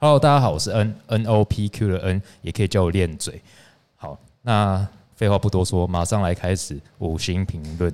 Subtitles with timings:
[0.00, 3.42] Hello，大家好，我是 N N O P Q 的 N，也可以叫我练嘴。
[3.96, 4.86] 好，那
[5.16, 7.92] 废话不多说，马上来开始五星评论。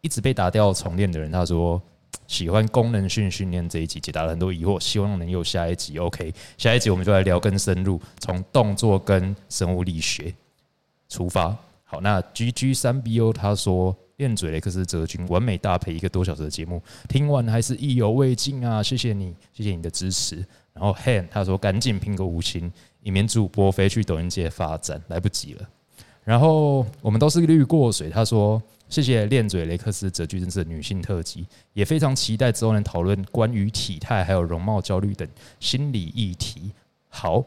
[0.00, 1.82] 一直被打掉重练的人，他说
[2.28, 5.98] 喜欢功能性训练这一集，解答了很多疑惑，希望能有下一集。
[5.98, 10.32] OK，下一集我们就来聊更深入，从动作跟生物力学
[11.08, 11.56] 出发。
[11.82, 13.96] 好，那 G G 三 B O 他说。
[14.18, 18.80] 练嘴雷克斯泽君完美搭配一个多小时的节目，听完还是意犹未尽啊！
[18.80, 20.36] 谢谢你，谢谢你的支持。
[20.74, 22.70] 然后 Han 他说赶紧拼个五星，
[23.02, 25.68] 以免主播飞去抖音界发展，来不及了。
[26.22, 35.26] 然后我们都是绿过水，他说谢谢练嘴雷克斯泽君，真是女性特辑，也非常期待之后能讨论关于体态还有容貌焦虑等
[35.60, 36.72] 心理议题。
[37.08, 37.44] 好。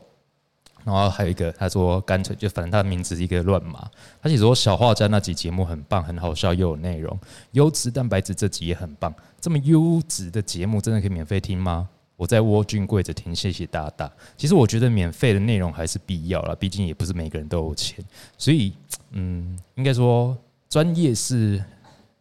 [0.86, 3.92] 然后还有一个，他说干脆就反正他的名字是一个乱码。
[4.22, 7.20] 他写说小画家那集节目很棒，很好笑又有内容。
[7.52, 9.14] 优质蛋白质这集也很棒。
[9.42, 11.90] 这么优质的节目真的可以免费听吗？
[12.18, 14.12] 我在蜗居跪着听，谢谢大大。
[14.36, 18.04] 其实我觉得免费的内容还是必要了，毕竟也不是每个人都有钱。
[18.38, 18.74] 所以
[19.12, 20.36] 嗯，应该说
[20.68, 21.64] 专业是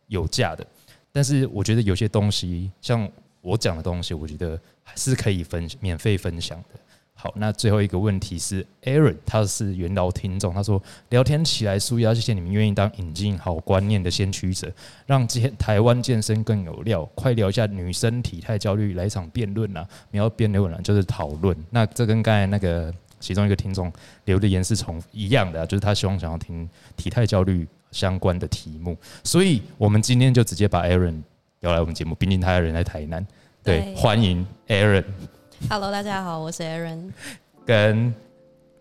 [0.06, 0.64] 有价的，
[1.10, 6.78] 但是我觉得有些东西像我讲的东西，我觉得还是可以分免费分享的。
[7.18, 14.70] 好，那最后一个问题是，Aaron，他是元老听众，他说聊天起来舒压，谢谢你们愿意当引进好观念的先驱者，
[15.06, 17.08] 让健台湾健身更有料。
[17.14, 19.88] 快聊一下女生体态焦虑，来一场辩论啊！
[20.10, 21.56] 你要辩论了，就是讨论。
[21.70, 23.90] 那这跟刚才那个其中一个听众
[24.26, 28.94] 留的言是重一样的，就是他希望想要听体态焦虑相关的题目，
[29.24, 31.22] 所以我们今天就直接把 Aaron
[31.60, 33.26] 邀来我们节目，毕竟他的人在台南，
[33.64, 35.02] 对，欢迎 Aaron。
[35.68, 37.10] Hello，大家好，我是 Aaron，
[37.64, 38.14] 跟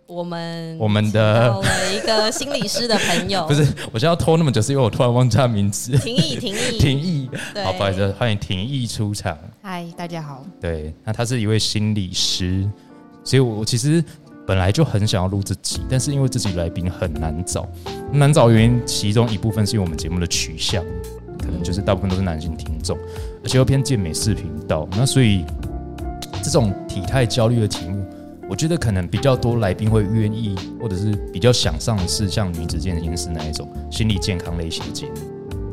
[0.06, 1.60] 我们我们的
[1.96, 5.98] 一个心理师的朋友， 不是，我现在要拖那么久，是因为我突然忘记他名字。
[5.98, 7.30] 廷义，廷义， 廷义，
[7.64, 9.36] 好，不好意思，欢迎廷义出场。
[9.64, 10.46] 嗨，大家好。
[10.62, 12.70] 对，那他是一位心理师，
[13.24, 14.04] 所以我其实
[14.46, 17.68] 本来就很想要录这集，但是因为这集来宾很难找，
[18.12, 20.84] 难找原因其中一部分是因为我们节目的取向，
[21.40, 22.96] 可能就是大部分都是男性听众，
[23.44, 25.44] 而且又偏健美视频道，那所以。
[26.46, 28.06] 这种体态焦虑的题目，
[28.48, 35.14] 我觉得可能比较多来宾会愿意，或者是比较想上的是像女子健身师那一种心理健康类型的节目。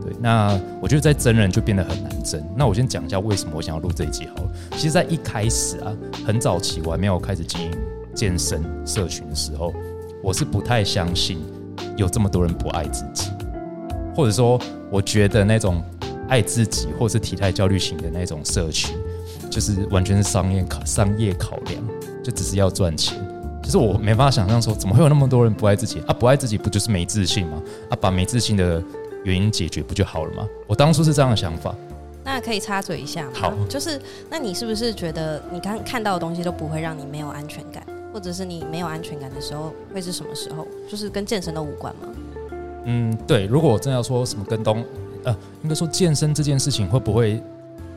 [0.03, 2.43] 对，那我觉得在真人就变得很难真。
[2.57, 4.51] 那我先讲一下为什么我想要录这一集好了。
[4.73, 5.95] 其实，在一开始啊，
[6.25, 7.71] 很早期我还没有开始经营
[8.15, 9.75] 健身社群的时候，
[10.23, 11.39] 我是不太相信
[11.99, 13.29] 有这么多人不爱自己，
[14.17, 14.59] 或者说，
[14.91, 15.83] 我觉得那种
[16.31, 18.97] 爱自己或是体态焦虑型的那种社群。
[19.53, 21.85] 就是完全是商业考商业考量，
[22.25, 23.23] 就只是要赚钱。
[23.63, 26.13] 其实我没办法想象说，怎么会有那么多人不爱自己啊？
[26.15, 27.63] 不爱自己不就是没自信吗？
[27.91, 28.83] 啊，把没自信的
[29.25, 30.49] 原因解决不就好了吗？
[30.67, 31.75] 我当初是这样的想法。
[32.25, 33.33] 那可以插嘴一下吗？
[33.35, 40.67] 好，就是那你是不是觉得你刚看到的东西都不会让你没有安全感，或者是你没有安全感的时候会是什么时候？
[40.91, 42.09] 就是跟健身都无关吗？
[42.87, 43.45] 嗯，对。
[43.45, 44.83] 如果我真要说什么跟东
[45.25, 47.41] 呃，应该说健身这件事情会不会？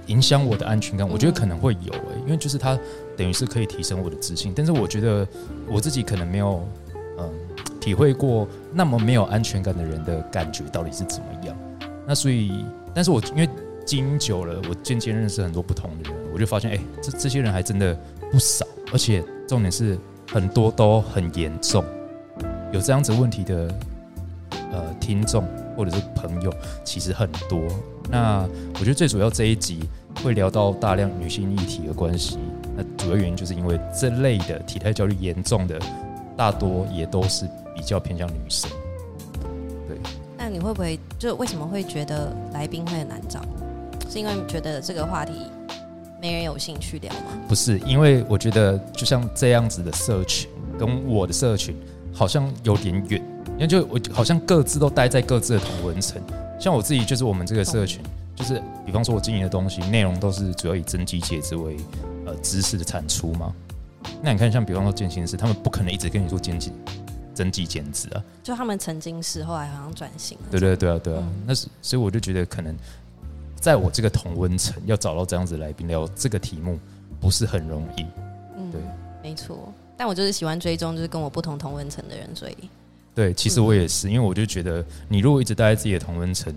[0.08, 2.78] 影响我的安全感，我觉得可能会有诶，因为就是它
[3.18, 5.28] 等于是可以提升我的自信，但是我觉得
[5.68, 6.68] 我自己可能没有
[7.18, 7.30] 嗯
[7.80, 11.58] 体会过那么没有安全感的人的感觉到底是怎么样。
[12.08, 13.50] 那所以，但是我因为
[13.86, 17.98] 经营久了，我渐渐认识很多不同的人，我就发现哎，这这些人还真的
[18.32, 19.98] 不少，而且重点是
[20.32, 21.84] 很多都很严重，
[22.72, 23.74] 有这样子问题的
[24.72, 25.44] 呃听众
[25.76, 27.62] 或者是朋友其实很多。
[28.10, 29.80] 那我觉得最主要这一集
[30.24, 32.38] 会聊到大量女性议题的关系，
[32.76, 35.80] 那主要原因就是因为这类的体态焦虑严重的，
[36.38, 37.46] 大多也都是
[37.76, 38.70] 比较偏向女生。
[39.88, 39.98] 对。
[40.38, 43.42] 那你会不会就为什么会觉得来宾会很难找？
[44.10, 45.34] 是因为觉得这个话题
[46.22, 47.22] 没人有兴趣聊吗？
[47.48, 51.76] 不是，因为我觉得就像这样子的社群跟我的社群
[52.16, 53.22] 好像有点远，
[53.56, 56.22] 因为就我好像各自都待在各自的同文层。
[56.58, 58.02] 像我自己就是我们这个社群，
[58.34, 61.76] 就是比方说我经营的东西内容都是主要以增肌减脂为
[62.26, 63.54] 呃知识的产出嘛。
[64.22, 66.72] 那你看像比方说健身师，他们不可能一直跟你说减脂、
[67.34, 68.24] 增肌减脂啊。
[68.42, 70.38] 就他们曾经是，后来好像转型。
[70.50, 72.74] 对对对啊对啊，那是所以我就觉得可能
[73.60, 76.80] 在我这个同温层要找到这样子来宾聊这个题目
[77.20, 78.06] 不是很容易。
[78.58, 78.82] 嗯，对，
[79.22, 79.74] 没错。
[79.98, 82.58] 但我就是喜欢追踪就是跟我不同同温层的人，所以。
[83.14, 86.54] 对，其实我也是，因为我就觉得，你如果一直待在自己的同温层，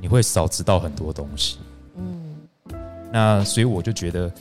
[0.00, 1.58] 你会少知道很多东西。
[1.96, 2.36] 嗯，
[3.12, 4.32] 那所以我就觉得，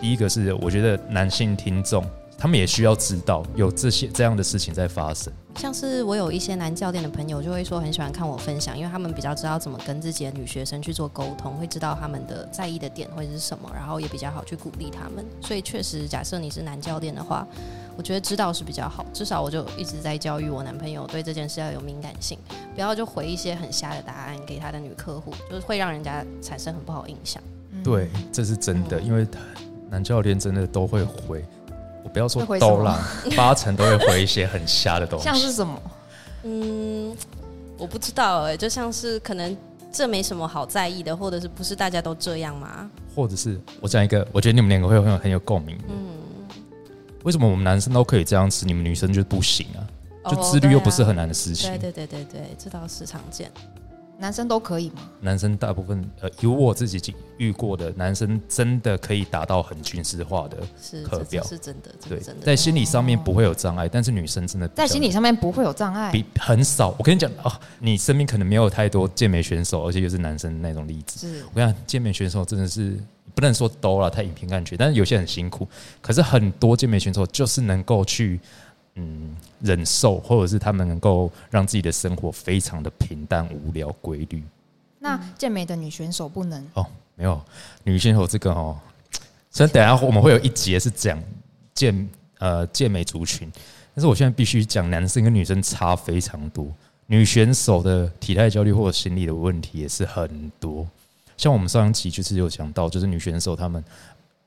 [0.00, 2.04] 第一个是我觉得男性听众
[2.38, 5.32] 他们也需要知道有这些这样的事情在发生。
[5.58, 15.26] 像是我有一些男教练的朋友，就会说很喜欢看我分享，因为他们比较知道怎么跟自己的女学生去做沟通，会知道他们的在意的点会是什么，然后也比较好去鼓励他们。
[15.42, 17.44] 所以确实，假设你是男教练的话，
[17.96, 19.04] 我觉得知道是比较好。
[19.12, 22.38] 至少我就一直在教育我男朋友对这件事要有敏感性，
[22.72, 27.42] 不要就回一些很瞎的答案给他的女客户，就是会让人家产生很不好印象。
[27.82, 29.26] 对，这是真的，因为
[29.90, 31.44] 男教练真的都会回。
[32.08, 32.98] 我不要说都啦，
[33.36, 35.24] 八成都会回一些很瞎的东西。
[35.24, 35.80] 像是什么？
[36.44, 37.14] 嗯，
[37.76, 39.56] 我不知道哎、就像是可能
[39.92, 42.88] 这没什么好在意的，或者是不是大家都这样吗？
[43.14, 45.78] 或者是我讲一个，我觉得你们两个会很有很有共鸣。
[45.88, 45.96] 嗯，
[47.24, 49.82] 为什么我们男生都可以这样吃，你们女生就不行啊？
[50.30, 51.70] 就哦自律又不是很难的事情。
[51.70, 53.50] 对对对对对，这倒是常见。
[54.20, 55.08] 男生都可以吗？
[55.20, 60.56] 男生大部分呃，以我自己遇过的男生，真的可以达到很军事化的，
[61.04, 62.44] 课表这是真的，这对真，的。
[62.44, 66.94] 在心理上面不会有障碍，但是女生真的在心理上面不会有障碍，比很少。
[66.98, 71.20] 我跟你讲啊，你身边可能没有太多健美选手，而且又是男生那种例子。
[71.20, 72.98] 是我跟你讲，健美选手真的是
[73.36, 75.68] 不能说都了，太影片感觉，但是有些很辛苦。
[76.02, 78.40] 可是很多健美选手就是能够去
[78.96, 84.42] 嗯忍受，或者是他们能够让自己的生活非常的平淡、无聊、规律。
[84.98, 86.84] 那健美的女选手不能哦，
[87.14, 87.40] 没有
[87.84, 88.76] 女选手这个哦，
[89.50, 91.22] 所以等下我们会有一节是讲
[91.74, 92.08] 健
[92.38, 93.50] 呃健美族群，
[93.94, 96.66] 但是我现在必须讲男生跟女生差非常多，
[97.06, 100.86] 女选手的体态焦虑或者心理的问题也是很多。
[101.36, 103.82] 像我们上一期就是有讲到，就是女选手她们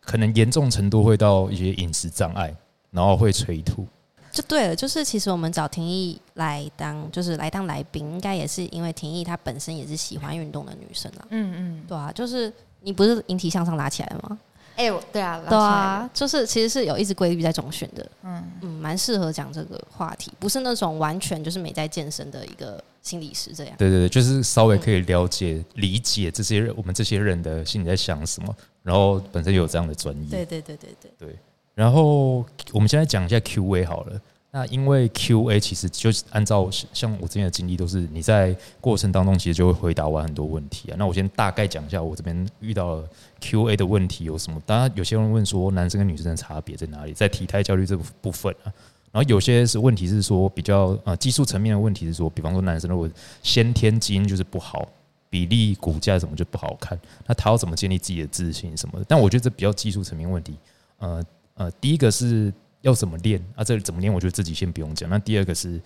[0.01, 2.53] 可能严重程度会到一些饮食障碍，
[2.89, 3.87] 然后会催吐。
[4.31, 11.27] 就对了，就是其实我们找廷义来当，就是来当来宾，应该也是因为廷义她本身也是喜欢运动的女生啦。
[11.29, 12.51] 嗯嗯，对啊，就是
[12.81, 14.39] 你不是引体向上拉起来吗？
[14.77, 23.75] 哎、我对啊，对啊，就是其实是有一直规律在中选的，嗯，嗯，蛮适合讲这个话题，不是那种完全就是没在健身的一个心理师这样。
[23.77, 30.29] 对对对，就是稍微可以了解、理解这些人我们这些人的心里在想什么，然后本身有这样的专业。
[30.29, 30.89] 对对对对
[31.19, 31.35] 对，
[31.73, 34.21] 然后我们现在讲一下 Q&A 好了。
[34.53, 40.95] 那因为 Q&A 其实就按照像我之前的经历，都是你在过程当中其实就会回答完很多问题啊。
[40.99, 43.01] 那我先大概讲一下我这边遇到
[43.39, 44.61] Q&A 的问题有什么。
[44.65, 48.67] 当然有些人问说男生跟女生的差别在哪里，在体态焦虑这部部分啊。
[49.13, 53.09] 然后有些是问题是说比较呃技术层面的问题是说，比方说男生如果
[53.41, 54.85] 先天基因就是不好，
[55.29, 59.05] 比例骨架什么就不好看，那他要怎么建立自己的自信什么的？
[59.07, 60.57] 但我觉得这比较技术层面问题。
[60.99, 61.23] 呃
[61.55, 63.63] 呃，第一个是要怎么练啊？
[63.63, 64.11] 这怎么练？
[64.11, 65.09] 我觉得自己先不用讲。
[65.09, 65.79] 那第二个是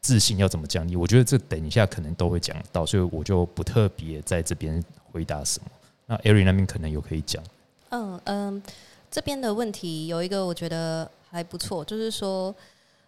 [0.00, 0.94] 自信要怎么降低？
[0.94, 5.70] 我觉得这等一下可能都会讲到，所以我就不特别在这边回答什么。
[6.06, 7.42] 那 Ari 那边可能有可以讲。
[7.90, 8.62] 嗯嗯，
[9.10, 12.54] 这边的问题有一个我觉得还不错，就是说，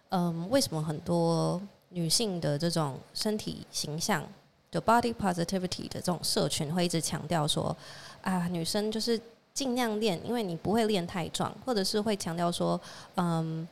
[0.09, 4.23] 嗯，为什么很多女性的这种身体形象
[4.69, 7.75] 的 body positivity 的这种社群会一直强调说，
[8.21, 9.19] 啊，女生就是
[9.53, 12.79] 尽量练，因为你不会练太壮，或者是会强调说，
[13.15, 13.67] 嗯，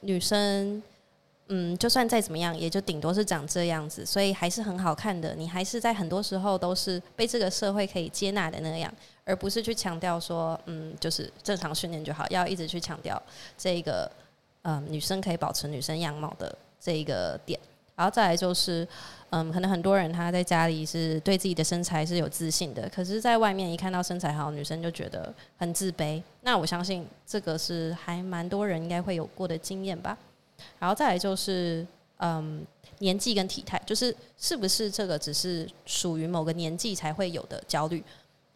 [0.00, 0.82] 女生。
[1.52, 5.34] 嗯，就算再怎么样，也就顶多是长这样子，所以还是很好看的。
[5.34, 8.94] 你还是在很多时候都是被这个社会可以接纳的那样，
[9.24, 13.20] 而不是去强调说，嗯，就是正常训练就好，要一直去强调
[13.58, 14.08] 这个，
[14.62, 17.58] 嗯，女生可以保持女生样貌的这一个点。
[18.00, 18.88] 然后再来就是，
[19.28, 26.22] 嗯，可能很多人他在家里是对自己的身材是有自信的，可是在外面一看到身材好，女生就觉得很自卑。
[26.40, 30.16] 那我相信这个是还蛮多人应该会有过的经验吧。
[30.78, 31.86] 然后再来就是，
[32.20, 32.64] 嗯，
[33.00, 38.02] 年纪跟体态，就是是不是这个只是属于某个年纪才会有的焦虑？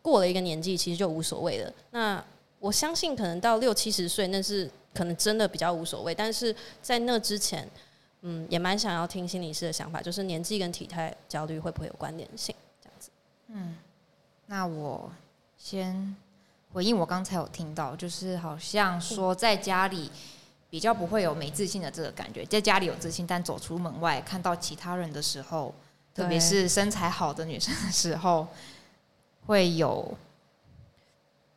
[0.00, 1.70] 过了一个年纪，其实就无所谓了。
[1.90, 2.24] 那
[2.60, 6.14] 我相信，可能到六七十岁，那是可能真的比较无所谓。
[6.14, 7.68] 但是在那之前，
[8.26, 12.54] 嗯，也蛮想要听心理师的想法，就是年纪跟体态焦虑会不会有关联性？
[12.82, 13.10] 这样子。
[13.48, 13.76] 嗯
[14.46, 15.12] 那我
[15.58, 16.16] 先
[16.72, 20.10] 回应我刚才有听到，就是好像说在家里
[20.70, 25.74] 比较不会有没自信的这个感觉，在家里有自信，但走出门外看到其他人的时候，
[26.14, 28.48] 特别是身材好的女生的时候，
[29.46, 30.16] 会有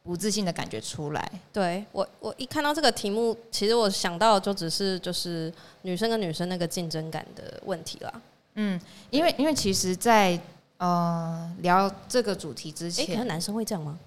[0.08, 1.32] 不自信的感觉出来。
[1.52, 8.22] 对我，我一看到这个题目，其实我想到的就只是就是女生跟女生那个竞争感的问题啦。
[8.56, 10.40] 嗯，因为因为其实在，
[10.78, 14.00] 呃聊这个主题之前诶，可是前，男生会这样吗？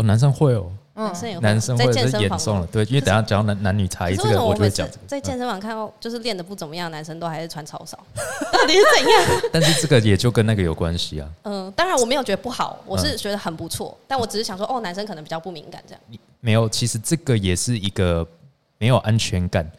[0.00, 5.00] 哦，男生会哦，男生也会男生在健身房吗严重了，对，因为等下讲到男男女差异，我就会讲这个。
[5.06, 7.98] 在健身房看到就是练的不怎么样男生都还是穿超少，
[8.52, 9.42] 到底是怎样？
[9.52, 11.28] 但是这个也就跟那个有关系啊。
[11.42, 16.00] 嗯，当然我没有觉得不好，我嗯是觉得很不错，但我只是想说，哦，男生可能比较不敏感这样。
[16.40, 18.26] 没有，其实这个也是一个
[18.78, 19.70] 没有安全感，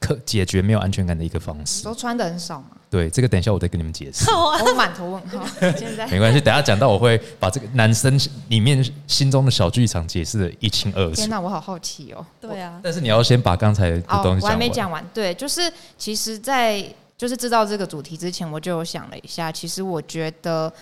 [0.00, 1.84] 可解决没有安全感的一个方式。
[1.84, 4.30] 都穿的很少嘛，对，这个等一下我再跟你们解释。
[4.30, 5.44] 我满头问号。
[5.76, 11.16] 现在没关系，等下讲到我会把这个男生里面心中的小剧场解释的一清二楚。
[11.16, 12.24] 天哪，我好好奇哦。
[12.40, 14.72] 对啊，但是你要先把刚才的哦东，西我还没完。
[14.72, 15.04] 讲完。
[15.12, 16.80] 对，就是其实，在
[17.18, 19.50] 就是知道这个主题之前，我就有想了一下。
[19.50, 20.72] 其实我觉得，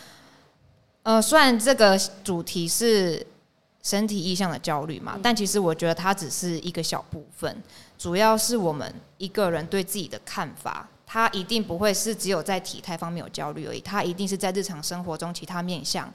[1.05, 3.27] 呃，虽然这个主题是
[3.83, 7.57] 身体意向的焦虑嘛，但其实我觉得它只是一个小部分，
[7.99, 10.87] 主要是我们一个人对自己的看法。
[11.15, 16.13] 他一定不会是只有在体态方面有焦虑而已，他一定是在日常生活中其他面向，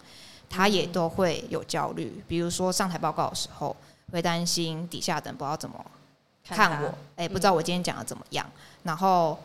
[0.49, 2.21] 他也都会有焦虑。
[2.27, 3.73] 比如说上台报告的时候，
[4.11, 5.85] 会担心底下的人不知道怎么
[6.45, 8.45] 看我，哎、不知道我今天讲的怎么样，
[8.83, 9.39] 然后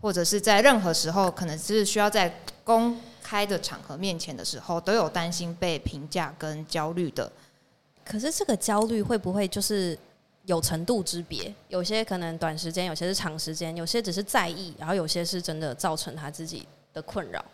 [0.00, 2.32] 或者是在任何时候，可能是需要在
[2.62, 7.32] 公开的场合面前的时候，都有担心被评价跟焦虑的。
[8.04, 9.98] 可是这个焦虑会不会就是
[10.46, 11.52] 有程度之别？
[11.68, 17.44] 有些可能短时间，有些是长时间，有些只是在意，然后有些是真的造成他自己的困扰。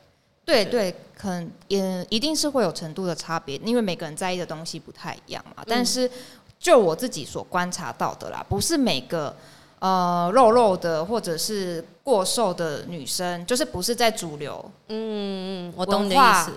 [0.44, 5.62] 对对，可能也一定是会有程度的差别，因为每个人在意的东西不太一样嘛。
[5.68, 6.10] 但是
[6.58, 9.36] 就我自己所观察到的啦，不是每个
[9.78, 16.52] 呃肉肉的或者是过瘦的女生，就是不是在主流嗯嗯，我懂你的意思，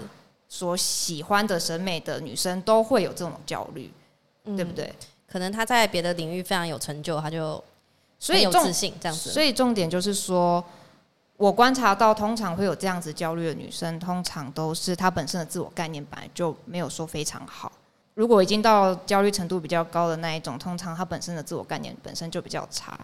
[0.49, 3.91] 所喜欢的审美的女生都会有这种焦虑，
[4.45, 4.71] 嗯对不？
[4.71, 4.91] 对？
[5.33, 7.61] 可能他在别的领域非常有成就，他就
[8.19, 9.31] 所以有自信这样子。
[9.31, 10.63] 所以重点就是说，
[11.37, 17.71] 我观察到，通常会有这样子焦虑的女生，通常都是她本身的自我概念本来就没有说非常好。
[18.13, 22.95] 如果已经到焦虑程度比较高的那一种，通常她本身的自我概念本身就比较差，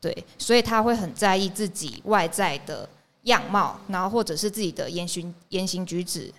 [0.00, 2.88] 对，所以她会很在意自己外在的
[3.22, 6.32] 样貌，然后或者是自己的言行言行举止，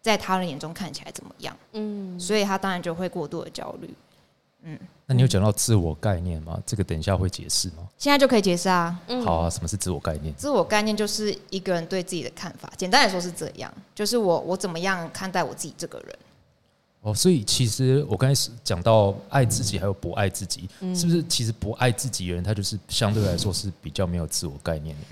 [0.00, 3.92] 在他人眼中看起来怎么样，嗯，所以她当然就会过度的焦虑。
[5.06, 6.60] 那你有讲到自我概念吗？
[6.66, 7.88] 这个等一下会解释吗？
[7.96, 10.34] 现在就可以解释啊，嗯好啊，什么是自我概念？
[10.34, 16.18] 自我概念就是一个人对自己的看法，简单来说是这样，就是我我怎么样看待我自己这个人。
[17.00, 21.22] 哦，所以其实我刚才是讲到爱自己还有不爱自己，嗯是不是？
[21.24, 25.10] 其实不爱自己的人，他就是相对来说是比较没有自我概念的人。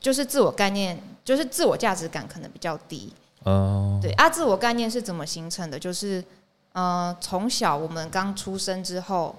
[0.00, 3.12] 就是自我概念，就是自我价值感可能比较低。
[3.42, 5.78] 哦、对啊，自我概念是怎么形成的？
[5.78, 6.24] 就是
[6.72, 9.34] 呃，从小我们刚出生之后，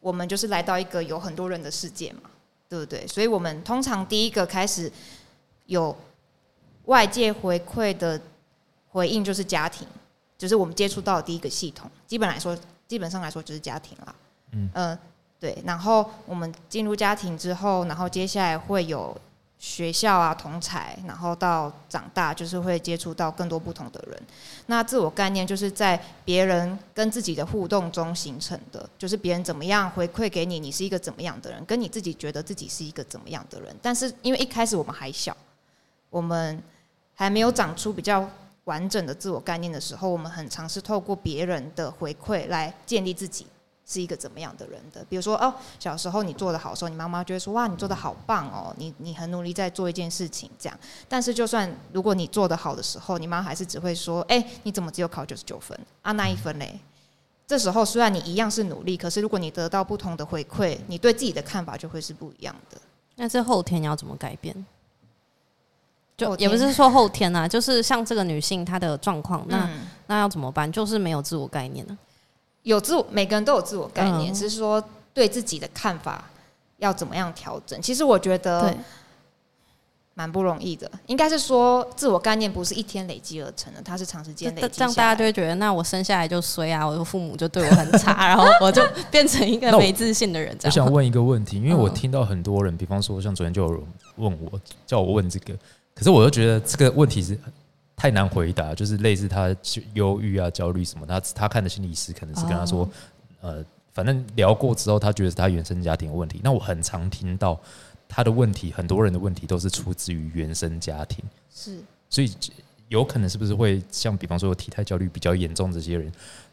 [0.00, 2.30] 我们就是来到一个有很多人的世界嘛，
[2.68, 3.06] 对不对？
[3.06, 4.90] 所以我们通常第一个开始
[5.66, 5.94] 有
[6.86, 8.20] 外界回馈的
[8.90, 9.86] 回应就是家庭，
[10.38, 11.90] 就是我们接触到的第一个系统。
[12.06, 12.56] 基本来说，
[12.88, 14.14] 基本上来说就是家庭啦。
[14.52, 14.98] 嗯呃，
[15.38, 15.56] 对。
[15.64, 19.16] 然后我们进入家庭之后，然后接下来会有
[19.60, 24.22] 学校啊、同才，然后到长大就是会接触到更多不同的人。
[24.64, 33.76] 那自我概念就是在别人跟自己的互动中形成的，就是别人怎么样回馈给你，你是一个怎么样的人，跟你自己觉得自己是一个怎么样的人。
[33.82, 35.36] 但是因为一开始我们还小，
[36.08, 36.62] 我们
[37.14, 38.26] 还没有长出比较
[38.64, 43.46] 完整的自我概念的时候，我们很尝试透过别人的回馈来建立自己
[43.90, 45.04] 是一个怎么样的人的。
[45.08, 50.78] 比如说，哦，小时候你做的好的时候，你妈妈就会说：“哇，你做的好棒哦，你你很努力在做一件事情。”这样。
[51.08, 56.12] 但是，就算如果你做的好的时候，你妈还是只会说：“哎、你怎么只有考九十九分啊？
[56.12, 56.78] 那一分嘞？”
[57.48, 62.78] 这时候虽然你一样是努力，可是如果你得到不同的回馈，你对自己的看法就会是不一样的。
[63.16, 64.54] 那这后天要怎么改变？
[66.16, 70.70] 就也不是说后天啊，就是像这个女性她的状况，那、嗯那要怎么办？
[70.70, 71.98] 就是没有自我概念呢、
[72.62, 74.82] 有自我，每个人都有自我概念，嗯只是说
[75.14, 76.24] 对自己的看法
[76.78, 77.80] 要怎么样调整。
[77.80, 78.74] 其实我觉得，
[80.14, 90.54] 蛮不容易的，应该是说自我概念不是一天累积而成的，它是长时间累积这样大家就会觉得，那我生下来就衰啊，我的父母就对我很差， 然后我就变成一个没自信的人。
[90.58, 93.82] 这样我想问一个问题， 因为我嗯听到很多人，比方说像昨天就有人
[94.16, 95.54] 问我，叫我问这个，
[95.94, 97.38] 可是我又觉得这个问题是
[98.00, 99.54] 太难回答，就是类似他
[99.92, 102.88] 忧郁啊、焦虑什么，他他看的心理师可能是跟他说，
[103.42, 106.40] 呃，反正聊过之后，他觉得是他原生家庭有问题。
[106.42, 107.60] 那我很常听到
[108.08, 111.22] 他的问题，很多人的问题都是出自于原生家庭，
[111.54, 111.78] 是
[112.08, 112.32] 所以
[112.88, 116.10] 有可能是不是会像比方说体态焦虑比较严重这些人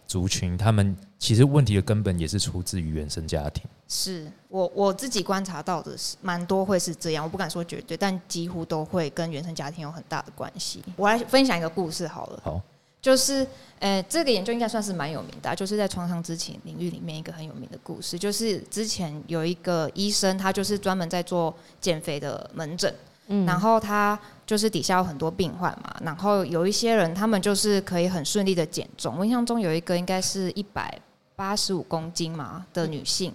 [0.08, 3.64] 族群，他们其实问题的根本也是出自于原生家庭。
[3.90, 10.84] 是我我自己观察到的是蛮多会是这样，我不敢说绝对，但几乎都会跟原生家庭有很大的关系。
[10.96, 12.62] 我来分享一个故事好了，好，
[13.02, 13.48] 就是，
[13.80, 18.20] 呃，这个研究应该算是蛮有名的啊、就是在创伤知情领域里面一个很有名的故事。
[18.20, 22.94] 就是之前有一个医生，他就是专门在做减肥的门诊，
[23.28, 29.18] 嗯然后他就是底下有很多病患嘛，然后有一些人他们就是可以很顺利的减重。
[29.20, 30.98] 我印象中有一个应该是一百
[31.36, 33.34] 八十五公斤嘛的女性，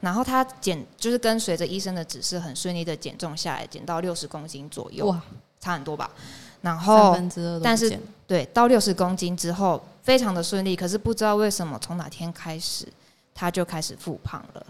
[0.00, 5.20] 然后她减就是跟随着医生的指示，很顺利的减重下来，减到六十公斤左右，哇，
[5.60, 6.10] 差很多吧。
[6.62, 7.14] 然后
[7.62, 7.96] 但是
[8.26, 12.88] 对，到六十公斤之后非常的顺利，可是不知道为什么从哪天开始，
[13.34, 14.66] 她就开始复胖了。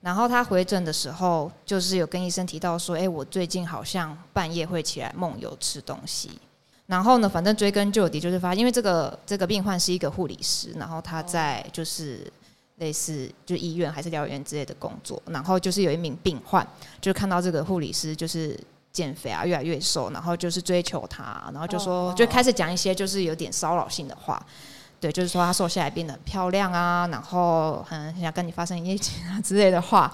[0.00, 6.30] 然后他回诊的时候，就是有跟医生提到说：“哎、我最近好像半夜会起来梦游吃东西。”
[6.86, 12.32] 然后呢，反正追根究底，就是发现，因为这个这个病患是一个护理师，然后他在就是
[12.78, 16.66] 类似就医院还是疗养院之类的工作，然后就是有一名病患
[17.00, 18.58] 就看到这个护理师就是
[18.90, 24.44] 减肥啊，越来越瘦，然后就是追求他，然后就说哦就开始讲一些就是有点骚扰性的话，
[25.00, 30.12] 对，就是说她瘦下来变得很漂亮啊，然后很很想跟你发生一夜情啊之类的话，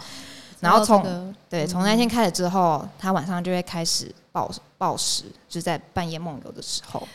[0.61, 7.07] 然后从这个对，从那天开始之后，她晚上就会开始暴暴食，就是在半夜梦游的时候。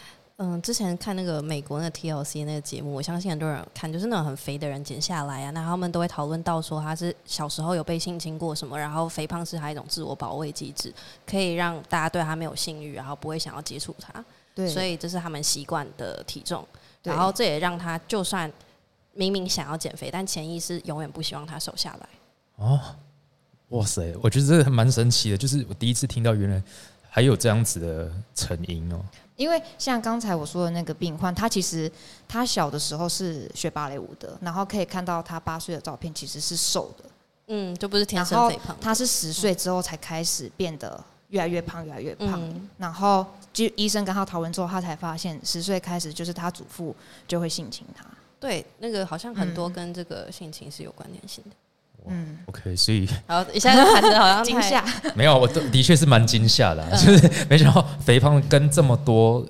[0.43, 10.91] 嗯，之前看那个美国那个 TLC 那个节目，我相信很多人看，就是那种很肥的人减下来啊，那他们都会讨论到说他是小时候有被性侵过什么，然后肥胖是他一种自我保卫机制，
[11.27, 16.67] 可以让大家对他没有性欲，然后不会想要接触他，对，所以这是他们习惯的体重，
[17.03, 18.51] 然后这也让他就算
[19.13, 22.09] 明明想要减肥，但潜意识永远不希望他瘦下来。
[22.55, 22.79] 哦，
[23.69, 26.61] 哇塞，我觉得这个蛮神奇的，就是我第一次听到原来
[27.09, 28.99] 还有这样子的成因哦。
[29.37, 31.91] 因为像刚才我说的那个病患，他其实
[32.27, 37.05] 他小的时候是学芭蕾舞的，然后可以看到他八岁的照片其实是瘦的，
[37.47, 42.39] 嗯，就不是天生肥胖，他是十岁之后才开始变得越来越胖，越来越胖。
[42.41, 46.95] 嗯然后就医生跟他讨论之后，他才发现十岁开始就是他祖父
[47.27, 48.05] 就会性侵他。
[48.39, 51.51] 对那个好像很多嗯跟这个性情是有关联性的。
[52.07, 54.83] 嗯，OK，所以然后一下就谈的好像太惊吓。
[55.13, 59.45] 没有，我的的确是蛮惊吓的就是没想到肥胖跟这么多，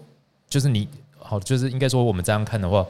[0.50, 0.86] 就是你
[1.18, 2.86] 好，就是应该说我们这样看的话，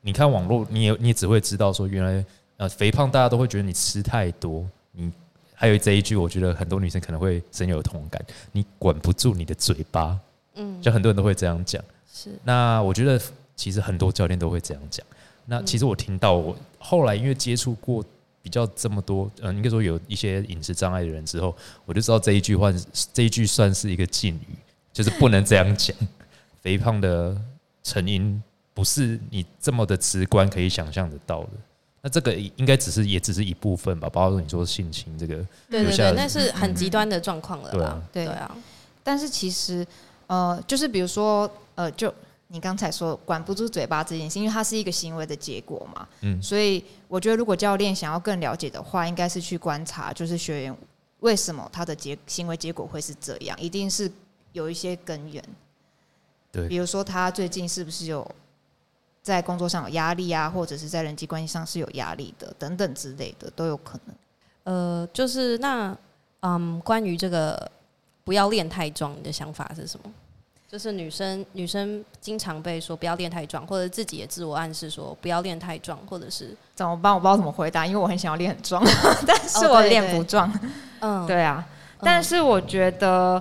[0.00, 2.24] 你看网络，你也你也只会知道说，原来
[2.56, 5.12] 呃肥胖大家都会觉得你吃太多，你
[5.54, 10.18] 还有这一句，我觉得很多女生可能会深有同感，你管不住你的嘴巴，
[10.56, 11.82] 嗯就很多人都会这样讲。
[12.12, 13.20] 是那我觉得
[13.56, 15.04] 其实很多教练都会这样讲。
[15.46, 18.04] 那其实我听到我后来因为接触过
[18.42, 21.54] 比较这么多，嗯、应该说有一些饮食障碍的人之后，
[21.86, 22.72] 我就知道这一句话，
[23.12, 24.56] 这一句算是一个禁语，
[24.92, 25.96] 就是不能这样讲。
[26.60, 27.36] 肥胖的
[27.82, 31.50] 成因不是你这么的直观可以想象得到的。
[32.06, 35.36] 那这个应该只是也只是一部分吧，包括你说性侵这个，
[35.70, 38.02] 对对对，那是很极端的状况了啦对啊。
[38.12, 38.34] 对对。
[38.34, 38.56] 啊，
[39.02, 39.86] 但是其实，
[40.26, 42.12] 呃，就是比如说，呃，就
[42.48, 46.42] 你刚才说管不住嘴巴这件事，因为它是一个行为的结果嘛，嗯。
[46.42, 50.76] 所以我觉得如果教练想要更了解的话，应该是去观察，就是学员
[51.20, 54.12] 为什么他的结行为结果会是这样，一定是
[54.52, 55.42] 有一些根源，
[56.52, 56.68] 对。
[56.68, 58.30] 比如说他最近是不是有
[59.24, 64.14] 在工作上有压力啊，或者是在人际关系上是有压力的，等等之类的都有可能。
[64.64, 65.96] 呃，就是那
[66.40, 67.70] 嗯，关于这个
[68.22, 70.12] 不要练太壮，你的想法是什么？
[70.70, 77.14] 就是女生女生经常被说不要练太壮，或者自己也自我暗示说不要练太壮，或者是怎么办？
[77.14, 78.84] 我不知道怎么回答，因为我很想要练很壮，
[79.26, 80.52] 但是我练不壮。
[81.00, 83.40] 嗯， 对啊，嗯但是我觉得，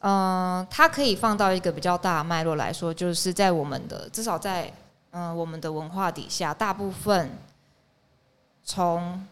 [0.00, 4.70] 嗯、它可以放到一个比较大的脉络来说，就是在我们的至少在
[5.16, 7.30] 嗯、我们的文化底下，大部分
[8.64, 9.24] 从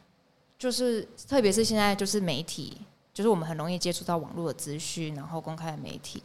[0.57, 2.81] 就是特别是现在就是媒体，
[3.12, 6.23] 就是我们很容易接触到网络的资讯，然后公开的媒体，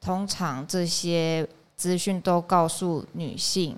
[0.00, 3.76] 通常这些资讯都告诉女性，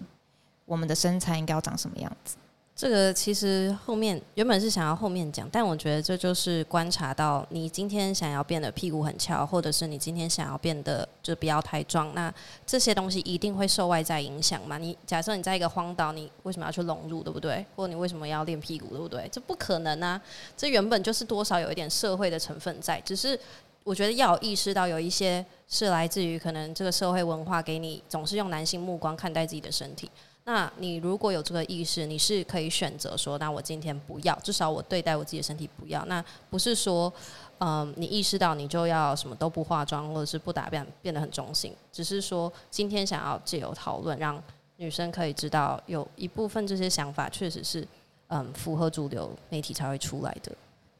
[0.66, 2.36] 我们的身材应该要长什么样子。
[2.76, 12.34] 这个其实后面原本是想要后面讲，但我觉得这就是观察到你今天想要变得屁股很翘，或者是你今天想要变得就不要太壮，那
[12.66, 14.76] 这些东西一定会受外在影响嘛。
[14.76, 17.64] 你假设你在一个荒岛，你为什么要去融入，对不对？
[17.76, 19.28] 或者你为什么要练屁股，对不对？
[19.30, 20.20] 这不可能啊！
[20.56, 23.38] 这原本就是多少有一点社会的成分在，只是
[23.84, 30.10] 我觉得要有意识到有一些是来自于可能这个社会文化给你总是用男性目光看待自己的身体。
[30.46, 36.04] 那你如果有这个意识，你是可以选择说，那我今天不要，至少我对待我自己的身体不要。
[36.04, 37.10] 那不是说，
[37.58, 41.74] 嗯，你意识到你就要什么都不化妆，或者是不打扮，变得很中性。
[41.90, 44.42] 只是说，今天想要借由讨论，让
[44.76, 47.88] 女生可以知道，有一部分这些想法确实是，
[48.28, 50.52] 嗯，符合主流媒体才会出来的。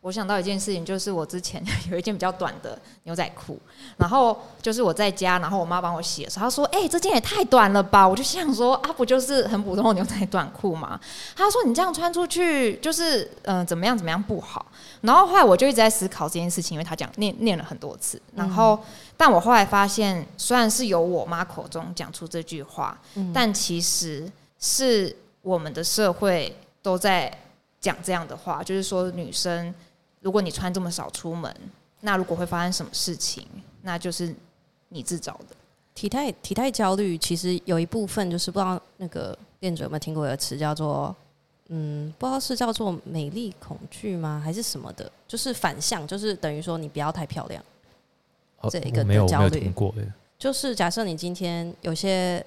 [0.04, 3.58] 我想到一件事情，就是我之前 有一件比较短的牛仔裤，
[3.96, 11.00] 然后就是我在家，然后我妈帮我洗的时候，她说：“哎、这件也太短了吧！”我就想说啊，不就是很普通的牛仔短裤吗？
[11.34, 14.66] 她说：“你这样穿出去，就是嗯、呃怎么样怎么样不好。”
[15.00, 18.78] 然后后来我就一直在思考这件事情，因为她讲念念了很多次，然后、
[19.16, 22.94] 但我后来发现，虽然是由我妈口中讲出这句话，
[23.32, 27.32] 但其实是我们的社会都在
[27.80, 29.74] 讲这样的话，就是说女生，
[30.24, 31.54] 如果你穿这么少出门，
[32.00, 33.46] 那如果会发生什么事情，
[33.82, 34.34] 那就是
[34.88, 35.54] 你自找的。
[35.94, 41.14] 体态体态焦虑其实有一部分就是不知道那个店主有没有听过一个词叫做
[41.68, 47.62] 嗯，不知道是叫做美丽恐惧吗，还是什么的，就是反向，就是等于说你不要太漂亮。
[48.60, 49.70] 哦这一个没有的焦虑。
[50.38, 52.44] 就是假设你今天有些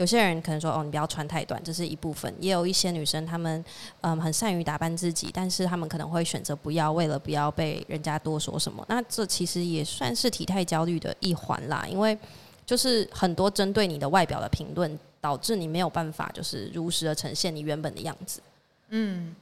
[0.00, 3.62] 有些人可能说哦，你不要穿太短，这是一部分；也有一些女生，她们
[4.00, 8.82] 嗯很善于打扮自己，但是她们可能会选择不要，为了不要被人家多说什么。
[8.88, 12.16] 那这其实也算是体态焦虑的一环啦，因为
[12.64, 18.40] 就是很多针对你的外表的评论，导致你没有办法就是如实的呈现你原本的样子。
[18.88, 19.36] 嗯，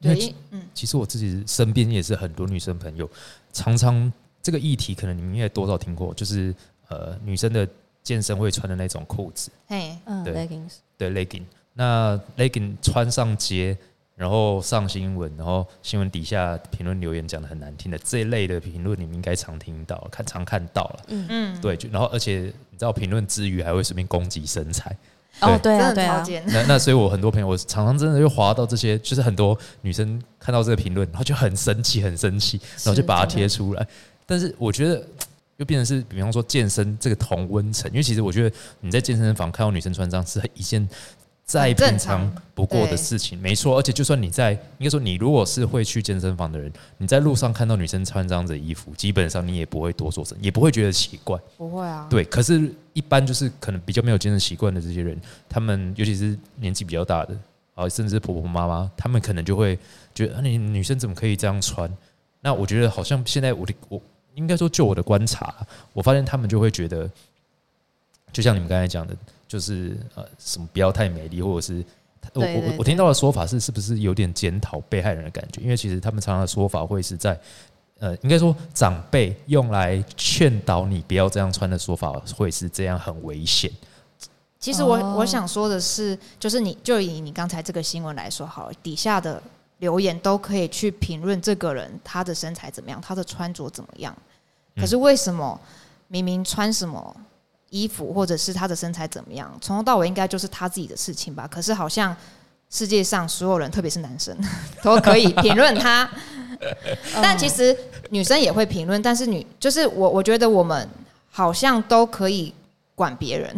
[0.00, 3.10] 对嗯，其实我自己身边也是很多女生朋友，
[3.52, 6.54] 常常这个议题可能你们应该多少听过，就是
[6.86, 7.68] 呃女生的
[8.04, 13.76] 健身会穿的那种裤子，嘿，嗯对，leggings，对 legging，那 legging 穿上街，
[14.14, 21.04] 然后上新闻，然后新闻底下评论留言讲的很难听的这一类的评论，你们应该常听到，看常看到了。
[21.08, 21.26] 嗯。
[21.30, 24.94] 嗯，对，就然后而且你知道评论之余还会顺便攻击身材，
[25.40, 25.78] 哦，对。
[25.78, 26.22] 啊，对啊。
[26.48, 33.88] 那那所以我很多朋友，我常常真的就滑到这些，就是很多女生看到这个评论，然后就很生气，很生气，然后就把它贴出来。
[34.26, 35.02] 但是我觉得
[35.56, 40.88] 又变成是，比方说健身这个同温层，因为其实我觉得你在健身房看到女生穿这样是一件
[41.44, 43.76] 再平常常不过的事情，没错。
[43.78, 51.38] 而且就算你在，应该说你如果是会去健身房的人，你在路上看到女生穿这样子的衣服，基本上你也不会多做什么，也不会觉得奇怪。
[51.58, 57.36] 不会啊，对，可是，一般就是可能比较没有健身习惯的这些人，他们尤其是年纪比较大的
[57.74, 59.78] 啊，甚至是婆婆妈妈，他们可能就会
[60.14, 61.88] 觉得，啊，你女生怎么可以这样穿？
[62.40, 64.00] 那我觉得好像现在我的我
[64.34, 65.54] 应该说，就我的观察，
[65.92, 67.10] 我发现他们就会觉得，
[68.32, 69.16] 就像你们刚才讲的，
[69.46, 71.84] 就是呃，什么不要太美丽，或者是
[72.32, 75.60] 我我我听到的说法是，是不是有点检讨被害人的感觉？
[75.60, 77.38] 因为其实他们常常的说法会是在。
[78.00, 83.70] 呃，应该说长辈用来劝导你不要这样穿的说法，会是这样很危险。
[84.58, 89.40] 其实我、哦我想说的是，就是你就以你刚才这个新闻来说好了，底下的
[89.84, 94.16] 留言都可以去评论这个人他的身材怎么样，他的穿着怎么样。
[94.76, 95.60] 嗯可是为什么
[96.08, 97.14] 明明穿什么
[97.68, 101.46] 衣服，或者是他的身材怎么样，从头到尾应该就是他自己的事情吧？
[101.46, 102.16] 可是好像
[102.70, 104.36] 世界上所有人，特别是男生，
[104.82, 106.08] 都可以评论他。
[107.22, 107.76] 但其实
[108.10, 110.88] 女生也会评论，但是女就是我，我觉得我们
[111.30, 112.52] 好像都可以
[112.94, 113.54] 管别人，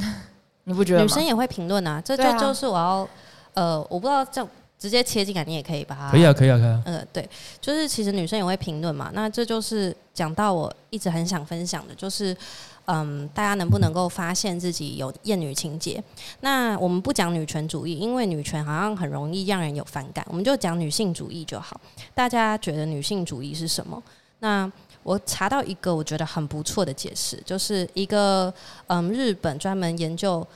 [0.64, 1.04] 你不觉得吗？
[1.04, 3.08] 女生也会评论啊，这就就是我要
[3.54, 6.82] 呃，我不知道这样直接切进来，你也可以把它可以啊，可以啊，可以啊。
[6.84, 7.28] 呃，对，
[7.60, 9.10] 就是其实女生也会评论嘛。
[9.14, 12.36] 那这就是讲到我一直很想分享的，就是
[12.84, 16.02] 嗯，大家能不能够发现自己有厌女情节？
[16.40, 21.80] 那我们不讲女权主义，因为女权好像很容易让人有反感，我们就讲女性主义就好。
[22.14, 24.00] 大家觉得女性主义是什么？
[24.38, 24.70] 那
[25.02, 28.52] 我查到一个我觉得很不错的解释，就是一个
[28.88, 30.46] 嗯日本专门研究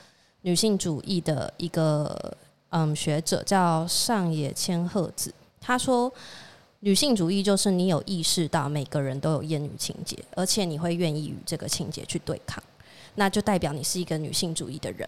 [0.41, 2.37] 女性主义的一个
[2.71, 6.11] 嗯学者叫上野千鹤子，他说。
[6.83, 12.63] 女性主义就是你有意识到每个人都有厌女情节，而且你会愿意与这个情节去对抗，
[13.13, 15.07] 那就代表你是一个女性主义的人。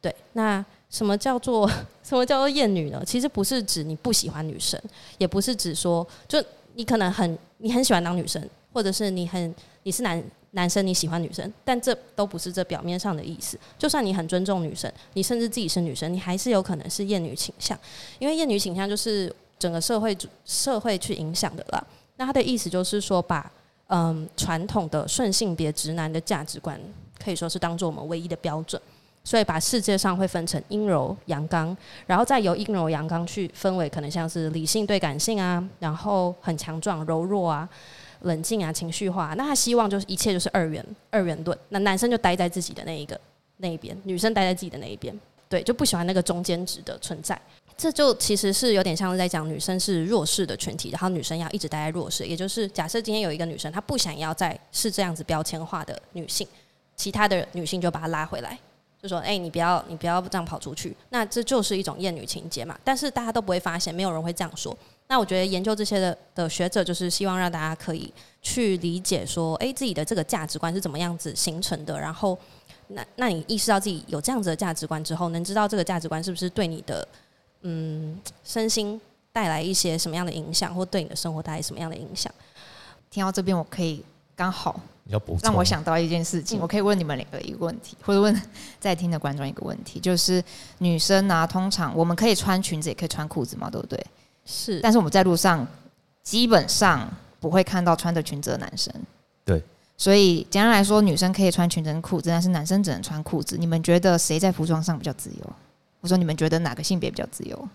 [0.00, 1.68] 对，那什么叫做
[2.04, 3.02] 什么叫做厌女呢？
[3.04, 4.80] 其实不是指你不喜欢女生，
[5.18, 6.40] 也不是指说就
[6.74, 9.52] 你可能很你很喜欢当女生，或者是你很
[9.82, 13.58] 你是男男生你喜欢女生，但这都不是这表面上的意思。
[13.78, 17.78] 就算你很尊重女生，你甚至自己是女生，你还是有可能是厌女倾向，
[18.18, 21.84] 因为厌女倾向就是整个社会社会去影响的啦。
[22.16, 23.50] 那他的意思就是说把，
[23.88, 26.78] 嗯传统的顺性别直男的价值观，
[27.22, 28.80] 可以说是当做我们唯一的标准。
[29.24, 31.76] 所以把世界上会分成阴柔、阳刚，
[32.08, 37.68] 然后再由阴柔、阳刚去分为可能像是理性对感性啊，然后很强壮、柔弱啊、
[38.22, 43.20] 冷静啊、情绪化、那他希望就是一切就是二元二元论，那男生就待在自己的那一个
[43.58, 47.40] 那一边，女生待在自己的那一边，对，就不喜欢那个中间值的存在。
[47.76, 56.46] 这就其实是有点像是在讲女生是弱势的群体，然后女生要一直待在弱势，也就是假设今天有一个女生她不想要再是这样子标签化的女性，
[56.94, 58.56] 其他的女性就把她拉回来，
[59.02, 62.78] 就说：“哎、你不要你不要这样跑出去。”那这就是一种厌女情节嘛。
[62.84, 64.76] 但是大家都不会发现，没有人会这样说。
[65.12, 72.00] 那我觉得研究这些的的学者，就是希望让大家可以去理解说，诶，自己的这个价值观是怎么样子形成的。
[72.00, 72.38] 然后，
[72.86, 77.06] 那那你意识到自己有这样子的价值观之后，能知道这个价值观是不是对你的
[77.60, 78.98] 嗯身心
[79.34, 82.32] 带来一些什么样的影响，或对你的生活带来什么样的影响？
[83.10, 84.02] 听到这边，我可以
[84.34, 84.80] 刚好
[85.42, 88.42] 让我想到一件事情，嗯我可以问你们两个一个问题，或者问
[88.80, 90.42] 在听的观众一个问题，就是
[90.78, 94.02] 女生啊，通常我们可以穿裙子，也可以穿裤子嘛，对不对？
[94.44, 95.66] 是，但是我们在路上
[96.22, 97.08] 基本上
[97.40, 98.92] 不会看到穿着裙子的男生。
[99.44, 99.62] 对，
[99.96, 103.56] 所以简单来说，女生可以穿裙子跟裤子，但是男生只能穿裤子。
[103.56, 105.52] 你们觉得谁在服装上比较自由？
[106.00, 107.68] 我说你们觉得哪个性别比较自由？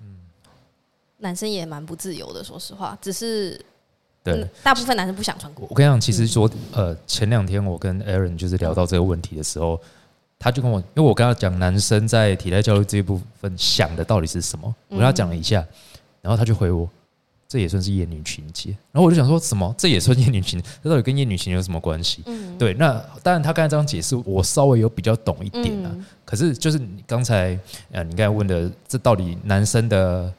[0.00, 0.18] 嗯
[1.18, 3.60] 男生也蛮不自由的，说实话，只是
[4.24, 5.74] 对嗯，大部分男生不想穿裤我。
[5.74, 9.80] 跟你讲，其实说，呃，前两天我跟 Aaron 就是聊到这个问题的时候，
[10.42, 15.64] 他就跟我，因为我跟他讲男生在体态教育这一部分想的到底是什么，我跟他讲了一下，
[16.20, 16.90] 然后他就回我，
[17.46, 18.70] 这也算是厌女情节。
[18.90, 20.68] 然后我就想说什么，这也算厌女情节？
[20.82, 22.24] 这到底跟厌女情节有什么关系？
[22.26, 25.90] 嗯，对，那当然他刚才这样解释，我稍微有比较懂一点啊。
[25.94, 27.58] 嗯可是就是你刚才
[27.90, 30.32] 呃，你刚才问的，这到底男生的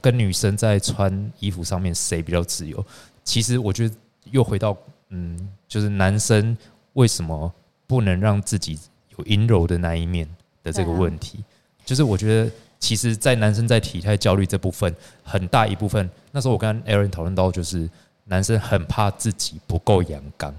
[0.00, 2.84] 跟女生在穿衣服上面谁比较自由？
[3.22, 3.94] 其实我觉得
[4.32, 4.76] 又回到
[5.10, 6.56] 嗯，就是男生
[6.94, 7.52] 为什么
[7.86, 8.76] 不能让自己
[9.20, 10.26] 有阴柔的那一面
[10.62, 11.44] 的这个问题，
[11.84, 17.88] 就是我觉得其实，在男生在体态焦虑这部分，很大一部分，那时候我跟 Aaron 讨论到，就是
[18.24, 20.54] 男生很怕自己不够阳刚。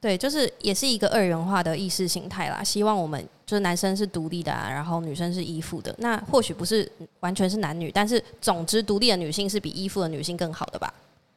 [0.00, 2.64] 对，就是也是一个二元化的意识形态啦。
[2.64, 5.94] 希望我们就是男生是独立的啊，然后女生是依附的。
[5.98, 10.92] 那或许不是完全是男女，但是总之独立的女性是比依附的女性更好的吧？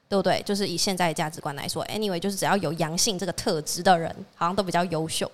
[0.08, 0.42] 对不对？
[0.46, 5.30] 就是以现在的价值观来说，anyway，就是只要有阳性这个特质的人，好像都比较优秀。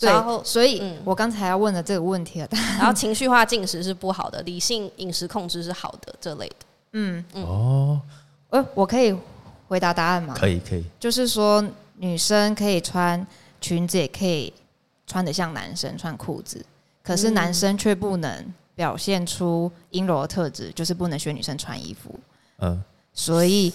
[0.00, 6.56] 然后对，所以嗯我刚才要问的这个问题了，然后情绪化进食是不好的，理性饮食控制是好的，这类的。
[6.92, 8.00] 嗯，嗯哦，
[8.50, 9.16] 呃，我可以
[9.68, 10.34] 回答答案吗？
[10.36, 11.64] 可以可以，就是说，
[11.96, 13.24] 女生可以穿
[13.60, 14.52] 裙子，也可以
[15.06, 16.64] 穿的像男生穿裤子，
[17.02, 22.18] 可是男生却不能表现出阴柔的特质，就是不能学女生穿衣服。
[22.58, 22.82] 嗯。
[23.16, 23.72] 所以，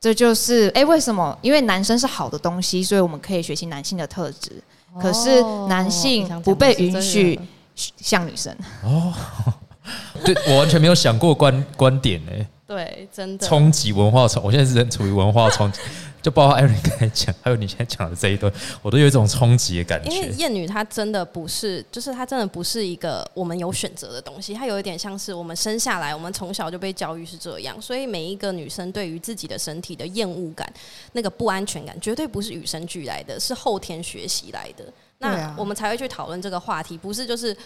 [0.00, 1.36] 这就是哎、为什么？
[1.42, 4.62] 因为男生是好的东西，所以我们可以学习男性的特质，
[5.00, 7.38] 可是男性不被允许
[7.76, 8.56] 像女生。
[8.84, 9.12] 哦
[10.22, 12.32] 对我完全没有想过观观点呢、
[12.66, 13.46] 对，真的。
[13.46, 15.80] 冲击文化冲，我现在是处于文化冲击，
[16.28, 20.34] 就包括艾瑞刚才讲，还有你现在讲的这一段，我都有一种冲击的感觉因为觉。
[20.36, 30.70] 厌女她真的不是，就是她真的不是一个我们有选择的东西，她有一点像是我们生下来，我们从小就被教育是这样，所以每一个女生对于自己的身体的厌恶感、
[31.12, 34.84] 那个不安全感，绝对不是与生俱来的，是后天学习来的。
[35.20, 37.56] 那啊我们才会去讨论这个话题，不是就是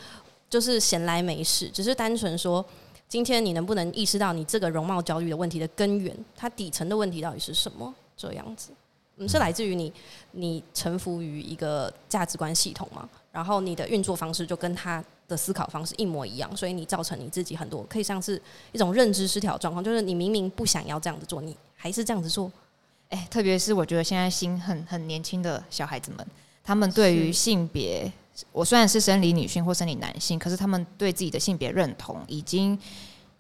[0.48, 2.64] 就是闲来没事，只是单纯说。
[3.08, 6.16] 今天你能不能意识到你这个容貌焦虑的问题的根源？
[6.34, 7.94] 它底层的问题到底是什么？
[8.28, 8.70] 这样子，
[9.16, 9.92] 嗯，是来自于你
[10.32, 18.40] 你臣服于一个价值观系统嘛，然后你的运作方式就跟他的思考方式一模一样，所以你造成你自己很多可以像是
[18.72, 22.50] 一种认知失调状况，就是你明明不想要这样子做，你还是这样子做。
[23.08, 26.26] 哎、特别是我觉得现在新很很年轻的小孩子们，
[26.64, 28.10] 他们对于性别，
[28.52, 32.78] 我虽然是生理女性或生理男性，可是他们对自己的性别认同已经，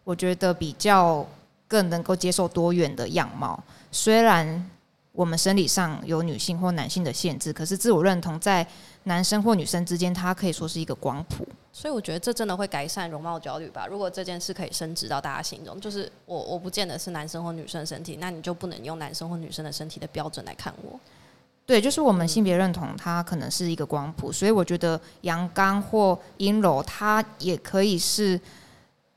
[0.04, 1.26] 我觉得比较
[1.66, 3.58] 更能够接受多元的样貌。
[3.92, 4.70] 虽然
[5.12, 8.66] 我们生理上有女性或男性的限制，可是自我认同在
[9.04, 11.46] 男生或女生之间，它可以说是一个光谱。
[11.70, 13.86] 所以我觉得这真的会改善容貌焦虑吧。
[13.86, 20.98] 如果这件事可以升值到大家心中，就是我我不见得是男生或女生的身体，那你就不能用男生或女生的身体的标准来看我。
[21.66, 28.40] 对，就是我们性别认同，它可能是一个光谱，所以我觉得阳刚或阴柔，它也可以是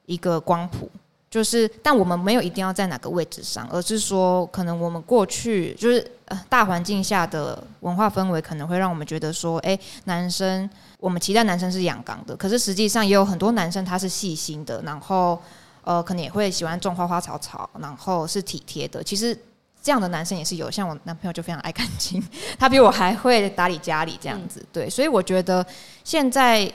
[0.06, 0.90] 一个光谱。
[1.36, 15.38] 就是，但我们没有一定要在哪个位置上，而是说，可能我们过去就是呃大环境下的文化氛围，可能会让我们觉得说，哎、男生我们期待男生是阳刚的，可是实际上也有很多男生他是细心的，然后
[15.84, 19.04] 呃，可能也会喜欢种花花草草，然后是体贴的。
[19.04, 19.38] 其实
[19.84, 22.26] 这样的男生也是有，像我男朋友就非常爱干净，
[22.58, 24.66] 他比我还会打理家里这样子。
[24.72, 25.66] 对，所以我觉得
[26.06, 26.72] 现在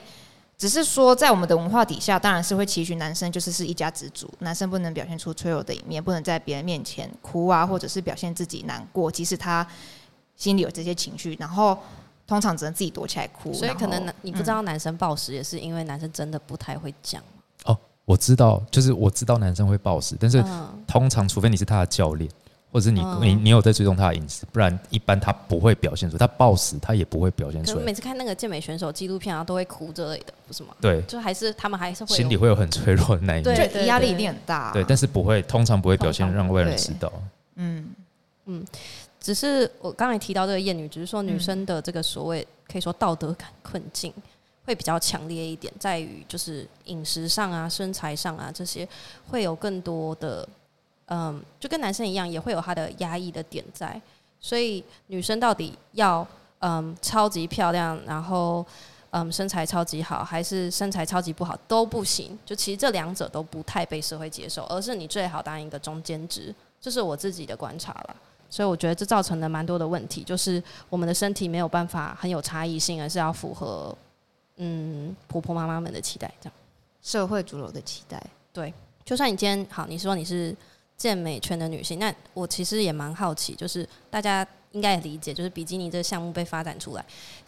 [0.60, 9.66] 只是说，在我们的文化底下，当然是会期许男生就是是一家之主，男生不能表现出脆弱的一面，不能在别人面前哭啊，或者是表现自己难过，即使他
[10.36, 11.78] 心里有这些情绪，然后
[12.26, 13.54] 通常只能自己躲起来哭。
[13.54, 17.22] 所以可能男你不知道男生暴食，也是因为男生真的不太会讲。
[17.64, 22.30] 哦，我知道，就是我知道男生会暴食，但是嗯，通常除非你是他的教练，
[22.72, 27.78] 或者是你、嗯你你有在追踪他的饮食，不然一般他不会表现出，他暴食他也不会表现出来。
[27.78, 30.74] 是每次看那个健美选手纪录片啊，都会哭之类的，不是吗？
[30.80, 33.72] 对，就还是他们还是会心里会有很脆弱的那一对面。
[33.72, 34.72] 就压力一定很大。
[34.72, 37.12] 对，但是不会，通常不会表现让外人知道。
[37.56, 37.88] 嗯
[38.46, 38.64] 嗯，
[39.20, 44.12] 只是我刚才提到这个艳女，只是说女嗯生的这个所谓可以说道德感困境
[44.64, 48.88] 会比较强烈一点，在于就是饮食上啊、身材上啊这些
[49.28, 50.48] 会有更多的，
[51.10, 54.00] 嗯，就跟男生一样，也会有他的压抑的点在。
[54.40, 56.26] 所以女生到底要
[56.60, 58.64] 嗯超级漂亮，然后
[59.10, 62.38] 嗯身材超级好，还是身材超级不好都不行。
[62.46, 68.16] 就其实这两者都不太被社会接受，而是你最好当一个中间值，这是我自己的观察了。
[68.48, 73.96] 所以我觉得这造成了蛮多的问题，就是我们的身体没有办法很有差异性，而是要符合
[74.56, 76.32] 嗯婆婆妈妈们的期待。
[76.40, 76.54] 这样，
[77.02, 78.20] 社会主流的期待。
[78.52, 78.72] 对
[79.04, 80.54] 就算你今天好，你说你是
[81.00, 87.02] 健美圈的女性，那我其实也蛮好奇，就是大家应该也理解，就是比基尼这个项目被发展出来，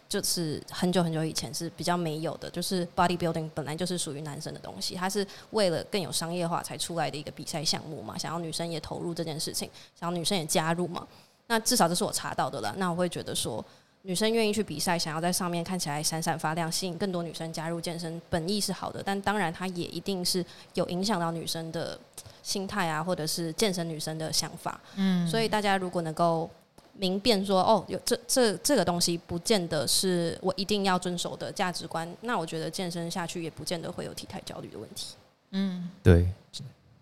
[0.08, 9.68] 就是很久很久以前是比较没有的，就是 bodybuilding 本来就是属于男生的东西，它是为了更有商业化才出来的一个比赛项目嘛，想要女生也投入这件事情，
[10.00, 11.06] 想要女生也加入嘛。
[11.48, 12.74] 那至少这是我查到的了。
[12.78, 13.62] 那我会觉得说，
[14.00, 21.98] 女生愿意去比赛，想要在上面看起来闪闪发亮，吸引更多女生加入健身，本意是好的，但当然它也一定是有影响到女生的
[22.42, 24.80] 心态啊，或者是健身女生的想法。
[24.96, 26.48] 嗯，所以大家如果能够
[26.94, 35.14] 明辨说，哦，有这这这个东西，不见得是我一定要遵守的价值观，那我觉得健身下去也不见得会有体态焦虑的问题。
[35.52, 36.28] 嗯对，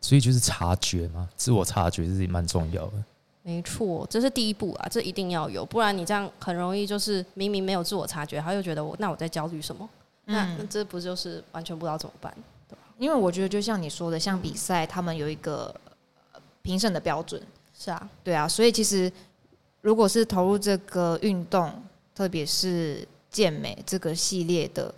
[0.01, 2.93] 所以就是察觉嘛，自我察觉是蛮重要的。
[3.43, 9.89] 没错，这是第一步啊，这一定要有，不然你这样很容易就是明明没有自我察觉，他又觉得我那我在焦虑什么？
[10.27, 12.33] 那那这不就是完全不知道怎么办？
[13.01, 15.75] 因为我觉得就像你说的，像比赛，他们有一个
[16.33, 17.41] 呃评审的标准，
[17.75, 19.11] 是啊，对啊，所以其实
[19.81, 21.83] 如果是投入这个运动，
[22.15, 24.95] 特别是健美这个系列的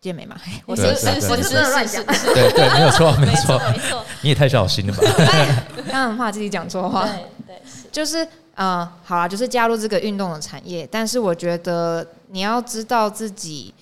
[0.00, 5.02] 健美嘛， 我对是是真的乱讲，对对，没有 错，没错，没错，你也太小心了吧？
[5.86, 7.06] 刚刚很怕自己讲错话。
[7.06, 7.14] 对
[7.46, 7.62] 对。
[7.92, 8.26] 就是
[8.56, 13.72] 呃，好啦，就是加入这个运动的产业，但是我觉得你要知道自己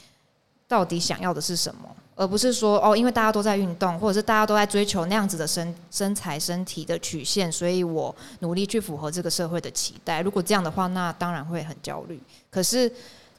[0.69, 10.21] 到底想要的是什么，而不是说哦，因为大家都在运动，或者是大家都在追求那样子的身身材、身体的曲线，所以我努力去符合这个社会的期待。
[10.21, 12.21] 如果这样的话，那当然会很焦虑。
[12.51, 12.93] 可是，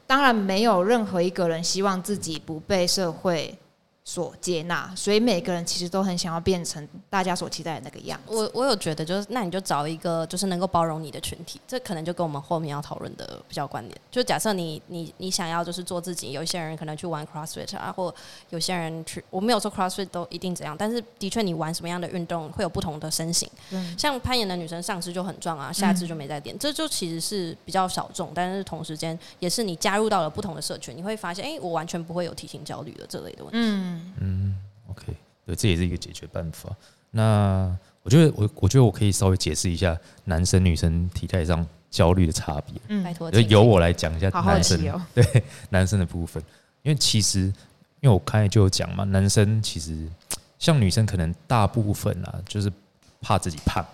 [0.08, 3.56] 当然没有任何一个人希望自己不被社会
[4.04, 8.36] 所接纳，所以每个人其实都很想要变成大家所期待的那个样子。
[8.36, 13.96] 我我有觉得，就是那你就找一个就是能够包容你的群体，这可能就跟我们后面要讨论的比较关联。
[14.10, 18.14] 就假设你你你想要就是做自己，有一些人可能去玩 CrossFit 啊，或
[18.50, 23.48] 有些人去，我没有说 CrossFit 都一定怎样，但是的确你玩什么样的运动会有不同的身形。
[23.70, 33.60] 嗯像攀岩的女生上肢就很壮啊，下肢就没在练，这就其实是比较小众，但是同时间也是你加入到了不同的社群，你会发现，哎、我完全不会有体型焦虑的这类的问题。
[33.60, 33.91] 嗯，
[34.88, 35.14] OK，
[35.46, 36.70] 对，这也是一个解决办法。
[37.12, 42.74] 那我觉得我我觉得我可以稍微解释一下男生女生体态上焦虑的差别。
[42.88, 44.80] 嗯拜托，就由我来讲一下男生。
[45.14, 46.42] 对男生的部分，
[46.84, 47.42] 因为其实
[48.00, 50.08] 因为我刚才就有讲嘛，男生其实
[50.58, 52.72] 像女生可能大部分啊，就是
[53.22, 53.86] 怕自己胖，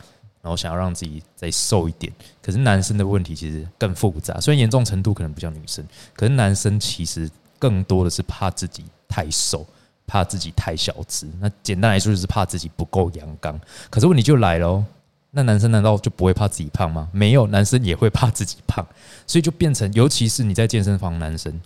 [0.41, 2.11] 然后想要让自己再瘦一点。
[2.41, 7.29] 可是男生的问题其实更复杂，虽然严重程度可能不像女生，可是男生其实
[7.59, 9.65] 更多的是怕自己太瘦。
[10.07, 13.59] 怕自己太小只，那简单来说就是怕自己不够阳刚。
[13.89, 14.85] 可是问题就来了哦，
[15.31, 17.09] 那男生难道就不会怕自己胖吗？
[17.11, 18.83] 没有，男生也会怕自己胖，
[19.27, 21.61] 所以就变成，尤其是你在健身房，男生，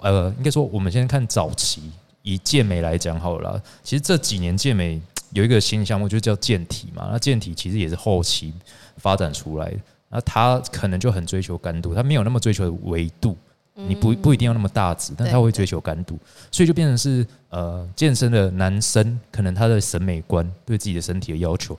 [0.00, 7.08] 呃，应该说我们先看早期以健美来讲好了，其实这几年健美有一个新项目，就叫健体嘛。
[7.12, 8.52] 那健体其实也是后期
[8.96, 9.78] 发展出来的，
[10.08, 13.36] 那他可能就很追求干度，他没有那么追求维度。
[13.76, 16.16] 你不不一定要那么大只，但他会追求干度，
[16.52, 21.76] 所以就变成是呃，健身的男生可能他的审美观对自己的身体的要求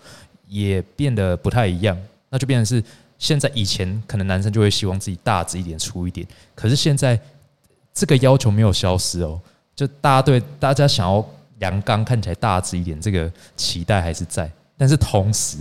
[0.48, 1.98] 也变得不太一样，
[2.30, 2.84] 那就变成是
[3.18, 7.18] 现在以前可能男生就会希望自己大只一点、粗一点，可是现在
[7.94, 9.40] 这个要求没有消失哦，
[9.74, 11.26] 就大家对大家想要
[11.60, 15.60] 阳刚看起来大只一点，这个期待还是在，但是同时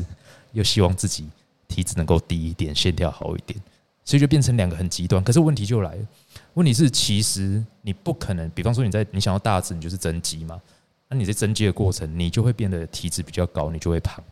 [0.50, 1.28] 又希望自己
[1.68, 3.56] 体脂能够低一点，线条好一点，
[4.04, 5.22] 所以就变成两个很极端。
[5.22, 6.02] 可是问题就来了。
[6.54, 10.60] 问题是，其实你不可能，比方说你在你想要大只，你就是增肌嘛。
[11.08, 14.22] 那你在增肌的过程，你就会变得体脂比较高，你就会胖。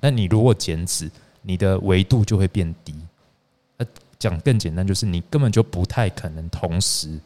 [0.00, 1.10] 那你如果减脂，
[1.42, 2.94] 你的维度就会变低。
[3.78, 3.86] 那
[4.18, 7.18] 讲更简单，就是你根本就不太可能同时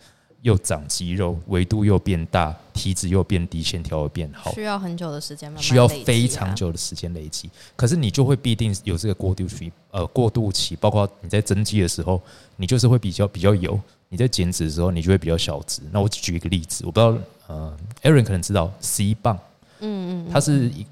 [0.42, 7.50] 又长肌肉，维度又变大，体脂又变低，线条又变好，需要很久的时间慢慢需要非常久的时间累积。
[7.74, 12.22] 可是你就会必定有这个过渡期，呃，过渡期，包括你在增肌的时候，
[12.56, 13.76] 你就是会比较比较油；
[14.10, 15.80] 你在减脂的时候，你就会比较小脂。
[15.92, 19.38] 那我举一个例子，我不知道，呃，Aaron 可能知道 C 棒，
[19.78, 20.84] 嗯嗯嗯，它是一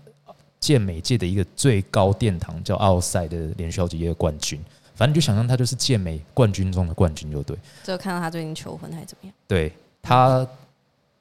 [0.60, 4.60] 健美界的一个最高殿堂，叫奥赛的连续好几届的冠军。
[4.94, 7.56] 反正你就想象他就是健美冠军中的冠军，就对。
[7.84, 9.34] 就看到他最近求婚还是怎么样？
[9.48, 10.46] 对他，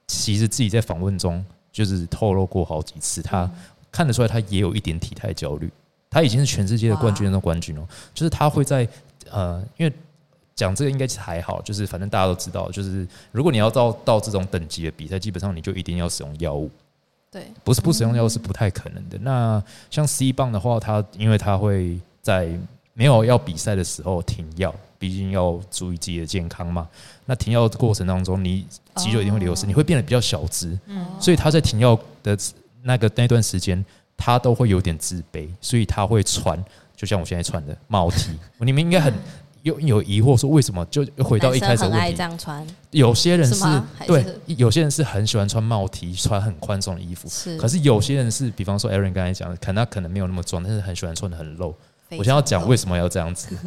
[0.06, 3.50] 其实自己在访问中就是透露过好几次，他
[3.91, 5.68] 看得出来他也有一点体态焦虑。
[6.10, 8.88] 他已经是全世界的冠军中的冠军哦，就是他会在
[9.30, 9.93] 呃，因为
[10.58, 16.70] 讲这个应该是还好，就是反正大家都知道，就是如果你要到到这种等级的比赛，基本上你就一定要使用药物。
[17.30, 19.18] 对，不是不使用药物是不太可能的。
[19.20, 22.49] 那像 C 棒的话，它因为它会在
[22.93, 26.89] 没有要比赛的时候停药，毕竟要注意自己的健康嘛。
[27.26, 32.36] 那停药的过程当中，你肌肉一定会流失，哦你会变得比较小只，嗯所以他在停药的
[32.82, 33.86] 那个那段时间，
[34.16, 36.58] 他都会有点自卑，所以他会穿，
[36.95, 38.32] 就像我现在穿的帽 T。
[38.60, 39.14] 你们应该很
[39.68, 42.15] 有有疑惑，说为什么就回到一开始问题？
[42.18, 43.63] 样穿，有些人是
[44.05, 47.28] 对，有些人是很喜欢穿帽 T，穿很宽松的衣服。
[47.28, 47.57] 是。
[47.57, 51.76] 可是有些人是，比方说 Aaron 刚才讲的，可能他可能没有那么壮，但是很喜欢穿的很露。
[52.11, 53.57] 我现在要讲为什么要这样子，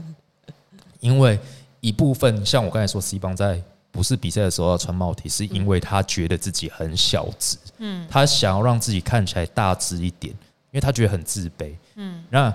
[1.01, 1.39] 因为
[1.81, 11.75] 一部分像我刚才说，C 邦在不是比赛的时候要穿帽 T，是因为他觉得自己很小只，嗯他想要让自己看起来大只一点，因为他觉得很自卑。
[11.97, 12.53] 嗯那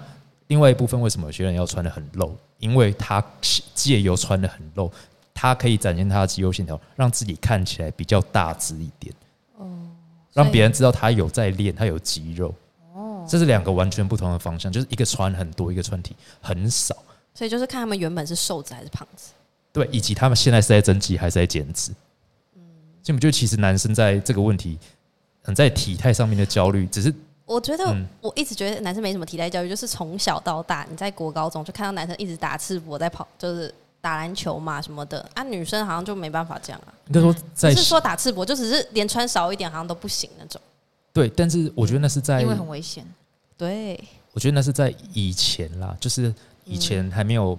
[0.48, 2.36] 另外一部分为什么有些人要穿的很露？
[2.60, 3.24] 因为他
[3.74, 4.92] 借由穿的很露，
[5.34, 9.14] 他可以展现他的肌肉线条，让自己看起来比较大只一点。
[9.58, 9.68] 哦，
[10.34, 12.54] 让别人知道他有在练，他有肌肉。
[12.94, 16.96] 哦，这是两个完全不同的方向，就是一个穿很多，一个穿体很少。
[17.34, 19.32] 所以就是看他们原本是瘦子还是胖子。
[19.74, 21.92] 对，以及他们现在是在增肌还是在减脂。
[22.56, 22.62] 嗯，
[23.04, 24.80] 所以我觉得其实男生在这个问题，
[25.44, 27.14] 嗯，在体态上面的焦虑，只是
[27.46, 36.94] 我觉得嗯我一直觉得男生没什么替代教育，就是从小到大，你在国高中就看到男生一直打赤膊在跑，就是打篮球嘛什么的啊，女生好像就没办法这样啊。
[37.08, 40.60] 应该说在不是说打赤膊，就只是连穿少一点好像都不行那种。
[41.14, 43.06] 对，但是我觉得那是在因，为很危险。
[43.58, 46.34] 对，我觉得那是在以前啦，就是
[46.66, 47.58] 以前还没有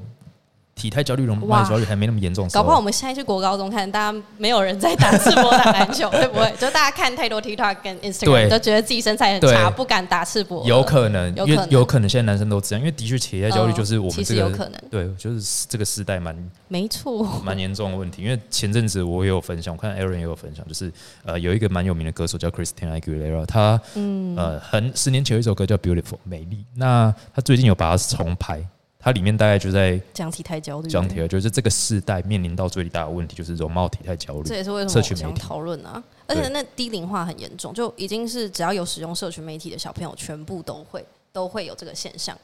[0.76, 6.52] 体态焦虑、容哇貌焦虑还没那么严重搞不好我们现在去国高中看，大家没有人在打赤膊 打篮球，会不会？
[6.60, 10.62] 就大家看太多 TikTok 跟 Instagram，都觉得自己身材很差，不敢打赤膊。
[10.66, 16.36] 有可能，因为有可能有可能现在男生都这样，因为的确体态焦虑就是我们其这个实有可能，对，就是这个时代蛮
[16.68, 17.26] 没错。
[17.42, 18.22] 蛮严重的问题。
[18.22, 20.92] 因为前阵子我也有分享，我看 Aaron 也有分享，就是
[21.24, 28.62] 呃有一个蛮有名的歌手叫 Christina Aguilera，他嗯，呃很十年前有一首歌叫 Beautiful 美丽，那他最近有把它重拍，
[29.06, 34.42] 它里面大概就在讲体态焦虑，讲体了，就是这个世代面临到最大的问题就是容貌体态焦虑。
[34.42, 36.02] 这也是为什么社群媒体我想讨论啊。
[36.26, 42.36] 而且那低龄化很严重，就已经是只要有使用社群媒体的小朋友，全部都会都会有这个现象。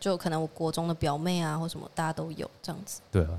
[0.00, 3.00] 就可能我国中的表妹啊，或什么，大家都有这样子。
[3.12, 3.38] 对啊，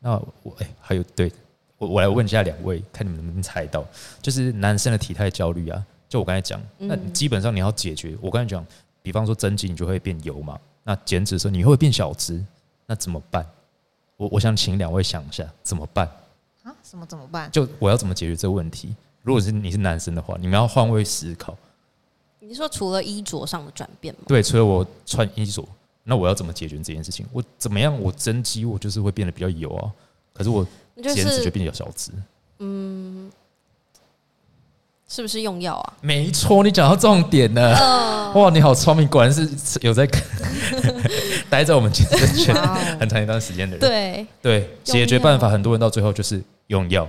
[0.00, 0.12] 那
[0.42, 1.30] 我哎、还有对
[1.76, 3.84] 我我来问一下两位，看你们能不能猜到，
[4.22, 8.66] 就是男生的体态焦虑啊，就我刚才讲，那嗯基本上你要解决，我刚才讲，
[9.02, 12.40] 比方说增肌你就会变油嘛，那减脂的时候你会变小只，
[12.86, 13.44] 那怎么办？
[14.16, 16.06] 我我想请两位想一下怎么办？
[16.62, 17.50] 啊，什么怎么办？
[17.50, 18.94] 就我要怎么解决这个问题？
[19.22, 21.56] 如果是你是男生的话，你们要换位思考。
[22.38, 24.20] 你说除了衣着上的转变吗？
[24.28, 25.66] 对，除了我穿衣着，
[26.02, 27.26] 那我要怎么解决这件事情？
[27.32, 27.98] 我怎么样？
[27.98, 29.90] 我增肌，我就是会变得比较油啊。
[30.34, 30.66] 可是我
[31.02, 32.12] 减脂就变得小只。
[32.58, 33.32] 嗯，
[35.14, 35.92] 是不是用药啊？
[36.00, 37.72] 没错，你讲到重点了。
[37.76, 39.48] 嗯， 哇，你好聪明，果然是
[39.80, 40.04] 有在
[41.48, 42.52] 待在我们健身圈
[42.98, 43.80] 很长一段时间的人。
[43.80, 47.06] 对，对，解决办法很多人到最后就是用药，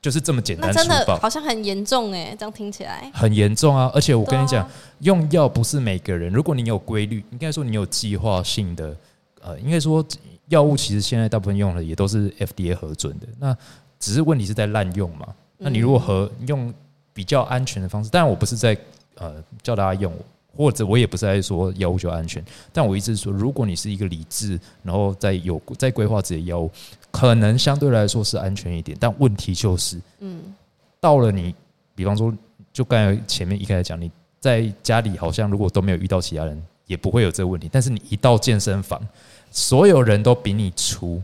[0.00, 3.10] 就是这么简单真的粗暴，好像很严重哎，这样听起来。
[3.12, 3.90] 很严重啊。
[3.92, 8.94] 而且我跟你讲啊，用药不是每个人，如果你有规律，应该说你有计划性的，
[9.42, 10.06] 呃，应该说
[10.46, 13.56] 药物其实现在大部分用的也都是 FDA 核准的，那
[13.98, 15.26] 只是问题是在滥用嘛。
[15.60, 16.72] 那你如果和用
[17.18, 18.78] 比较安全的方式，但我不是在
[19.16, 20.12] 呃叫大家用，
[20.56, 22.40] 或者我也不是在说药物就安全，
[22.72, 26.70] 但我一直说，如果你是一个理智，然后在有在规划自己的药物，
[27.10, 30.54] 可能相对来说是安全一点，但问题就是嗯，
[31.00, 31.52] 到了你，
[31.96, 32.32] 比方说，
[32.72, 34.08] 就刚才前面一开始讲，你
[34.38, 37.68] 在家里好像如果都没有遇到其他人，也不会有这个问题。
[37.72, 39.04] 但是你一到健身房，
[39.50, 41.20] 所有人都比你粗、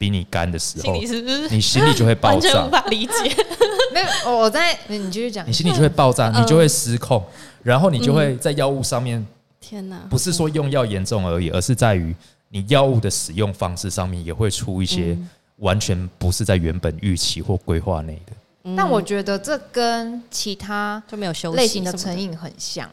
[0.00, 0.96] 比你干的时候
[1.50, 3.12] 你心里就会爆完全无炸，法理解？
[3.92, 5.52] 没有，我我在你继续讲你。
[5.52, 7.22] 心里就会爆炸，嗯你就会失控，
[7.62, 9.24] 然后你就会在药物上面，
[9.60, 9.98] 天哪！
[10.08, 12.16] 不是说用药严重而已，而是在于
[12.48, 18.32] 你药物的使用方式上面也会出一些嗯完全不是在原本预期或规划内的。
[18.64, 22.88] 嗯但我觉得这跟其他就没有休息类型的成瘾很像。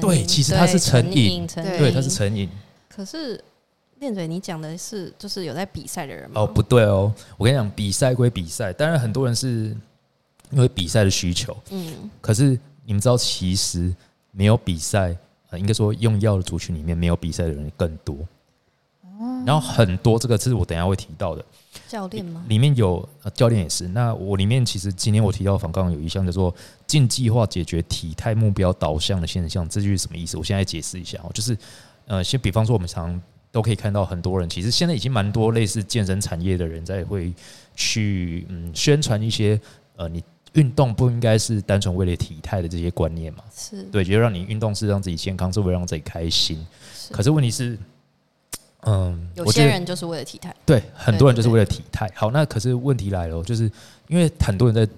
[0.00, 2.48] 对其实它是成瘾对它是成瘾。
[2.88, 3.42] 可是
[4.10, 6.40] 你讲的是就是有在比赛的人吗？
[6.40, 9.76] 哦，不对哦，我跟你讲，比赛归比赛，当然很多人是
[10.50, 13.94] 因为比赛的需求，嗯，可是你们知道，其实
[14.30, 15.16] 没有比赛，
[15.50, 18.16] 呃，应该说用药的族群里面没有比赛的人更多。
[19.46, 21.44] 然后很多这个是我等一下会提到的，
[21.86, 22.42] 教练吗？
[22.48, 23.86] 里面有、呃、教练也是。
[23.88, 26.54] 那我里面其实今天我提到访纲有一项叫做
[26.86, 30.36] 竞技化解决体态目标导向的现象，这句是什么意思？
[30.36, 31.56] 我现在解释一下哦，就是
[32.06, 33.20] 呃，先比方说我们常
[33.54, 37.32] 都可以看到很多人，其实现在已经蛮多类似健身产业的人在会
[37.76, 39.60] 去嗯宣传一些
[39.94, 40.20] 呃你
[40.54, 43.44] 运动不应该是单纯为了体态的这些观念嘛。
[43.54, 46.66] 是，对，就让你运动是让自己健康，是为了让自己开心。
[46.96, 47.78] 是可是问题是，
[48.86, 52.10] 嗯，有些人就是为了体态，对很多人就是为了体态。
[52.12, 53.70] 好，那可是问题来了哦，就是
[54.08, 54.92] 因为很多人在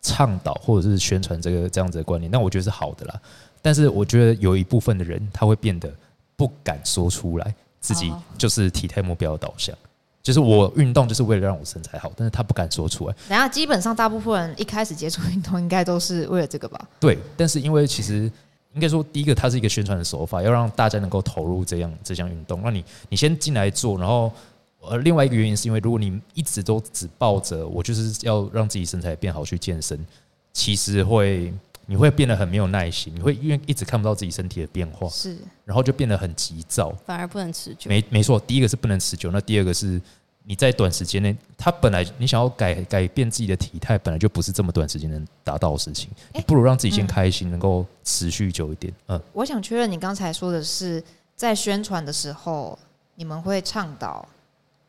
[0.00, 3.20] 倡导或者是宣传这个这样子的观念，那我觉得是好的啦。
[3.60, 5.92] 但是我觉得有一部分的人他会变得
[6.36, 9.76] 不敢说出来，自己哦就是体态目标的导向。
[10.22, 13.14] 就是我运动就是为了让我身材好，但是他不敢说出来。
[13.28, 16.88] 然后基本上大部分人一开始接触运动，应该都是为了这个吧？
[16.98, 18.28] 对，但是因为其实
[18.74, 24.32] 应该说，第一个它是一个宣传的手法，要让大家能够投入这样这项运动，让你你先进来做，然后
[24.80, 30.04] 呃，另外一个原因是因为如果你一直都只抱着我就是要让自己身材变好去健身，
[30.52, 31.54] 其实会
[31.86, 36.90] 你会变得很没有耐心，你会因为一直看不到自己身体的变化，是，然后就变得很急躁。
[37.06, 37.88] 反而不能持久。
[37.88, 40.00] 没没错，第一个是不能持久，那第二个是
[40.42, 48.92] 你在短时间内，他本来你想要改改变自己的体态，本来就不是这么短时间能达到的事情，你不如让自己先嗯开心，能够持续久一点。
[49.08, 51.02] 嗯，我想确认你刚才说的是
[51.34, 52.78] 在宣传的时候，
[53.14, 54.28] 你们会倡导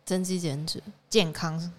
[0.05, 1.71] 增肌减脂，健康，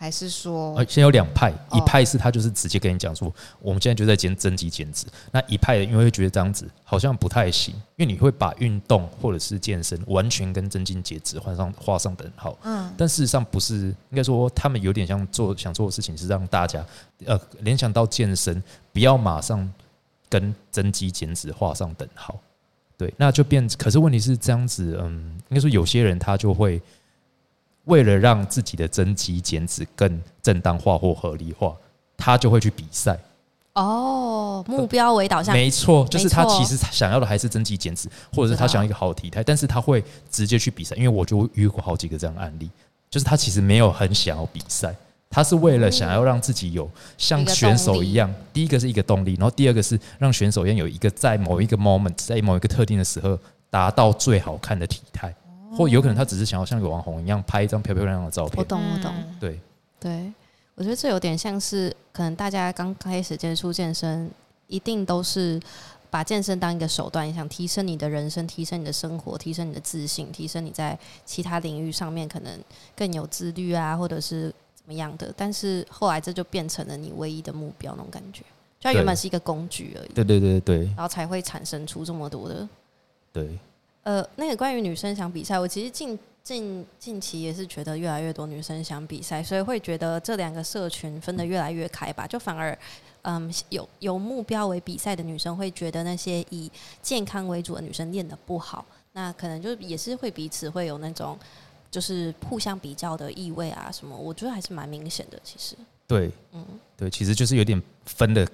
[0.00, 12.56] 还是说呃，现在有两派，哦一派是他就是直接跟你讲说，我们现在就在减增肌减脂，那一派因为会觉得这样子好像不太行，因为你会把运动或者是健身完全跟增肌减脂画上画上等号。
[12.62, 16.86] 嗯但事实上不是，应该说他们有点像做想做的事情是让大家
[17.24, 19.68] 呃联想到健身，不要马上
[20.28, 22.38] 跟增肌减脂画上等号。
[22.96, 23.68] 对，那就变。
[23.78, 26.80] 可是问题是这样子，嗯，应该说有些人他就会
[27.88, 31.74] 为了让自己的增肌减脂更正当化或合理化，
[32.16, 33.18] 他就会去比赛。
[33.74, 42.68] 哦，目标为导向，没错，就是他其实想要的还是增肌减脂，或者是他想要一个好的体态，但是他会直接去比赛，因为我就遇过好几个这样的案例，
[43.08, 44.92] 就是他其实没有很想要比赛，
[45.30, 53.38] 他是为了想要让自己有像选手一样，第一个是一个动力，然后第二个是让选手一样有一个在某一个 moment，在某一个特定的时候
[53.70, 55.32] 达到最好看的体态，
[55.76, 58.56] 或有可能他只是想要像个网红一样拍一张漂漂亮亮的照片。
[58.58, 59.36] 我，懂我懂，嗯。
[59.38, 59.60] 对，
[60.00, 60.32] 对，
[60.74, 64.30] 我觉得这有点像是可能大家刚开始接触健身，
[64.66, 65.60] 一定都是
[66.10, 72.58] 把健身当一个手段，想提升你的人生，提升你的生活，提升你的自信，提升你在其他领域上面可能
[72.96, 75.32] 更有自律啊，或者是怎么样的。
[75.36, 78.40] 但是后来这就变成了你唯一的目标那种感觉，
[78.80, 80.84] 就它原本是一个工具而已，对对对对。
[80.86, 82.66] 然后才会产生出这么多的
[83.32, 83.58] 对，
[84.08, 92.76] 呃，那个关于女生想比赛，我其实近近近期也是觉得越来越多女生想比赛，所以会觉得这两个社群分得越来越开吧，就反而。
[93.22, 96.70] 嗯，有有目标为比赛的女生会觉得那些以
[97.02, 101.36] 健康为主的女生练得不好，那可能就也是会彼此会有那种
[101.90, 105.38] 就是互相比较的意味啊什么，我觉得还是蛮明显的。
[105.44, 105.74] 其实，
[106.06, 106.64] 对，嗯，
[106.96, 108.48] 对，其实就是有点分的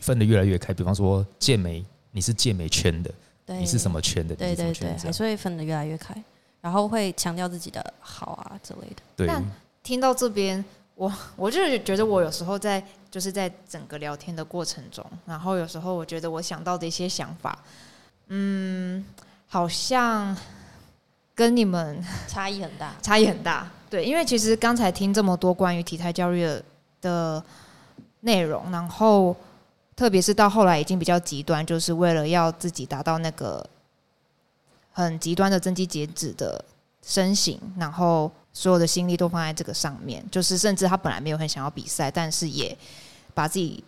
[0.00, 0.74] 分的越来越开。
[0.74, 3.14] 比方说健美，你是健美圈的，对，
[3.58, 4.34] 你是什么圈的？
[4.36, 6.14] 对对对，还是会分得越来越开，
[6.60, 9.02] 然后会强调自己的好啊之类的。
[9.16, 9.42] 对那
[9.82, 17.58] 听到这边，我我就是觉得我有时候在就是在整个聊天的过程中，然后有时候我觉得我想到的一些想法，
[18.28, 19.04] 嗯，
[19.46, 20.36] 好像
[21.34, 22.94] 跟你们 差异很大。
[23.02, 23.70] 差异很大。
[23.88, 26.62] 对，因为其实刚才听这么多关于体态教育的
[27.00, 27.44] 的
[28.20, 29.34] 内容，然后
[30.00, 33.62] 特别是到后来已经比较极端，就是为了要自己达到那个
[34.92, 36.64] 很极端的增肌减脂的
[37.02, 42.74] 身形，然后所有的心力都放在这个上面，就是甚至他本来没有很想要比赛，但是也
[43.34, 43.84] 把自己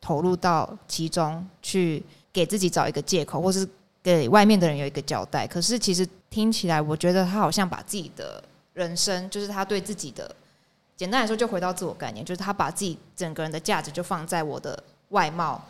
[0.00, 2.00] 投入到其中去，
[2.32, 3.68] 给自己找一个借口，或是
[4.04, 5.48] 给外面的人有一个交代。
[5.48, 8.40] 可是其实听起来，我觉得他好像把自己的
[8.72, 10.32] 人生，就是他对自己的，
[10.96, 15.64] 简单来说，就回到自我概念，就是他把自己整个人的价值就放在我的外貌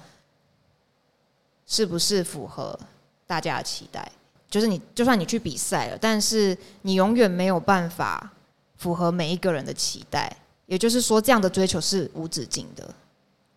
[1.66, 2.78] 是不是符合
[3.26, 4.10] 大家的期待。
[4.48, 8.32] 就是你，就算你去比赛了，但是你永远没有办法
[8.76, 10.34] 符合每一个人的期待。
[10.66, 12.92] 也就是说，这样的追求是无止境的，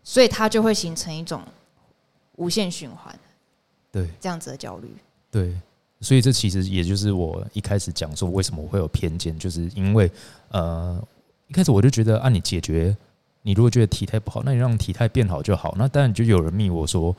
[0.04, 1.42] 所以它就会形成一种
[2.36, 3.18] 无限循环，
[3.92, 4.96] 对这样子的焦虑。
[5.32, 5.60] 对，
[6.02, 10.12] 所以这其实也就是我一开始讲说为什么我会有偏见，就是因为
[10.50, 11.02] 呃
[11.48, 12.96] 一开始我就觉得啊，你解决
[13.42, 15.74] 你如果觉得体态不好，那你让体态变好就好。
[15.78, 17.16] 那当然就有人密我说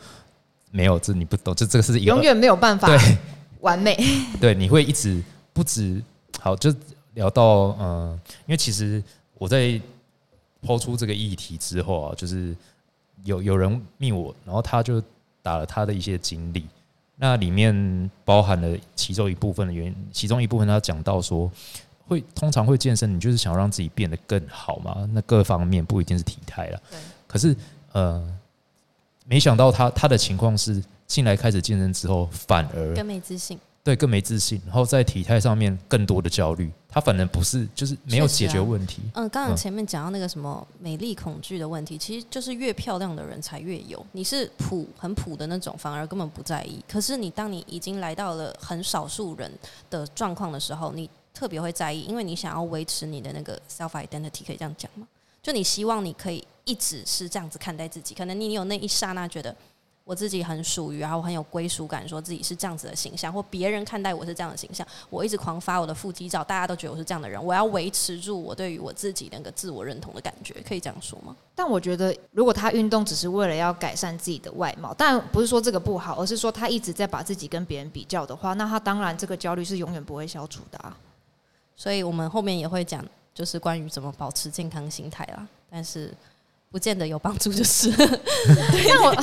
[0.70, 3.18] 没有，这你不懂，这这个是一个永远没有办法对
[3.60, 3.96] 完美。
[4.40, 6.02] 对，你会一直不止
[6.38, 6.72] 好，就
[7.14, 7.44] 聊到
[7.78, 9.02] 呃，因为其实
[9.38, 9.80] 我在
[10.62, 12.54] 抛出这个议题之后啊，就是
[13.24, 15.02] 有有人密我，然后他就
[15.42, 16.66] 打了他的一些经历，
[17.16, 21.50] 那里面包含了其中一部分的原因，其中一部分他讲到说，
[22.10, 26.98] 会通常会健身，你就是想让自己变得更好嘛，那各方面不一定是体态了对，
[27.28, 27.56] 可是
[27.92, 28.20] 呃，
[29.26, 33.56] 没想到他他的情况是进来开始健身之后，反而更没自信。
[33.82, 39.00] 对，更没自信，然后在体态上面更多的焦虑，他反而不是就是没有解决问题。
[39.14, 44.04] 嗯，刚刚嗯前面讲到那个什么美丽恐惧的问题，其实就是越漂亮的人才越有。
[44.12, 46.84] 你是普很普的那种，反而根本不在意。
[46.86, 49.50] 可是你当你已经来到了很少数人
[49.88, 51.08] 的状况的时候，你
[51.40, 55.08] 特别会在意，因为你想要维持你的那个 self identity，可以这样讲吗？
[55.42, 59.56] 就你希望你可以一直是这样子看待自己，可能你有那一刹那觉得
[60.04, 71.34] 我自己很属于，然后我很有归属感，说自己是这样子的形象，或别人看待我是这样的形象，我一直狂发我的腹肌照，大家都觉得我是这样的人，我要维持住我对于我自己那个自我认同的感觉，可以这样说吗？
[71.54, 80.94] 但我觉得，如果他运动只是为了要改善自己的外貌，但不是说这个不好，而是说他一直在把自己跟别人比较的话，那他当然这个焦虑是永远不会消除的、啊。
[81.82, 83.02] 所以我们后面也会讲，
[83.34, 86.12] 就是关于怎么保持健康心态啦，但是
[86.70, 87.88] 不见得有帮助，就是。
[88.86, 89.14] 让我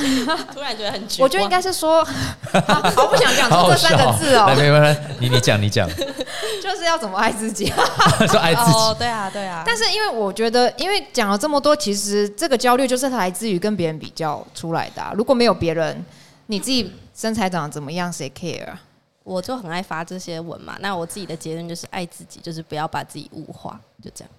[0.52, 2.04] 突然觉得很绝我觉得应该是说，
[2.68, 5.88] 好好不想讲出这三个字来，哦，没没没，你你讲你讲，
[6.60, 7.68] 就是要怎么爱自己。
[7.68, 16.04] 说爱自哦，己，对啊，对啊，但是因为我觉得，因为讲了这么多，其实这个焦虑就是来自于跟别人比较出来的啊、如果没有别人，
[16.48, 18.82] 你自己身材长得怎么样，谁 care 啊？
[19.28, 20.78] 我就很爱发这些文嘛。
[20.80, 24.34] 那我自己的结论就是爱自己，就是不要把自己物化，就这样。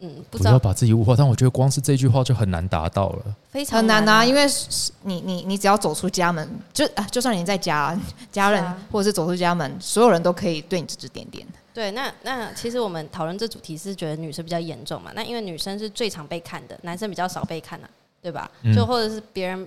[0.00, 3.36] 嗯，不知道不要把自己物化，但我觉得光是这句话就很难达到了。
[3.48, 7.98] 非常难啊，啊，因为是你你你只要走出家门，就啊，就算你在家，
[8.30, 11.46] 家人、啊或者是走出家门，所有人都可以对你指指点点。
[11.72, 15.10] 对，那那其实我们讨论这主题是觉得女生比较严重嘛？
[15.14, 17.88] 那因为女生是最常被看的，男生比较少被看啊，
[18.20, 18.50] 对吧？
[18.62, 19.66] 嗯就或者是别人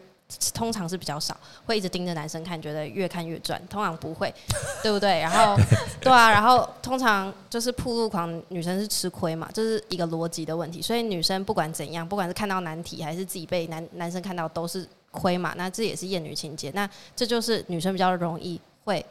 [0.53, 4.34] 通常是比较少会一直盯着男生看，觉得越看越赚，通常不会，
[4.84, 5.19] 对不对？
[5.19, 5.55] 然后
[6.01, 10.82] 对啊，然后通常就是铺路狂，女生是吃亏嘛，这是一个逻辑的问题。
[10.82, 15.53] 所以女生不管怎样，不管是看到难题还是自己被男男生看到，都是亏嘛。
[15.55, 19.05] 那这也是厌女情节，那这就是女生比较容易会。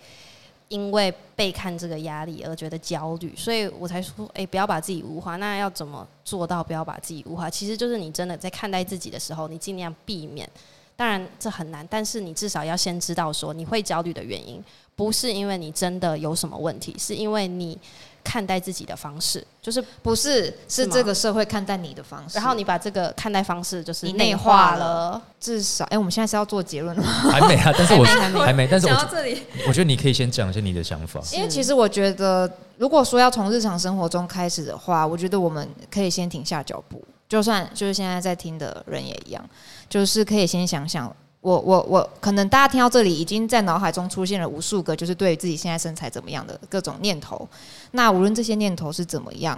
[0.69, 5.37] 因为被看这个压力而觉得焦虑，所以我才说，哎、不要把自己物化。
[5.37, 7.49] 那要怎么做到不要把自己物化？
[7.49, 10.51] 其实就是你真的在看待自己的时候，你尽量避免。
[10.97, 14.63] 当然这很难，但是你至少要先知道说你会焦虑的原因，
[14.95, 17.79] 不是因为你真的有什么问题，是因为你
[18.25, 22.39] 看待自己的方式，就是不是，是这个社会看待你的方式。
[22.39, 25.23] 然后你把这个看待方式就是内内化化了了。
[25.39, 27.09] 至少，哎、我们现在是要做结论了吗？
[27.31, 31.21] 还没啊，但是我还没还没，但是我讲到这里，我觉得你可以先讲一下你的想法。
[31.35, 39.45] 因为其实我觉得，如果说要从日常生活中开始的话，我觉得我们可以先停下脚步，就算就是现在在听的人也一样，
[39.89, 41.15] 就是可以先想想。
[41.43, 47.49] 我我我，可能大家听到这里，已经在脑海中出现了无数个，就是对自己现在身材怎么样的各种念头。
[47.93, 49.57] 那无论这些念头是怎么样，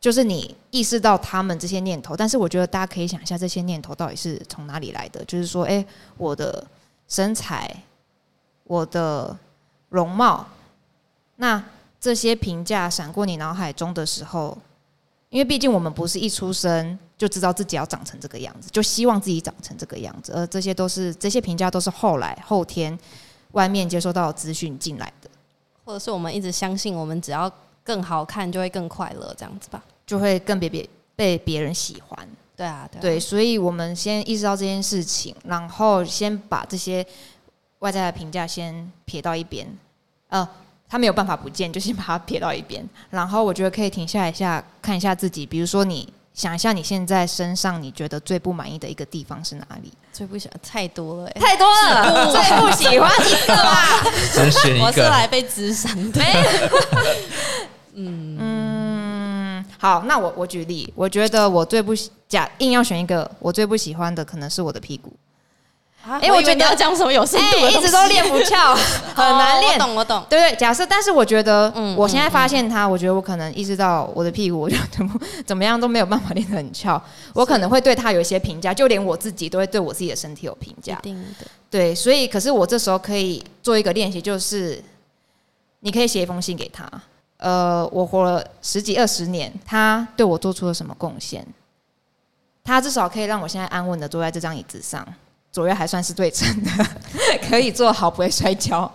[0.00, 5.24] 就是你意识到他们这些念头，但是我觉得大家可以想一下，这些念头到底是从哪里来的？
[5.24, 5.84] 就是说，诶，
[6.16, 6.64] 我的
[7.08, 7.82] 身材，
[8.62, 9.36] 我的
[9.88, 10.46] 容貌，
[11.34, 11.60] 那
[12.00, 14.56] 这些评价闪过你脑海中的时候，
[15.30, 22.98] 因为毕竟我们不是一出生就知道自己要长成这个样子，就希望自己长成这个样子，而这些都是这些评价都是后来后天
[23.52, 25.28] 外面接收到资讯进来的，
[25.84, 27.50] 或者是我们一直相信，我们只要
[27.82, 29.82] 更好看就会更快乐，这样子吧？
[30.06, 32.28] 就会更别别被别人喜欢。
[32.56, 37.06] 对啊，对啊对，所以我们先意识到这件事情，然后先把这些
[37.78, 39.66] 外在的评价先撇到一边，
[40.28, 40.48] 呃，
[40.88, 42.86] 他没有办法不见， 就先把它撇到一边。
[43.10, 49.92] 然后我觉得可以停下来一下，看一下自己，比如说你想一下你现在身上你觉得最不满意的一个地方是哪里？
[50.12, 54.02] 最不喜欢太多了、欸，太多了，最不喜欢一个吧。
[54.32, 55.08] 只选一我是个。
[55.08, 56.20] 来被智商的。
[57.94, 65.12] 嗯，好，那我我举例，我觉得我最不喜假硬要选一个，我最不喜欢的可能是我的屁股。
[66.04, 68.74] 哎哎我觉得要讲什么有深度的哎，一直都练不翘，
[69.14, 69.86] 很难练哦我。
[69.86, 70.24] 懂我懂。
[70.30, 77.00] 对对，假设，但是我觉得，嗯我现在发现他，我觉得我可能意识到我的屁股，我就怎么怎么样都没有办法练得很翘，
[77.34, 80.98] 我可能会对他有一些评价，就连我自己都会对我自己的身体有评一价。
[81.02, 84.82] 定的，对，所以可是我这时候可以做一个练习，就是
[85.80, 86.88] 你可以写一封信给他。
[87.38, 91.46] 呃，我活了十几二十年，他对我做出了什么贡献？
[92.64, 95.06] 他至少可以让我现在安稳的坐在这张椅子上，
[95.50, 96.70] 左右还算是对称的，
[97.48, 98.90] 可以做好，不会摔跤。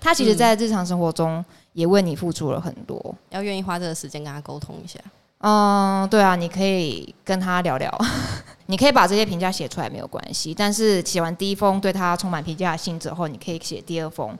[0.00, 1.44] 他其实，在日常生活中
[1.74, 3.14] 也为你付出了很多。
[3.30, 4.98] 要愿意花这个时间跟他沟通一下。
[5.38, 7.92] 嗯，对啊，你可以跟他聊聊，
[8.66, 10.54] 你可以把这些评价写出来没有关系。
[10.54, 14.36] 但是写完第一封对他充满评价的信之后，你可以写第二封，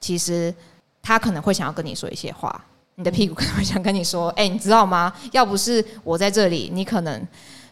[0.00, 0.54] 其实
[1.02, 2.64] 他可能会想要跟你说一些话，
[2.96, 5.12] 你的屁股可能会想跟你说：“哎、你知道吗？
[5.32, 7.24] 要不是我在这里，你可能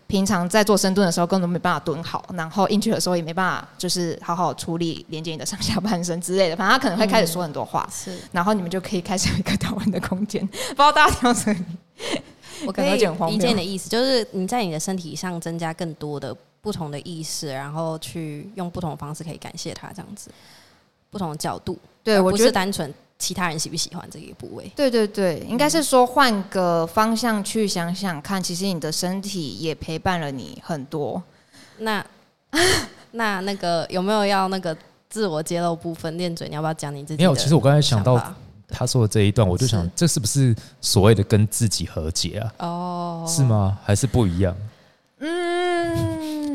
[0.07, 6.57] 平常在做深蹲的时候根本没办法蹲好，然后硬举的时候也没办法，就是好好处理连接你的上下半身之类的。
[6.57, 10.47] 反正他可能会开始说很多话，是然后你们就可以开始有一个讨论的空间。
[10.47, 11.65] 不知道大家听到这里。
[12.65, 20.31] 我可能很荒理解你的意思，就是你在你的身体上增加更多的不同的意识，然后去用不同的方式可以感谢他，这样子，
[21.11, 24.71] 不同的角度，对，我觉得是单纯其他人喜不喜欢这个部位。
[24.77, 31.23] 对对对，应该是说换个方向去想想看，其实你的身体也陪伴了你很多。
[31.79, 32.05] 那
[33.13, 34.77] 那那个有没有要那个
[35.09, 36.17] 自我揭露部分？
[36.19, 38.21] 练嘴，你要不要讲你自己没有，其实我刚才想到
[38.69, 42.53] 他说的这一段，我就想，这是不是所谓的跟自己和解啊？
[42.59, 43.43] 哦，是？
[43.43, 43.79] 吗？
[43.85, 44.55] 还是不一样？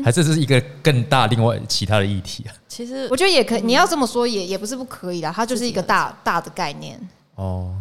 [0.02, 2.54] 嗯，还是这是一个更大另外其他的议题啊？
[2.68, 6.98] 其实我觉得也可以，你要这么说也也不是不可以啦，它就是一个大大的概念。
[7.36, 7.74] 哦，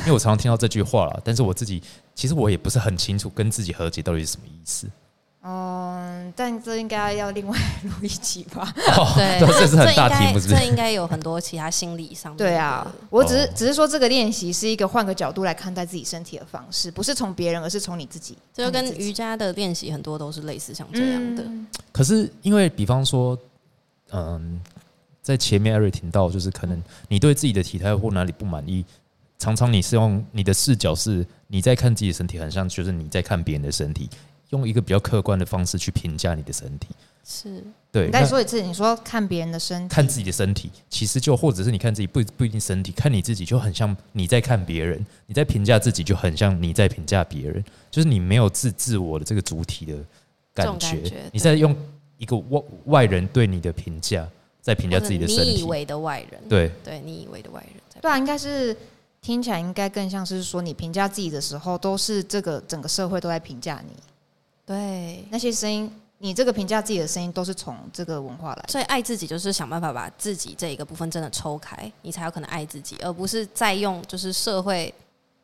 [0.00, 1.82] 因为我常常听到这句话啦，但是我自己
[2.14, 4.86] 其实我也不是很清楚跟自己和解到底是什么意思。
[5.44, 8.72] 嗯，但这应该要另外 录一集吧？
[8.96, 10.60] 哦，对，这是很大应该题目，是不是？
[10.60, 12.44] 这应该有很多其他心理上面的。
[12.44, 18.38] 对啊，我只是、哦只是说这个练习是一个换个角度来看待自己身体的方式，不是从别人，而是从你自己。
[18.54, 21.42] 这就跟瑜伽的练习很多都是类似像这样的。
[21.42, 23.36] 嗯可是因为比方说，
[24.12, 24.60] 嗯，
[25.20, 28.84] 在前面艾瑞听到，就是可能你对自己的体态或哪里不满意，
[29.38, 34.08] 常常你是用你的视角是你在看自己的身体，很像就是你在看别人的身体，
[34.52, 36.88] 用一个比较客观的方式去评价你的身体。
[37.24, 49.94] 是，对，你再说一次，你说看别人的身体，看自己的身体，其实就或者是你看自己不不一定身体，看你自己就很像你在看别人，你在评价自己就很像你在评价别人，就是你没有自自我的这个主体的
[50.52, 51.76] 感觉，感觉你在用
[52.18, 54.28] 一个外外人对你的评价
[54.60, 56.72] 在评价自己的身体，你以为的外人，对。
[56.82, 58.76] 对你以为的外人，对啊，应该是
[59.20, 63.92] 听起来应该更像是说，你评价自己的时候，都是这个整个社会都在评价你，
[64.66, 65.24] 对。
[65.30, 68.68] 那些声音，你这个评价自己的声音都是从这个文化来的。
[68.68, 74.92] 所以爱自己就是想办法把自己这一个部分真的抽开，你才有可能爱自己，而不是再用就是社会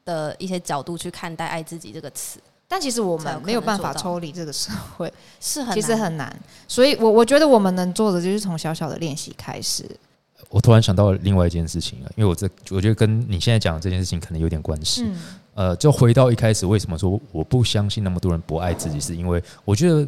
[0.04, 6.34] 的一些角度去看待“爱自己”这个词，但其实我们没有办法抽离这个社会， 是很其实很难。
[6.66, 9.84] 所以我我觉得我们能做的就是从小小的练习开始。
[10.48, 15.02] 我突然想到另外一件事情啊，因为我这我觉得跟你现在讲的这件事情可能有点关系。
[15.04, 15.16] 嗯，
[15.58, 20.06] 呃，就回到一开始，为什么说我不相信那么多人不爱自己，是因为我觉得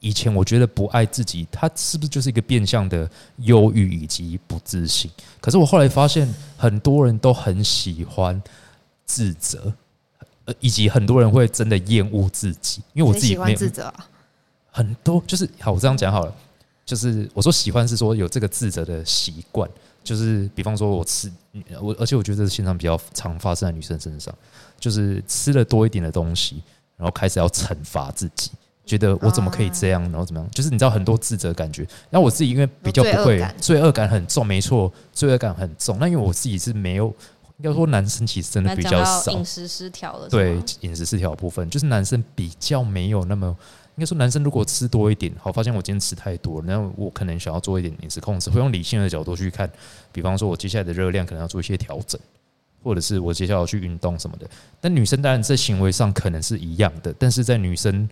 [0.00, 5.08] 以前我觉得不爱自己，它是不是就是一个变相的忧郁以及不自信？
[5.40, 8.42] 可是我后来发现，很多人都很喜欢
[9.06, 9.72] 自责，
[10.46, 14.08] 呃，以及很多人会真的厌恶自己，因为我自己没有自责啊？
[14.72, 16.34] 很多就是好，我这样讲好了，
[16.84, 19.70] 就是我说喜欢是说有这个自责的习惯，
[20.02, 21.30] 就是比方说我吃
[21.80, 24.34] 我，而且我觉得这是现场比较常发生在女生身上，
[24.80, 26.60] 就是吃了多一点的东西，
[26.96, 28.50] 然后开始要惩罚自己。
[28.86, 30.50] 觉得我怎么可以这样，然后怎么样？
[30.50, 31.86] 就是你知道很多自责感觉。
[32.08, 35.96] 然后我自己因为比较不会罪恶感，感很重，没错，罪恶感很重。
[36.00, 37.06] 那因为我自己是没有，
[37.58, 43.46] 应该说男生其实真的比较少，饮食失调了，是对饮食失调的部分，就是男生比较没有那么，
[43.94, 49.70] 应该说男生如果吃多一点，好，发现我今天吃太多了，那我可能想要做一点饮食控制，会用理性的角度去看，
[50.10, 52.20] 比方说我接下来的热量可能要做一些调整，
[52.82, 54.48] 或者是我接下来要去运动什么的。
[54.80, 58.08] 但女生当然在行为上可能是一样的，但是在女生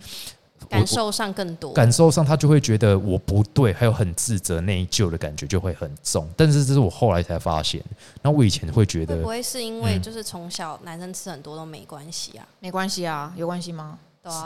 [0.69, 6.29] 感受上更多，感受上，她就会觉得我不对，还有很自责、内疚的感觉就会很重。
[6.35, 7.83] 但是这是我后来才发现，
[8.21, 12.45] 那我以前会觉得会不会是因为嗯就是从小男生吃很多都没关系啊？
[12.59, 13.97] 没关系啊，有关系吗？
[14.21, 14.45] 对啊，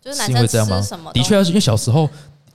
[0.00, 1.12] 就是是男生因为这样吗吃什么？
[1.12, 2.08] 的确，啊，因为小时候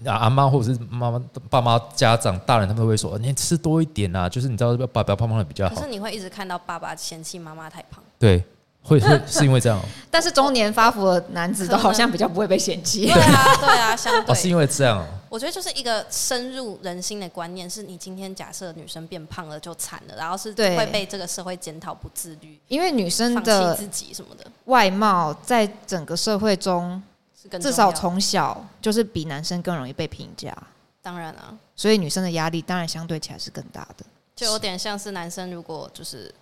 [0.04, 5.88] 啊，阿妈或者是妈妈、爸妈、家长、大人，他们都会说，你吃多一点啊，就是你知道，不要不要胖胖的比较好可是。
[5.88, 8.44] 你会一直看到爸爸嫌弃妈妈太胖，对，
[8.84, 9.82] 会会是因为这样哦，
[10.12, 13.22] 但是中年发福的男子都好像比较不会被嫌弃对。
[13.22, 15.06] 啊，对啊，相哦，是，因为这样哦。
[15.30, 27.04] 我我觉得就是一个深入人心的观念，是你今天假设女生变胖了就惨了，然后是对会被这个社会检讨不自律、因为女生的自己什么的，外貌在整个社会中，
[27.46, 30.56] 是更至少从小就是比男生更容易被评价，
[31.02, 34.06] 当然啊，所以女生的压力当然相对起来是更大的。
[34.36, 36.34] 就有点像是男生如果就是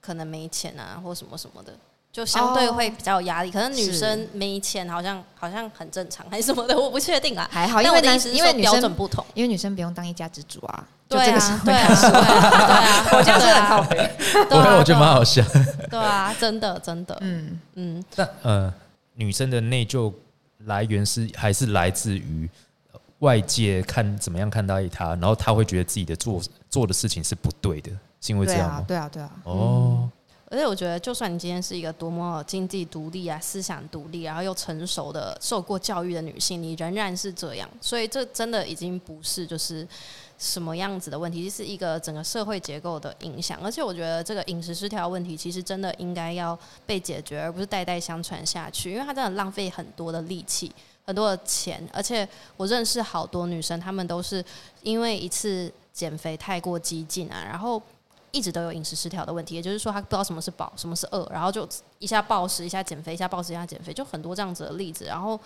[0.00, 1.72] 可能没钱啊或什么什么的。
[2.12, 7.48] 就相对会比较有压力，可能女生没钱，好像好像很正常，还是什么的，我不确定啊。
[7.50, 13.96] 还好，因但为男我的意思是说因为标准不同，因为女生不用当一家之主啊，对啊，对啊，啊，对啊，我这样是对啊 很靠北。
[14.50, 15.42] 对啊，我觉得蛮好笑。
[15.88, 18.74] 对啊，真的真的，嗯，嗯，但呃，
[19.14, 20.12] 女生的内疚
[20.66, 22.48] 来源是还是来自于
[22.92, 26.40] 呃外界看怎么样看待他，然后他会觉得自己的做
[26.70, 27.90] 做的事情是不对的，
[28.20, 28.84] 是因为这对啊样吗，？
[28.86, 30.10] 对啊，对啊，哦，
[30.50, 37.68] 而且我觉得，就算你今天是一个多么经济独立啊、思想独立，然后又成熟的、受过教育的女性，你仍然是这样。
[37.80, 39.88] 所以这真的已经不是就是
[40.42, 43.60] 什么样子的问题，是一个整个社会结构的影响。
[43.62, 50.72] 而且我觉得这个饮食失调问题，其实真的应该要被解决，而不是代代相传下去，因为它真的浪费很多的力气。
[51.04, 52.26] 很多的钱，而且
[52.56, 54.42] 我认识好多女生，她们都是
[54.82, 57.82] 因为一次减肥太过激进啊，然后
[58.30, 61.68] 一直都有饮食失调的问题，也就是说，她不知道什么是饱，什么是饿，然后就
[61.98, 65.04] 一下暴食，一下减肥，一下暴食，一下减肥，就很多这样子的例子。
[65.04, 65.38] 然后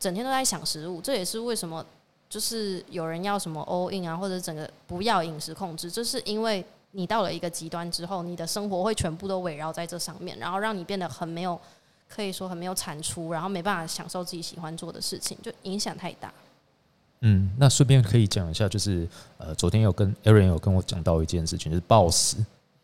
[0.00, 1.84] 整天都在想食物，这也是为什么
[2.32, 11.60] 就是有人要什么 all in 啊，或者整个不要饮食控制，就是因为你到了一个极端之后，你的生活会全部都围绕在这上面，然后让你变得很没有，
[12.08, 16.32] 可以说很没有产出，然后没办法享受自己喜欢做的事情，就影响太大。
[17.20, 19.06] 嗯，那顺便可以讲一下，就是
[19.36, 22.38] 呃，昨天有跟 Aaron 有跟我讲到一件事情，就是暴食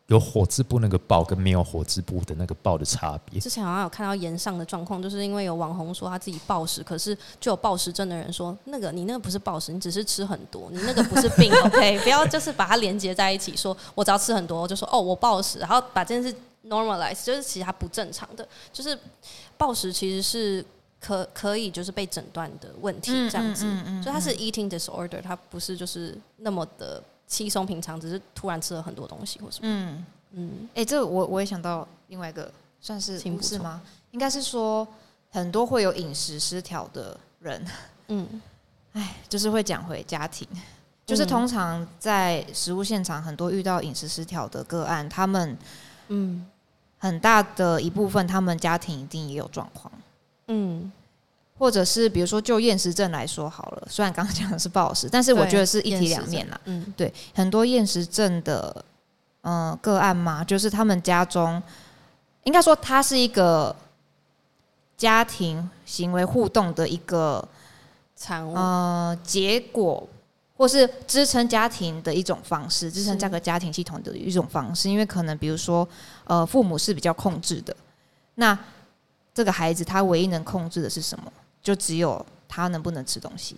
[0.08, 3.38] 有火字部那个爆跟没有火字部的那个爆的差别。
[3.38, 11.98] 之前好像有看到延上的状况，就是因为有网红说他自己暴食，可是就有暴食症的人说，那个你那个不是暴食，你只是吃很多，你那个不是病，OK？
[12.00, 16.34] 不要就是把它连接在一起，说我只要吃很多，就说哦我暴食，然后把这件事
[16.66, 18.98] normalize，就是其实它不正常的，就是
[19.58, 20.64] 暴食其实是
[20.98, 32.50] 可可以就是被诊断的问题，这样子，嗯嗯就它是 eating disorder，它不是就是那么的稀松平常，只是突然吃了很多东西或什么，嗯，嗯，哎、这我我也想到另外一个，
[32.80, 33.80] 算是不是吗？
[34.10, 34.86] 应该是说
[35.30, 37.64] 很多会有饮食失调的人，
[38.08, 38.42] 嗯，
[38.94, 40.48] 哎就是会讲回家庭，
[41.06, 45.56] 就是通常在食物现场，很多遇到饮食失调的个案，他们
[46.08, 46.44] 嗯。
[47.00, 49.92] 很大的一部分，他们家庭一定也有状况。
[50.48, 50.90] 嗯，
[51.58, 56.60] 或者是比如说就厌食症来说好了，虽然刚刚讲的是暴食，但是我觉得是一体两面啦。
[56.66, 58.84] 嗯对，很多厌食症的
[59.42, 61.60] 嗯、呃个案嘛，就是他们家中，
[62.44, 63.74] 应该说它是一个
[64.96, 67.46] 家庭行为互动的一个
[68.16, 70.08] 产物，呃结果，
[70.56, 74.88] 或是支撑家庭的一种方式，支撑是这个家庭系统的一种方式。
[74.88, 75.88] 因为可能比如说，
[76.24, 77.74] 呃，父母是比较控制的，
[78.36, 78.56] 那
[79.34, 81.32] 这个孩子他唯一能控制的是什么？
[81.62, 83.56] 就只有他能不能吃东西。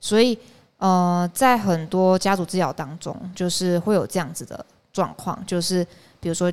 [0.00, 0.38] 所以，
[0.78, 5.86] 呃，在很多家族治疗当中，就是会有这样子的状况，就是
[6.20, 6.52] 比如说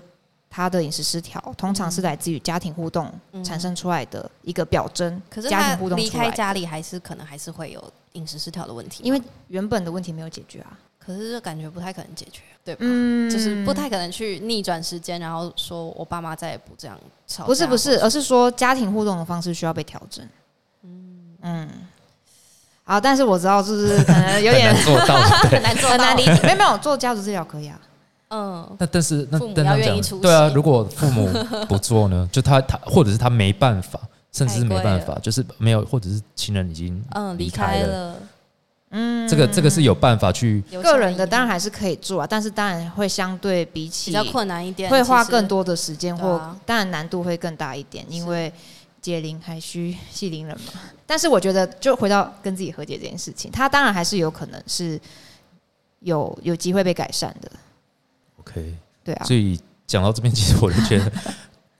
[0.50, 5.22] 他的饮食失调，通常是来自于家庭互动嗯产生出来的一个表征。
[5.30, 10.80] 可是家庭互动离开家里，还是可能还是会有饮食失调的问题，因为原本的问题没有解决啊。
[11.04, 12.82] 可是这感觉不太可能解决，对吧？
[12.84, 16.98] 嗯就是不太可能去逆转时间，然后说我爸妈再也不这样
[17.28, 17.46] 吵。
[17.46, 20.28] 不是不是，而是说家庭互动的方式需要被调整。
[21.44, 21.68] 嗯
[22.84, 25.16] 好，但是我知道就是可能有点很难做到，
[25.50, 26.26] 很难做到很难理。
[26.26, 26.40] 解。
[26.44, 27.80] 没有没有，做家族治疗可以啊。
[28.30, 31.28] 嗯，那但是那父母但这样要愿意出讲，对啊，如果父母
[31.68, 34.00] 不做呢， 就他他或者是他没办法，
[34.32, 38.16] 甚至是没办法，就是没有，或者是亲人已经嗯，离离开了，开了，
[38.92, 45.42] 嗯，这个这个是有办法去个人的，当然还是可以做啊，但是当然会相对比起比较困难一点，会花更。
[45.52, 48.50] 多的时间，或啊当然难度会更大一点，因为
[49.02, 50.74] 解铃还需系铃人嘛。
[51.06, 54.98] 但是我觉得，就回到跟自己和解这件事情，他当然还是有可能是
[56.00, 57.52] 有有机会被改善的
[58.40, 58.74] ，OK。
[59.04, 59.26] 对啊。
[59.26, 61.12] 所以讲到这边，其实我就觉得，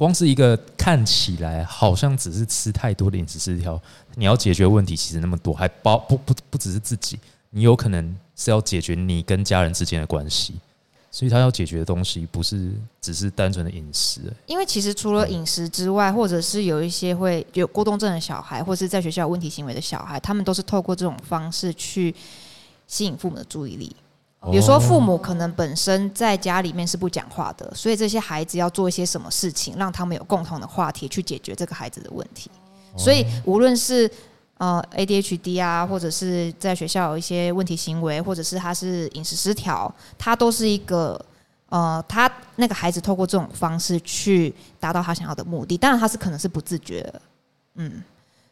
[0.02, 3.80] 光是一个看起来好像只是吃太多的饮食失调，
[4.16, 7.20] 你要解决问题其实那么多，还包不不不只是自己，
[7.52, 10.56] 你有可能是要解决你跟家人之间的关系。
[11.12, 22.16] 所以他要解决的东西不是只是单纯的饮食、欸因为其实除了饮食之外，或者是有一些会有过动症的小孩，或是在学校有问题行为的小孩，他们都是透过这种方式去
[22.88, 23.96] 吸引父母的注意力。
[24.50, 32.50] 比如说，父母可能本身在家里面是不讲话的，所以这些孩子要做一些什么事情，让他们有共同的话题去解决这个孩子的问题。
[32.98, 34.10] 所以无论是
[34.58, 41.24] 呃 ADHD 啊，或者是在学校有一些问题行为，或者是他是饮食失调，他都是一个
[41.70, 47.22] 呃，他那个孩子透过这种方式去达到他想要的目的，当然他是可能是不自觉的，
[47.76, 48.04] 嗯，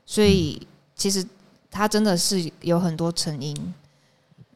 [0.06, 0.62] 所以
[0.96, 1.26] 其实
[1.72, 3.56] 他真的是有很多成因。
[3.58, 3.74] 嗯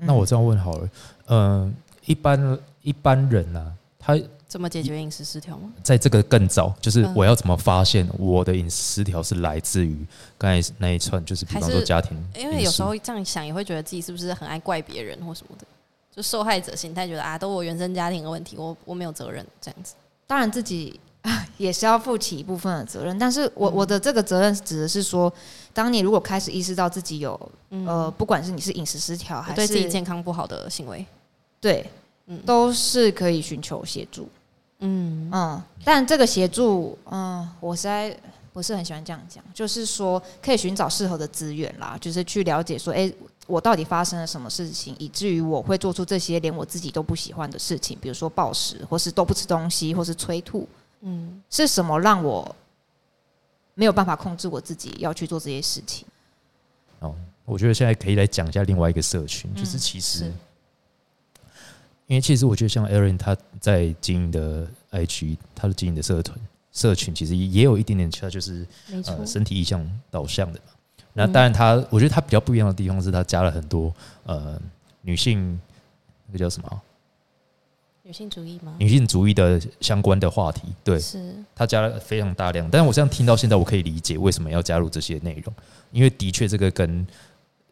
[0.05, 0.89] 那我这样问好了，
[1.33, 1.75] 嗯、
[2.05, 5.71] 一般一般人啊，他怎么解决饮食失调吗？
[5.81, 7.13] 在这个更早，就是嗯。
[7.15, 10.05] 我要怎么发现我的饮食失调是来自于
[10.37, 15.65] 刚才那一串，就是比方说家庭因为有时候这样想，也会觉得自己是不是很爱怪别人或什么的，
[16.15, 19.95] 就受害者心态，觉得啊，都我原生家庭的问题，我我没有责任这样子。
[20.27, 20.99] 当然自己
[21.57, 23.73] 也是要负起一部分的责任，但是我、嗯。
[23.73, 25.33] 我的这个责任指的是说，
[25.73, 27.39] 当你如果开始意识到自己有
[27.71, 31.03] 嗯，呃，不管是你是饮食失调还是对自己健康不好的行为，
[31.63, 31.89] 对，
[32.27, 34.27] 嗯都是可以寻求协助。
[34.79, 38.13] 嗯嗯，但这个协助，嗯，我实在
[38.51, 43.09] 不是很喜欢这样讲，就是说可以寻找适合的资源啦，就是去了解说，哎、
[43.47, 50.67] 我到底发生了什么事情，以至于我会做出这些连我自己都不喜欢的事情，比如说暴食，或是都不吃东西，或是催吐，
[50.99, 52.53] 嗯是什么让我
[53.73, 56.05] 没有办法控制我自己要去做这些事情？
[56.99, 60.33] 哦，我觉得现在可以来讲一下另外一个社群，嗯就是其实是，
[62.13, 66.37] 因为其实我觉得像 Aaron 他在经营的 IG，他的经营的社团
[66.71, 68.67] 社群，其实也有一点点，他就是
[69.07, 70.73] 呃，身体意向导向的嘛。
[71.13, 73.91] 那嗯当然他，我觉得他比较不一样的地方是他加了很多
[74.25, 74.61] 呃
[75.01, 75.59] 女性
[76.27, 76.77] 那个叫什么啊
[78.03, 78.75] 女性主义吗？
[78.77, 82.69] 女性主义的相关的话题，对是，他加了非常大量。
[82.69, 85.51] 但是我这样听到现在，我可以理解为什么要加入这些内容，
[85.91, 87.07] 因为的确这个跟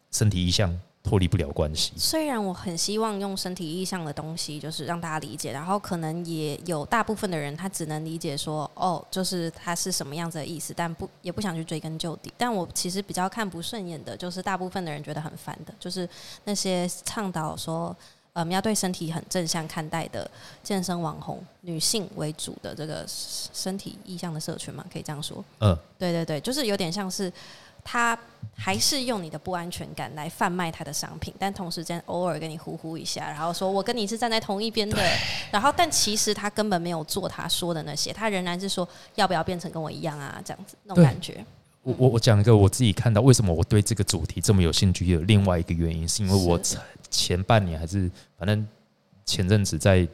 [0.09, 1.93] 身体意向脱离不了关系。
[1.97, 12.31] 虽然我很希望用身体意向的东西，就是让大家理解，然后可能也有大部分的人他只能理解说，哦，就是他是什么样子的意思，但不也不想去追根究底。
[12.37, 16.07] 但我其实比较看不顺眼的，就是大部分的人觉得很烦的，就是
[16.45, 17.95] 那些倡导说。
[18.33, 20.31] 嗯，要对身体很正向看待的
[20.63, 25.43] 健身网红，女性为主的这个身体意向的社群嘛，可以这样说。
[25.59, 27.29] 嗯，对对对，就是有点像是
[27.83, 28.17] 他
[28.55, 34.97] 还是用你的不安全感来贩卖他的商品，但同时间偶尔跟你呼呼一下，然后说我跟你是站在同一边的，
[35.51, 41.43] 然后但其实他根本没有做他说的那些，他仍然是说要不要变成跟我一样啊，这样子那种感觉。
[41.83, 46.77] 我我我讲一个我自己看到为什么我对这个主题这么有兴趣有另外一个原因，是因为我是
[47.09, 48.67] 前半年还是反正
[49.25, 50.07] 前阵子在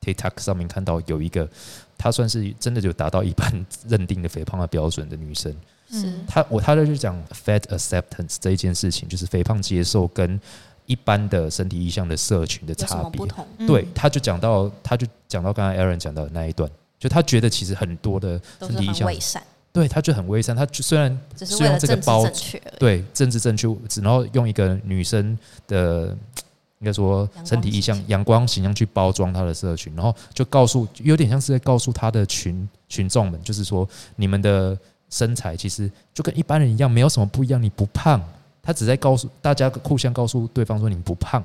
[0.00, 1.48] TikTok 上面看到有一个，
[1.96, 5.54] 她算是真的就达到一般认定的肥胖的标准的女生，
[5.92, 10.40] 是嗯她我他就讲 fat acceptance 这一件事情，就是肥胖接受跟
[10.86, 13.24] 一般的身体意向的社群的差别不。
[13.24, 13.46] 同？
[13.66, 16.68] 对，他就讲到，他就讲到刚才 Aaron 讲到的那一段，
[16.98, 22.26] 就他觉得其实很多的身体意向很伪善，对，他就很微善，他就虽然只是是用这个包。
[22.78, 25.38] 对政治正确，只然后用一个女生
[25.68, 26.16] 的
[26.80, 34.76] 应该说身体意向阳光形象去包装他的社群，然后就告诉，有点像是在告诉他的群群众们，就是说你们的
[35.12, 38.20] 身材其实就跟一般人一样，没有什么不一样，你不胖。
[38.62, 41.44] 他只在告诉大家互相告诉对方说你不胖，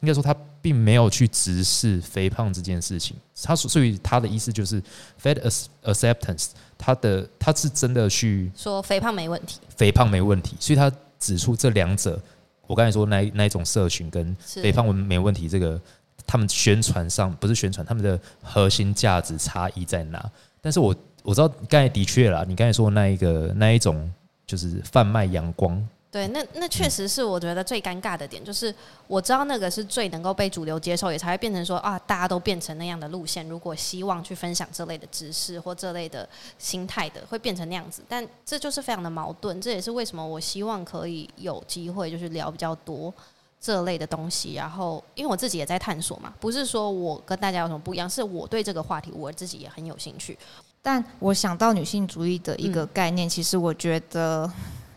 [0.00, 3.16] 应该说他并没有去直视肥胖这件事情。
[3.42, 4.80] 他所所以他的意思就是
[5.20, 12.18] fat ac- acceptance，他的他是真的去说肥胖没问题，肥胖没问题，所以他指出这两者，
[12.66, 15.80] 我刚才说那一那一种社群跟肥胖没问题，这个
[16.26, 20.30] 他们宣传上不是宣传，他们的核心价值差异在哪？
[20.62, 24.10] 但是我我知道刚才的确啦，你刚才说那一个那一种
[24.46, 28.74] 就是贩卖阳光，对，那那确实是我觉得最尴尬的点，就是
[29.06, 33.48] 我知道那个是最能够被主流接受，也才会变成说啊，大家都变成那样的路线。
[33.48, 38.02] 如果希望去分享这类的知识或这类的心态的，会变成那样子。
[38.08, 43.14] 但这就是非常的矛盾，这也是为什么我希望可以有机会就是聊比较多
[43.60, 44.54] 这类的东西。
[44.54, 50.36] 然后，因为我自己也在探索嘛，不是说我跟大家有什么不一样，是我对这个话题我自己也很有兴趣。
[50.82, 52.72] 但我想到女性主义的一嗯。
[52.72, 54.50] 个概念，其实我觉得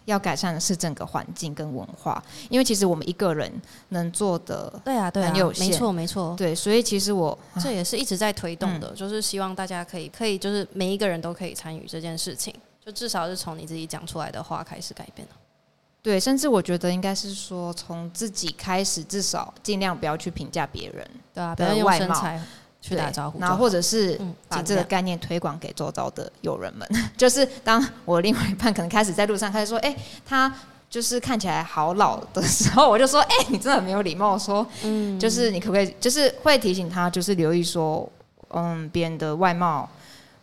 [0.06, 3.52] 要改善的是整个环境跟文化，因为其实我们一个人
[3.90, 5.68] 能做的，对啊，对啊，很有限。
[5.68, 6.36] 没错，没错。
[6.38, 12.54] 对，所以其实我这也是一直在推动的，就是希望大家可以可以就是每一个人都可以参与这件事情，
[12.86, 15.28] 就至少是从你自己讲出来的话开始改变。
[15.28, 15.34] 的。
[16.02, 22.42] 对，甚至我觉得应该是说从自己开始，至少尽量不要去评价别人，对啊，不要用外貌身材
[22.86, 26.86] 去打招呼然后或者是嗯把这个概念推广给周遭的友人们。
[27.16, 30.54] 就是当我另外一半可能开始在路上开始说：“哎、他
[30.90, 38.08] 就是看起来好老”的时候， 我就说：“哎、你真的很没有礼貌。”说嗯，就是你可不可以，就是会提醒他，就是留意说，
[38.50, 39.90] 嗯，别人的外貌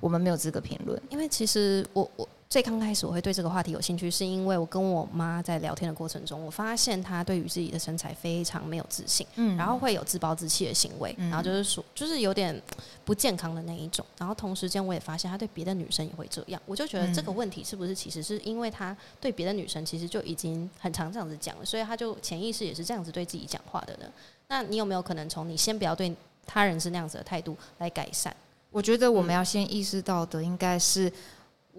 [0.00, 0.98] 我们没有资格评论。
[1.10, 12.60] 因为其实我我最刚开始我会对这个话题有兴趣，是因为我跟我妈在聊天的过程中，我发现她对于自己的身材非常没有自信，嗯然后会有自暴自弃的行为，嗯然后就是说，就是有点
[13.04, 14.04] 不健康的那一种。
[14.18, 24.12] 然后同时间，我也发现她对别的女生也会这样，我就觉得这个问题是不是其实是因为她对别的女生其实就已经很常这样子讲了，所以她就潜意识也是这样子对自己讲话的呢？
[24.48, 26.12] 那你有没有可能从你先不要对
[26.44, 28.34] 他人是那样子的态度来改善？
[28.72, 31.12] 我觉得我们要先意识到的，应该是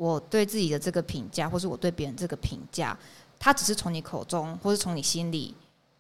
[0.02, 2.98] 我对自己的这个评价，或是我对别人这个评价，
[3.38, 5.54] 它只是从你口中，或是从你心里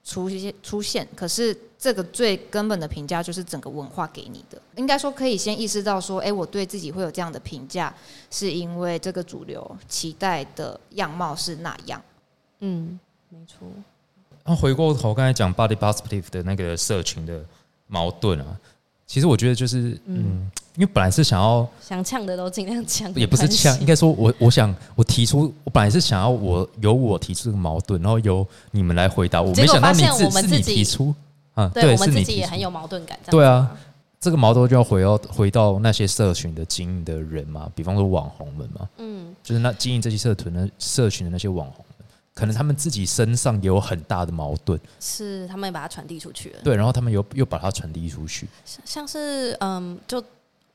[0.03, 1.07] 出现出现。
[1.15, 4.59] 可是这个最根本的评价，就是整个文化给你的。
[4.75, 7.93] 应该说，可以先意识到说，诶，我对自己会有这样的评价，
[8.31, 12.01] 是因为这个主流期待的样貌是那样。
[12.61, 12.99] 嗯，
[13.29, 13.67] 没错。
[14.43, 17.45] 那回过头刚才讲 body positive 的那个社群的
[17.85, 18.59] 矛盾啊，
[19.05, 29.41] 其实我觉得就是嗯，因为本来是想要想呛的都尽量呛，也不是呛，应该说我我想我提出，我本来是想要我由我提出这个矛盾，然后由你们来回答。
[29.41, 31.13] 我没想到你自是你自己提出
[31.53, 33.19] 啊，对我们是你自己也很有矛盾感。
[33.29, 33.69] 对啊
[34.19, 41.67] 这个矛盾就要回到回到那些社群的经营的人嘛，比方说网红们嘛，嗯，就是那经营这些社团的社群的那些网
[42.33, 46.59] 可能他们自己身上也有很大的矛盾，是他们也把它传递出去了。
[46.63, 50.23] 对，然后他们又又把它传递出去，像像是嗯，就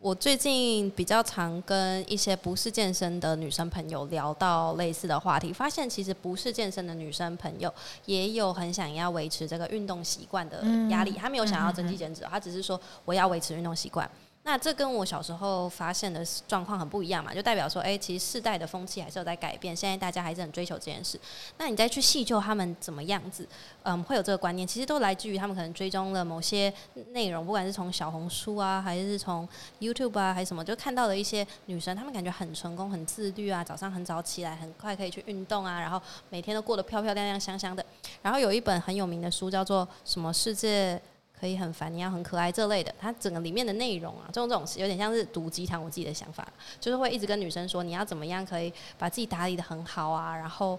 [0.06, 14.08] 我最近比较常跟一些不是健身的女生朋友聊到类似的话题，发现其实不是健身的女生朋友也有很想要维持这个运动习惯的压力，她没有想要增肌减脂，她只是说我要维持运动习惯。
[14.46, 21.18] 那这跟我小时候发现的状况很不一样嘛，就代表说，哎、其实世代的风气还是有在改变，现在大家还是很追求这件事。
[21.58, 23.44] 那你再去细究他们怎么样子，
[23.82, 26.72] 嗯，会有这个观念，其实都来自于他们可能追踪了某些
[27.10, 29.48] 内容，不管是从小红书啊，还是从
[29.80, 37.84] YouTube 啊，还是什么，就看到了一些女生，她们感觉很成功、很自律啊，早上很早起来，很快可以去运动啊，然后每天都过得漂漂亮亮、香香的。
[38.22, 41.02] 然后有一本很有名的书叫做什么世界。
[41.38, 45.82] 可以很烦，你要很可爱这类的，它整个里面的内容啊，这种这种有点像是毒鸡汤。
[45.82, 46.46] 我自己的想法
[46.80, 50.78] 就是会一直跟女生说，你要怎么样可以把自己打理的很好啊，然后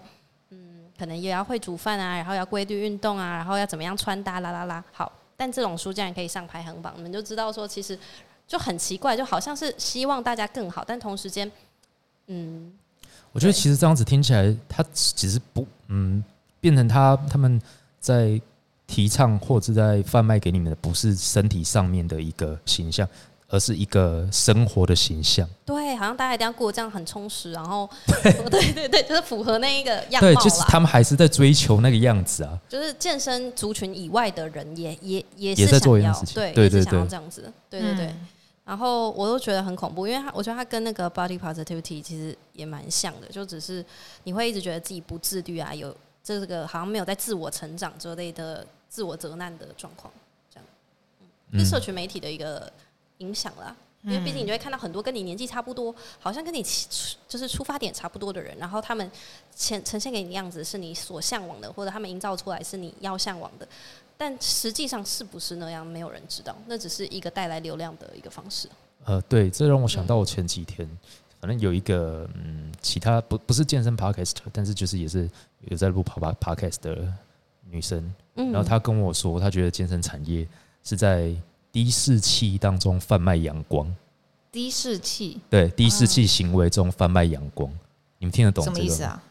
[0.50, 4.84] 嗯，可能也要会煮饭啊，然后要规律运动啊，然后要怎么样穿搭啦啦啦。
[4.92, 7.96] 好，但这种书竟然可以上排行榜，你们就知道说，其实
[8.46, 11.50] 就很奇怪，就好像是希望大家更好，但同时间，
[12.26, 12.72] 嗯，
[13.30, 16.24] 我觉得其实这样子听起来，他其实不嗯，
[16.60, 17.60] 变成他他们
[18.00, 18.40] 在
[18.88, 23.06] 提倡或者在贩卖给你们的，不是身体上面的一个形象，
[23.46, 25.48] 而是一个生活的形象。
[25.64, 28.32] 对，好像大家一定要过这样很充实，然后对
[28.72, 30.40] 对对，就是符合那一个样貌对，啦。
[30.40, 32.58] 就是他们还是在追求那个样子啊。
[32.68, 38.06] 就是健身族群以外的人也也也也在是想要做一样事情对对对也是想要对这样子，对对对。
[38.06, 38.26] 嗯
[38.68, 43.82] 然后我都觉得很恐怖，因为他我觉得他跟那个 body positivity 其实也蛮像的，就只是
[44.24, 50.12] 你会一直觉得自己不自律啊，有这个好像没有在自我成长之类的自我责难的状况，
[50.50, 50.66] 这样，
[51.50, 52.72] 嗯，是社群媒体的一个
[53.18, 53.74] 影响啦。
[54.04, 56.64] 因为毕竟你就会看到很多跟你年纪差不多，好像跟你
[57.28, 59.10] 就是出发点差不多的人，然后他们
[59.56, 63.66] 呈呈现给你的样子是你所向往的，或者他们营造出来是你要向往的，
[64.16, 68.68] 但实际上是不是那样，没有人知道，那只是一个带来流量的一个方式。
[69.04, 70.88] 呃，对，这让我想到我前几天，
[71.40, 75.28] 反正有一个嗯，其他不不是健身 podcast，但是就是也是
[75.62, 77.12] 有在录跑吧 podcast 的
[77.68, 80.48] 女生，嗯然后他跟我说，他觉得健身产业
[80.82, 81.30] 是在
[81.70, 83.94] 低士气当中贩卖阳光，
[84.50, 87.70] 低士气对，低士气行为中贩卖阳光，
[88.18, 88.64] 你们听得懂？
[88.64, 89.22] 什么意思啊？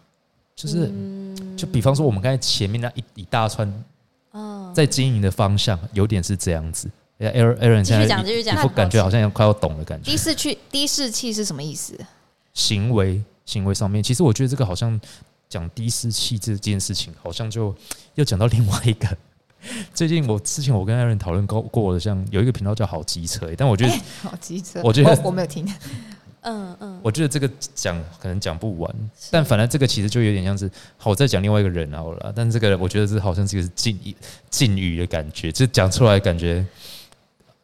[0.55, 3.83] 就是嗯就比方说我们刚才前面那一一大串
[4.33, 6.89] 嗯，在经营的方向，有点是这样子。
[7.19, 10.15] 哎，Aaron Aaron 继续现在讲继续讲一副感觉好像快要懂的感觉低。
[10.15, 11.97] 士气低士气是什么意思？
[12.53, 14.99] 行为行为上面，其实我觉得这个好像
[15.49, 17.75] 讲低士气这件事情，好像就
[18.15, 19.07] 又讲到另外一个。
[19.93, 25.67] 最近我之前我跟 Aaron 讨论过过的，像有一个频道叫好机车、但我觉得、 好机车，我觉得我没有听。
[26.41, 28.95] 嗯嗯，我觉得这个讲可能讲不完，
[29.31, 34.15] 但反正这个其实就有点像是好，我再讲另外一个人好了啦，但这个我觉得这好像是一个禁语
[34.49, 36.65] 禁语的感觉，就讲出来感觉。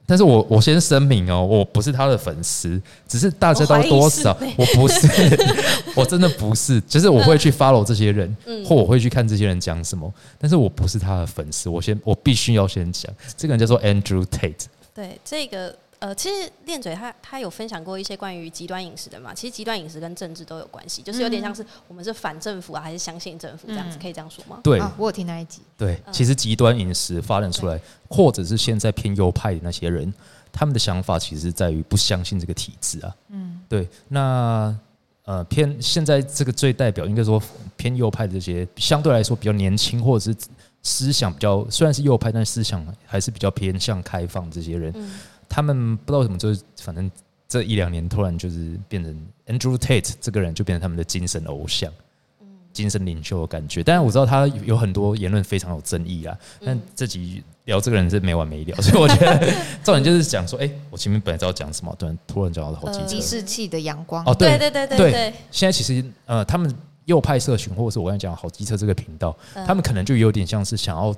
[0.06, 5.08] 但是我我先声明哦，我不是他的粉丝，只是大家都多少我不是，
[5.95, 8.66] 我真的不是，就是我会去 follow 这些人，嗯。
[8.66, 15.73] 或我会去看这些人讲什么，但是我不是他的粉丝，我先我必须要先讲，这个人叫做 Andrew Tate，对这个
[16.03, 23.99] 呃，其实练嘴他他有分享过一些关于极端饮食的嘛，其实极端饮食跟政治都有关系，就是有点像是我们是反政府啊，还是相信政府这样子，嗯。
[24.01, 24.59] 可以这样说吗？
[24.61, 25.61] 对，啊，我有听那一集。
[25.77, 26.11] 对，嗯。
[26.11, 30.13] 其实极端饮食发展出来，或者是现在偏右派的那些人，
[30.51, 33.15] 他们的想法其实在于不相信这个体制啊。
[33.30, 34.77] 嗯，对，那
[35.23, 37.41] 呃偏现在这个最代表应该说
[37.77, 40.38] 偏右派的这些相对来说比较年轻或者是
[40.81, 45.11] 思想比较虽然是右派，但思想还是比较偏向开放这些人，嗯
[45.53, 47.11] 他们不知道为什么就是反正
[47.47, 49.15] 这一两年突然就是变成
[49.45, 51.91] Andrew Tate 这个人就变成他们的精神偶像。
[52.71, 56.35] 精神领袖的感觉，但是我知道他有很多言论非常有争议啊。
[56.65, 59.53] 但这集聊这个人是没完没了，所以我觉得
[59.85, 63.38] 重点就是讲说，哎、我前面本来知道讲什么，突然突然讲到好几呃计次。
[63.38, 66.75] 视器的阳光哦，对对对对对对对，现在其实呃，他们
[67.05, 71.15] 右派社群，或者是我刚才讲好机车这个频道，嗯他们可能就有点像是想要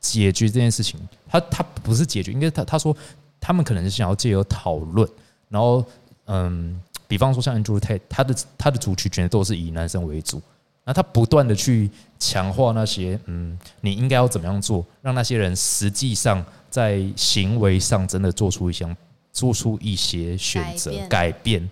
[0.00, 0.98] 解决这件事情。
[1.28, 2.96] 他他不是解决，应该他他说
[3.42, 5.06] 他们可能是想要借由讨论，
[5.48, 5.84] 然后
[6.26, 10.40] 嗯，比方说像 Andrew Tate，他的他的族群全都是以男生为主，
[10.84, 11.90] 那他不断的去
[12.20, 18.96] 强化那些嗯，你应该要怎么样做，让那些人实际上在行为上真的做出一项
[19.32, 21.68] 做出一些选择改变。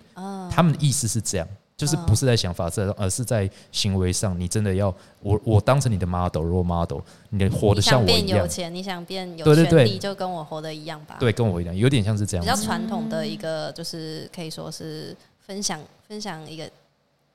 [0.51, 1.47] 他们的意思是这样，
[1.81, 4.93] 就是不是在想法上，而是在行为上，你真的要
[5.23, 6.99] 我我当成你的 model role model，
[7.31, 12.55] 你的活得像我一样，变有钱，你想变有权利，就跟我活的一样吧。，对，跟我一样，有点像是这样比较。
[12.55, 16.69] 传统的一个，就是可以说是分享分享一个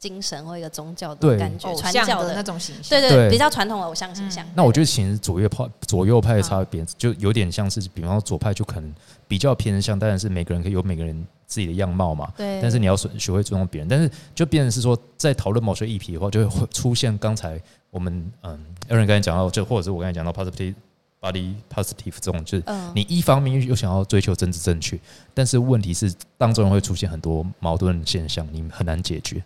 [0.07, 3.31] 精神或一个宗教的感觉，传教的那种形象，对对对。
[3.31, 4.47] 比较传统的偶像形象。
[4.55, 8.95] 那我觉得其实左右派左右派的差别，就有点像是，比方说左派就可能
[9.27, 17.61] 比较偏向，当然是每个人可以有每个人自己的样貌嘛，对，但是你要学学会尊重别人，但是就变成是说，在讨论某些议题的话，就会出现刚才
[17.91, 18.59] 我们嗯
[18.89, 20.75] Aaron 刚才讲到，就或者是我刚才讲到 positive
[21.21, 24.99] body positive 这种，就是嗯，你一方面又想要追求政治正确，
[25.35, 29.43] 但是问题是当中会出现很多矛盾现象，你很难解决。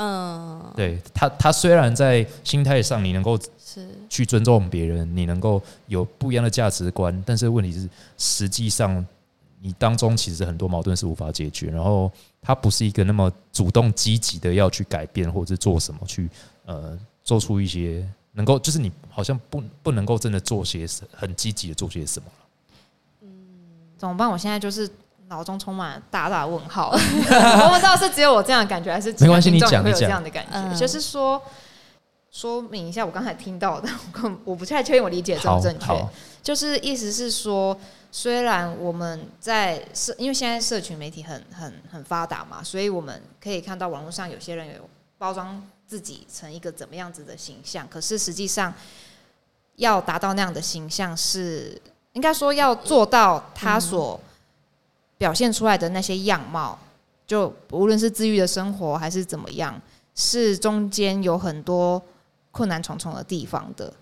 [0.00, 9.04] 嗯，对他，他虽然在心态上你能够是去尊重别人，你能够有不一样的价值观，但是问题是，实际上
[9.60, 12.08] 你当中其实很多矛盾是无法解决，然后
[12.40, 16.30] 他不是一个那么主动积极的要去改变或者是做什么去
[16.64, 22.28] 呃做出一些能够，就是你好像不不能够真的做些什很积极的做些什么。
[23.22, 23.28] 嗯
[23.96, 24.30] 怎么办？
[24.30, 24.88] 我现在就是
[25.28, 30.50] 脑中充满了大大的问号， 我不知道是只有我这样的感觉，还是没关系听众也会有这样的感觉。
[30.54, 31.40] 嗯就是说，
[32.30, 33.88] 说明一下我刚才听到的，
[34.22, 36.08] 我我不太确定我理解正不正确。
[36.42, 37.78] 就是意思是说，
[38.10, 44.88] 虽然我们在社，因为现在社群媒体很很很发达嘛，所以我们可以看到网络上有些人有
[45.18, 48.72] 包装自己成一个怎么样子的形象，可是实际上
[49.76, 51.78] 要达到那样的形象是，
[52.14, 54.18] 应该说要做到他所
[55.18, 56.78] 表现出来的那些样貌，
[57.26, 59.78] 就无论是自愈的生活还是怎么样，
[60.14, 62.00] 是中间有很多
[62.50, 63.92] 困难重重的地方的。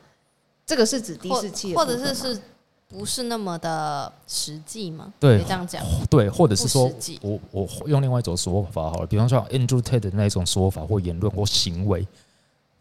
[0.65, 2.41] 这个是指低或视器的或者是是
[2.89, 5.13] 不是那么的实际吗？
[5.19, 5.83] 对这样讲。
[6.11, 6.91] 对，或者是说
[7.21, 12.07] 我我用另外一种说法好了，比方说 Andrew Tate 的那一种说法或言论或行为，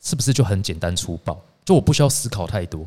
[0.02, 1.40] 是不是就很简单粗暴？
[1.64, 2.86] 就我不需要思考太多，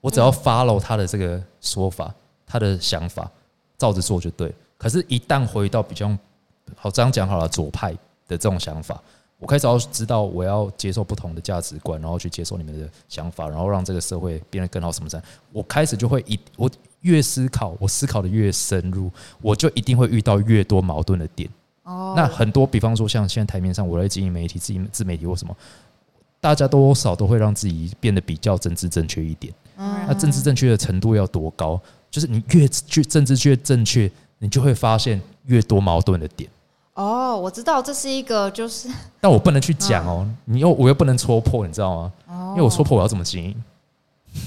[0.00, 2.14] 我只要 follow 他的这个说法，
[2.46, 3.30] 他的想法，
[3.76, 4.54] 照着做就对了。
[4.78, 6.16] 可是，一旦回到比较
[6.76, 7.92] 好这样讲好了，左派
[8.28, 9.02] 的这种想法，
[9.38, 14.92] 我开始要知道我要接受不同的价值观，然后去接受你们的想法，然后让这个社会变得更好。
[14.92, 15.22] 什么样？
[15.52, 19.10] 我开始就会一我越思考，我思考的越深入，
[19.42, 21.50] 我就一定会遇到越多矛盾的点。
[21.82, 25.56] 哦那很多，比方说像现在台面上，我在经营媒体、自营自媒体或什么，
[26.40, 29.52] 大家多少都会让自己变得比较政治正确一点。
[29.76, 31.80] 嗯那政治正确的程度要多高？
[32.10, 36.48] 就是你越去政治越正确，你就会发现越多矛盾的点。
[36.94, 38.88] 哦，我知道这是一个就是
[39.20, 42.12] 但我不能去讲哦，你又我又不能戳破，你知道吗？
[42.28, 43.64] 哦因为我戳破我要怎么经营？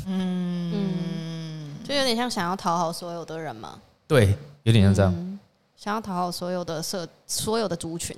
[0.07, 5.13] 嗯就有点像想要讨好所有的人嘛，对，有点像这样。
[5.13, 5.39] 嗯
[5.75, 8.15] 想要讨好所有的社所有的族群，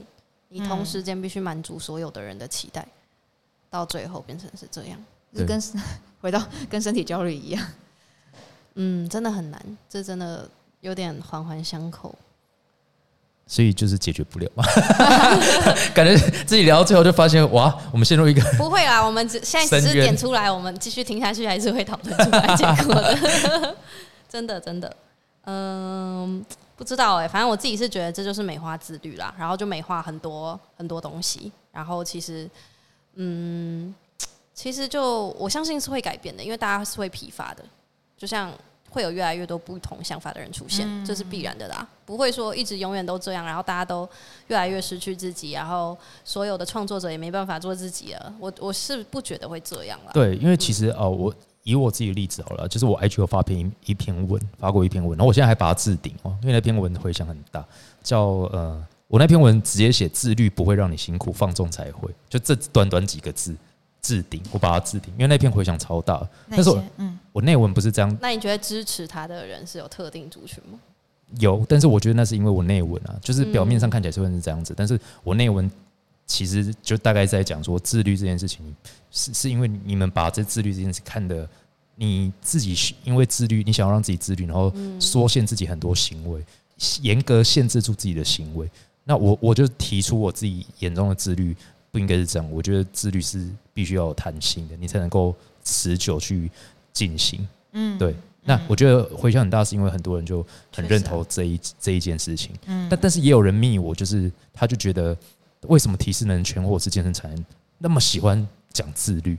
[0.49, 2.85] 你同嗯时间必须满足所有的人的期待，
[3.69, 4.99] 到最后变成是这样。
[5.31, 5.61] 就是跟
[6.19, 7.65] 回到跟身体焦虑一样。
[8.75, 10.45] 嗯，真的很难，这真的
[10.84, 12.14] 有点环环相扣。
[13.45, 14.64] 所以就是解决不了嘛，
[15.93, 23.76] 感觉自己聊到最后就发现，哇，我们陷入一个 不会啦，我们只现在只是点出来，我们继续听下去还是会讨论出来结果的。
[24.30, 24.95] 真的真的，
[25.43, 26.43] 嗯，
[26.77, 32.49] 不知道哎、反正我自己是觉得这就是美化自律啦，然后就美化很多很多东西，然后其实，
[33.15, 33.93] 嗯，
[34.53, 37.64] 其实就我相信是会改变的，因为大家是会疲乏的，
[38.18, 38.51] 就像。
[38.93, 41.85] 会有越来越多不同想法的人出现，这是必然的啦。
[42.05, 44.07] 不会说一直永远都这样，然后大家都
[44.47, 48.33] 越来越失去自己，然后所有的创作者也没办法做自己了。
[48.39, 50.11] 我我是不觉得会这样啦。
[50.13, 51.33] 对，因为其实呃，我
[51.63, 57.65] 以我自己的例子好了，就是我 IG 有发篇一一篇文，发过一篇文，然后我现在还把它置顶哦，因为那篇文回响很大，
[58.03, 58.21] 叫
[58.51, 63.55] 呃，我那篇文直接写自律不会让你辛苦，放纵才会，就这短短几个字
[64.03, 66.19] 置顶，我把它置顶，因为那篇回响超大。
[66.47, 70.77] 那但是我嗯，我内文不是这样那你觉得支持他的人是有特定族群吗？
[71.39, 75.71] 有，但是我觉得那是因为我内文啊，就是表面上看起来是会是这样子，但是我内文
[76.27, 78.75] 其实就大概在讲说自律这件事情，
[79.09, 81.49] 是是因为你们把这自律这件事看的，
[81.95, 86.43] 你自己因为自律，你想要让自己自律，然后缩限自己很多行为，
[87.01, 88.69] 严格限制住自己的行为。
[89.05, 91.55] 那我我就提出我自己眼中的自律
[91.93, 95.33] 不应该是这样，我觉得自律是必须要有弹性的，你才能够
[95.63, 96.49] 持久去
[96.91, 97.47] 进行。
[97.73, 100.43] 嗯对，那我觉得回响很大，是因为很多人就
[100.75, 102.55] 很认同这一这一件事情。
[102.65, 105.15] 嗯但但是也有人密我，就是他就觉得
[105.67, 107.43] 为什么提示能全或者是健身产业
[107.77, 109.37] 那么喜欢讲自律，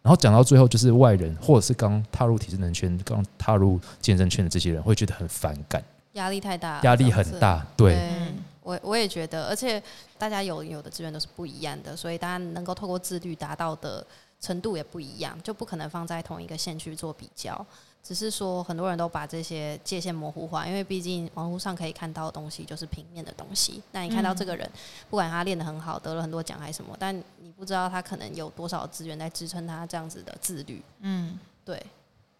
[0.00, 7.24] 然后讲到最后就是外人或者是刚踏入体适能圈、刚踏入健身圈的这些人会觉得很反感，压力太大，压力很。
[7.40, 7.66] 大。
[7.76, 8.34] 对，嗯
[8.66, 9.80] 我我也觉得，而且
[10.18, 14.04] 大家有有的资源都是不一样的，所以大家能够透过自律达到的
[14.40, 17.64] 程度也不一样，就不可能放在同一个线去做比较。
[18.02, 23.82] 只是说很多人都把这些界限模糊化，因为毕竟网络上可以看到的东西就是平面的东西。
[23.92, 24.68] 那你看到这个人，
[25.08, 30.82] 不管他练得很好，得了很多奖还是什么，但你不知道他可能有多少资源在支撑他这样子的自律。
[31.00, 31.84] 嗯对，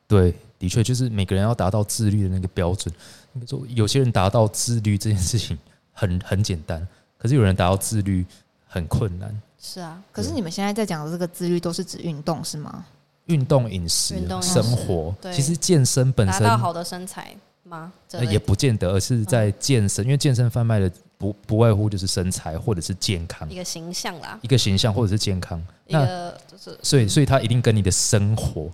[0.07, 2.95] 对，的确就是每个人要达到自律的那个标准。
[3.33, 5.59] 那个说有些人达到自律这件事情
[5.97, 6.87] 很很简单，
[7.17, 8.25] 可是有人达到自律
[8.69, 9.43] 很困难。
[9.59, 12.85] 是啊，可是你们现在在讲的这个自律都是指运动是吗？
[13.25, 17.93] 运动、饮食生活，对其实健身本身达到好的身材吗？
[18.31, 25.59] 也不见得，而是在健身，因为健身贩卖的不不外乎就是身材或者是健康一，个形象啦，一个形象或者是健康。
[25.87, 28.71] 一那个就是所以，所以它一定跟你的生活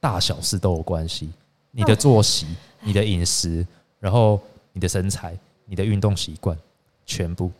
[0.00, 1.30] 大小事都有关系，
[1.70, 2.46] 你的作息、
[2.82, 3.66] 你的饮食，
[4.00, 4.38] 然后
[4.74, 5.34] 你的身材、
[5.66, 6.56] 你的运动习惯，
[7.06, 7.50] 全部。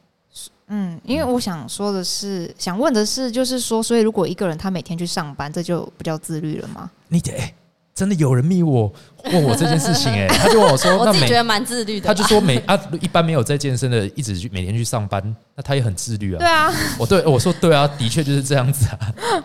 [0.68, 6.90] 嗯，因为我想说的是，想问的是，就是说，所以如果一个人他每天去上班，这就不叫自律了吗？
[7.08, 7.54] 你得、欸
[7.94, 8.92] 真的有人密我
[9.26, 12.08] 问我这件事情、哎，他就问我说，我 那每自己觉得蛮自律的。
[12.08, 15.22] 他就说每啊，一般没有在健身的，一直去每天去上班，
[15.54, 16.38] 那他也很自律啊。
[16.40, 18.88] 对啊，我对我说对啊，的确就是这样子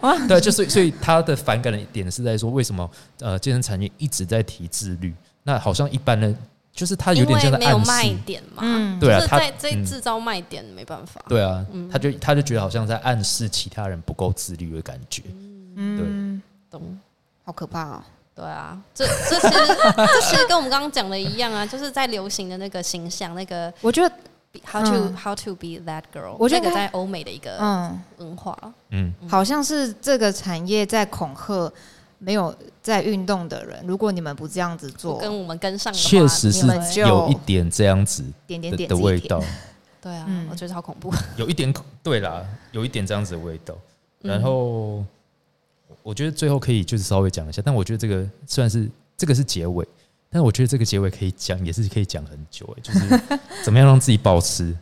[0.01, 0.17] 啊。
[0.27, 5.13] 对，就是所以他的反感的点是在说，为什么呃健身产业一直在提自律？
[5.43, 6.35] 那好像一般人
[6.79, 11.21] 就是他有因点像在为没有卖暗示，点嘛，嗯对啊他就是在在嗯制造卖点，没办法。
[11.27, 15.23] 对啊，嗯他就他就觉得好像在暗示其他人不够自律的感觉。
[15.75, 16.41] 嗯，
[16.71, 16.97] 懂。
[17.43, 18.03] 好可怕哦。
[18.33, 24.15] 对啊，这这其实 这其实跟我们刚刚讲的一样啊，就是在流行的那个形象，那个我觉得
[24.65, 28.57] ，how to、嗯 how to be that girl，我觉得在欧美的一个嗯，文化。
[28.91, 31.69] 嗯，好像是这个产业在恐吓
[32.17, 32.55] 没有
[32.89, 39.41] 在运动的人，如果你们不这样子做，跟我们跟上的话，确实是你们就有一点这样子点点的味道，
[40.01, 40.47] 对啊，嗯。
[40.49, 41.13] 我觉得好恐怖。
[41.37, 41.71] 有一点
[42.01, 43.75] 对啦，有一点这样子的味道。
[44.23, 44.31] 嗯。
[44.31, 45.05] 然后
[46.01, 49.87] 我觉得最后可以就是稍微讲一下，但我觉得这个虽然是这个是结尾，
[50.31, 54.75] 但我觉得这个结尾可以讲，也是可以讲很久哎、就是 怎么样让自己保持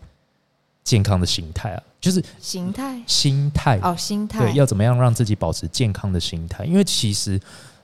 [0.83, 3.01] 健康的心态啊，就是形态？
[3.05, 3.79] 心态。
[3.83, 4.39] 哦，心态。
[4.39, 6.63] 对，要怎么样让自己保持健康的心态？
[6.63, 7.39] 因为其实，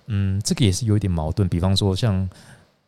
[0.07, 1.47] 嗯，这个也是有一点矛盾。
[1.47, 2.27] 比方说，像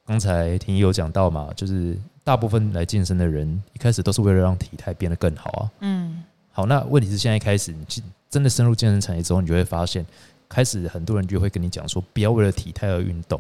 [0.06, 5.72] 刚才婷宜有讲到嘛，就是大部分来健身的人一开始都是为了让体态变得更好啊。
[5.80, 10.06] 嗯好，那问题是现在开始，你去真的深入健身产业之后，你就会发现，
[10.48, 13.40] 开始很多人就会跟你讲说，不要为了体态而运动。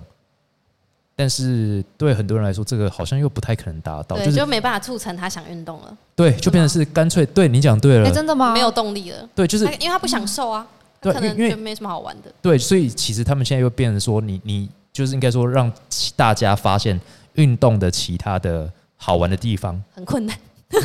[1.18, 8.52] 但是对很多人来说，这个好像又不太可能达到，对，就是就没办法促成他想运动了，对，就变成是干脆对你讲对哎、了，真的吗？
[8.52, 9.30] 没有动力了。
[9.34, 10.68] 对，就是因为他不想瘦啊，
[11.12, 12.32] 对可能因为就没什么好玩的。
[12.42, 17.00] 对，所以其实他们现在又变成说你，你就是应该说让其大家发现
[17.34, 20.38] 运动的其他的好玩的地方，很困难，
[20.70, 20.82] 对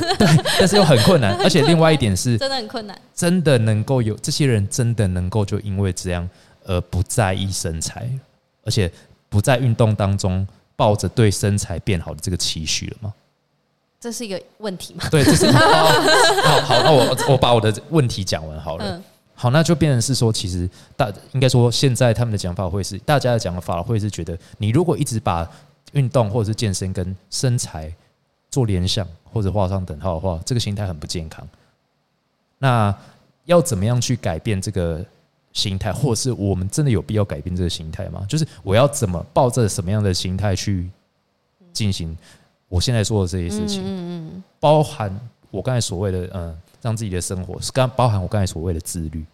[0.59, 1.34] 但是又很困难。
[1.42, 3.01] 而且另外一点是， 真的很困难。
[3.14, 6.28] 真的能够有这些人真的能够就因为这样
[6.64, 8.09] 而不在意身材，
[8.64, 8.90] 而且
[9.28, 13.14] 不在运动当中抱着对身材变好的这个期许了吗？
[14.01, 15.05] 这是一个问题吗？
[15.10, 15.52] 对，这是哦
[16.42, 18.84] 好好，那我我把我的问题讲完好了。
[18.97, 19.05] 嗯，
[19.40, 20.68] 好，那就变成是说，其实
[20.98, 25.50] 大应该说，现在他们的讲法会是，大家的讲法会是觉得，你如果一直把
[25.92, 27.90] 运动或者是健身跟身材
[28.50, 31.48] 做联想或者画上等号的话，这个心态很不健康。
[32.58, 32.94] 那
[33.46, 35.02] 要怎么样去改变这个
[35.54, 38.22] 心态，或者是我们真的有必要改变这个心态吗？
[38.28, 40.86] 就是我要怎么抱着什么样的心态去
[41.72, 42.14] 进行
[42.68, 43.80] 我现在做的这些事情？
[43.82, 45.18] 嗯嗯包含
[45.50, 49.24] 我刚才所谓的嗯，让自己的生活是刚包含我刚才所谓的自律，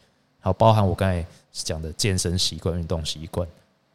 [0.41, 3.47] 还有包含我刚才讲的健身习惯、运动习惯。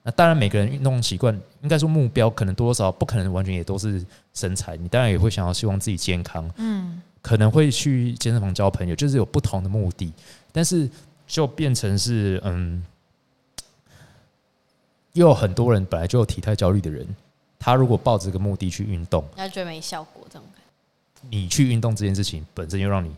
[0.03, 4.03] 那当然，每个人运动习惯应该说目标可能多多少少不可能完全也都是
[4.34, 10.11] 身材，你当然也会想要希望自己健康，嗯可能会去健身房交朋友，就是有不同的目的，
[10.52, 10.90] 但是
[11.28, 12.84] 就变成是嗯，
[15.14, 17.07] 又有很多人本来就有体态焦虑的人，
[17.60, 21.28] 他如果抱着这个目的去运动，那觉得没效果，这种感觉。
[21.30, 23.15] 你去运动这件事情本身又让你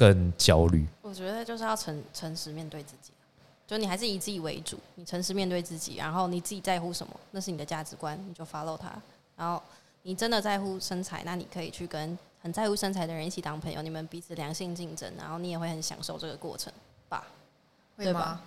[0.00, 0.86] 更焦虑。
[1.02, 3.12] 我觉得就是要诚诚实面对自己，
[3.66, 8.90] 就你还是以自己为主，你诚实面对自己，然后你自己在乎什么，那是你的价值观，你就 follow 它。
[9.36, 9.62] 然后
[10.04, 16.72] 你真的在乎身材，那你可以去跟很在乎身材的人一起当朋友，你们彼此良性竞争，然后你也会很享受这个过程
[17.10, 17.26] 吧？
[17.98, 18.40] 对吧？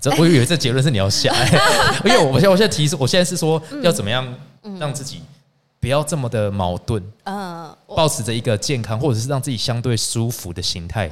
[0.00, 1.32] 这我以为这结论是你要下，
[2.04, 4.26] 因为我现在我现在提示，我现在是说要怎么样
[4.78, 5.22] 让自己
[5.80, 11.10] 不要这么的矛盾，嗯，保持着一个健康或者是让自己相对舒服的心态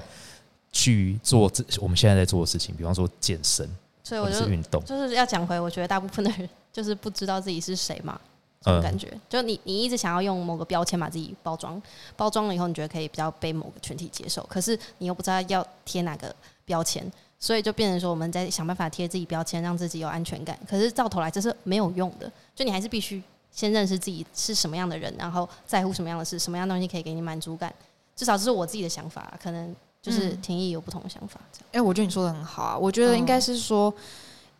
[0.72, 3.68] 去做这我们现在在做的事情，比方说健身
[4.02, 4.84] 所以我就是者运动。
[4.84, 8.20] 就是要讲回，我觉得大部分的人就是不知道自己是谁嘛，
[8.60, 9.12] 这种嗯感觉。
[9.28, 11.80] 就你你一直想要用某个标签把自己包装，
[12.16, 16.34] 包装了以后，你觉得可以比较被某个群体接受，可是你又不知道要贴哪个
[16.64, 20.58] 标签，所以就变成说我们在想办法贴自己标签，让自己有安全感。
[20.68, 23.22] 可是到头来这是没有用的，就你还是必须
[23.56, 27.74] 先认识自己是什么样的人，然后在乎什么样的事，什么样的东西可以给你满足感。
[28.14, 31.40] 至少这是我自己的想法，可能就是嗯廷义有不同的想法。
[31.50, 32.76] 这样哎、我觉得你说的很好啊。
[32.76, 33.92] 我觉得应该是说，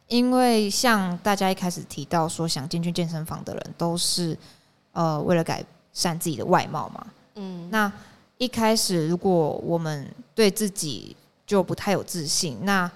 [0.09, 4.35] 因为像大家一开始提到说想进去健身房的人，都是
[4.93, 5.62] 呃为了改
[5.93, 7.06] 善自己的外貌嘛。
[7.35, 7.93] 嗯，那
[8.39, 11.14] 一开始如果我们对自己
[11.47, 12.90] 就不太有自信，那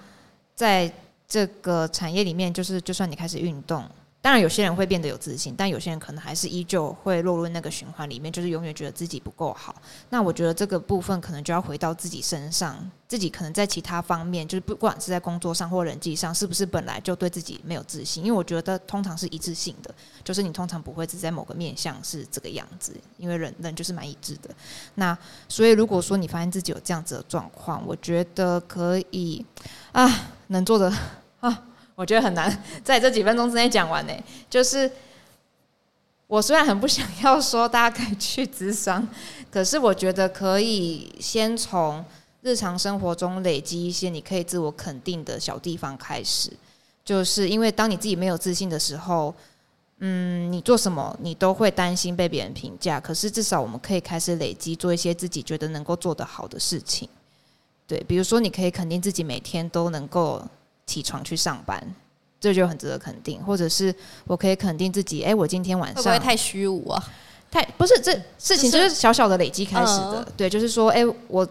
[0.55, 0.91] 在
[1.27, 3.87] 这个产业里面，就是就算你开始运动。
[4.23, 9.75] 当然，有些人会变得有自信，但有些人可能还是依旧会落入那个循环里面，就是永远觉得自己不够好。
[10.09, 18.23] 那我觉得这个部分可能就要回到自己身上，自己可能在其他方面，就是不管是在工作上或人际上，是不是本来就对自己没有自信？
[18.23, 19.91] 因为我觉得通常是一致性的，
[20.23, 24.51] 就是你通常不会只在某个面向是这个样子，因为人人就是蛮一致的。
[24.93, 25.17] 那
[25.49, 29.43] 所以如果说你发现自己有这样子的状况，我觉得可以
[29.91, 30.07] 啊，
[30.47, 30.93] 能做的
[31.39, 31.63] 啊，
[31.95, 34.13] 我觉得很难 在这几分钟之内讲完呢。
[34.49, 34.89] 就是
[36.27, 39.07] 我虽然很不想要说大家可以去咨商，
[39.51, 42.03] 可是我觉得可以先从
[42.41, 46.51] 日常生活中累积一些你可以自我肯定的小地方开始。
[47.03, 49.33] 就是因为当你自己没有自信的时候，
[49.99, 52.99] 嗯，你做什么你都会担心被别人评价。
[52.99, 57.09] 可是至少我们可以开始累积做一些自己觉得能够做得好的事情。
[57.87, 60.41] 对，比如说你可以肯定自己每天都能够
[60.91, 61.81] 起床去上班，
[62.39, 63.41] 这就很值得肯定。
[63.43, 63.93] 或者是
[64.25, 67.01] 我可以肯定自己，哎、我今天晚上会不会太虚无啊？
[67.49, 70.25] 太不是这事情，就就是是小小的累积开始的。
[70.27, 71.47] 嗯对，就是说，哎、我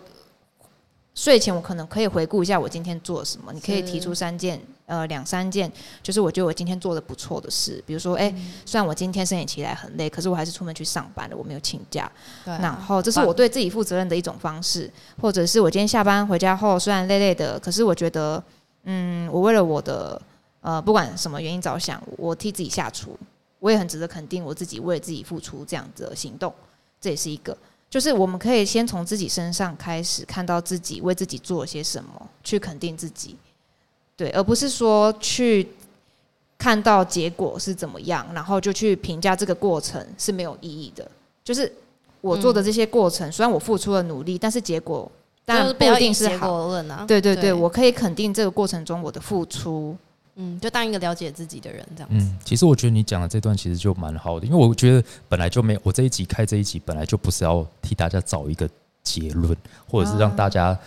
[1.15, 5.71] 睡前我可能可以回顾一下我今天做了什么，你可以提出三件，呃，两三件，
[6.03, 7.83] 就是我觉得我今天做的不错的事。
[7.87, 12.11] 比如说，哎、嗯虽然我今天深夜起来很累，可是我还是出门去上班了，我没有请假。
[12.47, 14.91] 然后这是我对自己负责任的一种方式，
[15.21, 18.43] 或者是我今天下班回家后，虽然累累的，可是我觉得，
[18.85, 20.21] 嗯，我为了我的
[20.61, 23.19] 呃不管什么原因着想，我替自己下厨，
[23.59, 26.53] 我也很值得肯定我自己为自己付出这样子的行动，
[27.01, 27.57] 这也是一个。
[27.89, 33.37] 就是我们可以先从自己身上开始看到自己为自己做了些什么，去肯定自己，
[34.17, 35.69] 对，而不是说去
[36.57, 41.11] 看到结果是怎么样，然后就去评价这个过程是没有意义的。
[41.43, 41.73] 就是
[42.21, 45.11] 我做的这些过程，虽然我付出了努力，但是结果
[45.59, 46.69] 就是不一定是好。
[46.69, 47.05] 论啊。
[47.09, 49.97] 对对对，对我可以肯定这个过程中我的付出。
[50.37, 52.17] 嗯，就当一个了解自己的人这样子。
[52.25, 58.67] 嗯，其实我觉得你讲的这段其实就蛮好的，因为我觉得本来就没我这一集开这一集本来就不是要替大家找一个
[59.03, 59.55] 结论，
[59.87, 60.79] 或者是让大家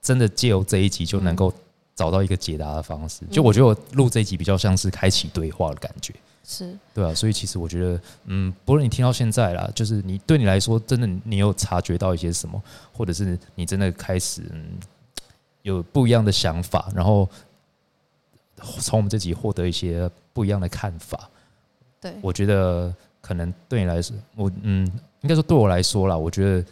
[0.00, 1.52] 真的借由这一集就能够
[1.96, 3.24] 找到一个解答的方式。
[3.32, 6.14] 就我觉得我录这一集比较像是开启对话的感觉，
[6.46, 12.62] 是，对啊，所以其实我觉得，嗯，不论你听到现在啦，就是你对你来说，真的你有察觉到一些什么，
[12.92, 14.78] 或者是你真的开始嗯
[15.62, 17.26] 有不一样的想法，然后
[18.56, 21.30] 从我们这集获得一些不一样的看法。
[21.98, 24.86] 对，我觉得可能对你来说，我嗯，
[25.22, 26.66] 应该说对我来说啦，我觉得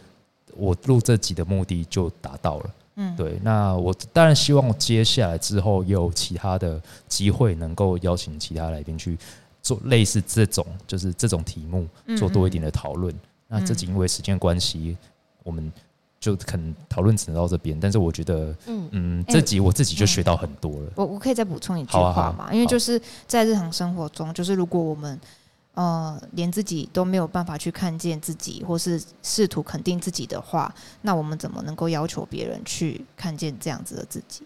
[0.55, 2.69] 我录这集的目的就达到了。
[2.95, 9.17] 嗯，对，那我当然希望我接下来之后也有其他的机会，能够邀请其他来宾去
[9.63, 13.11] 做类似这种，就是这种题目嗯做多一点的讨论。
[13.47, 14.97] 那这集因为时间关系，
[15.41, 15.71] 我们
[16.19, 17.79] 就可能讨论只能到这边。
[17.79, 20.91] 但是我觉得，嗯，嗯，哎这集我自己就学到很多了。
[20.95, 22.51] 我我可以再补充一句话嘛？
[22.53, 25.19] 因为就是在日常生活中，就是如果我们
[25.75, 34.43] 呃连自己都没有办法去看见自己，或是试图肯定自己的话，那我们怎么能够要求别人去看见这样子的自己？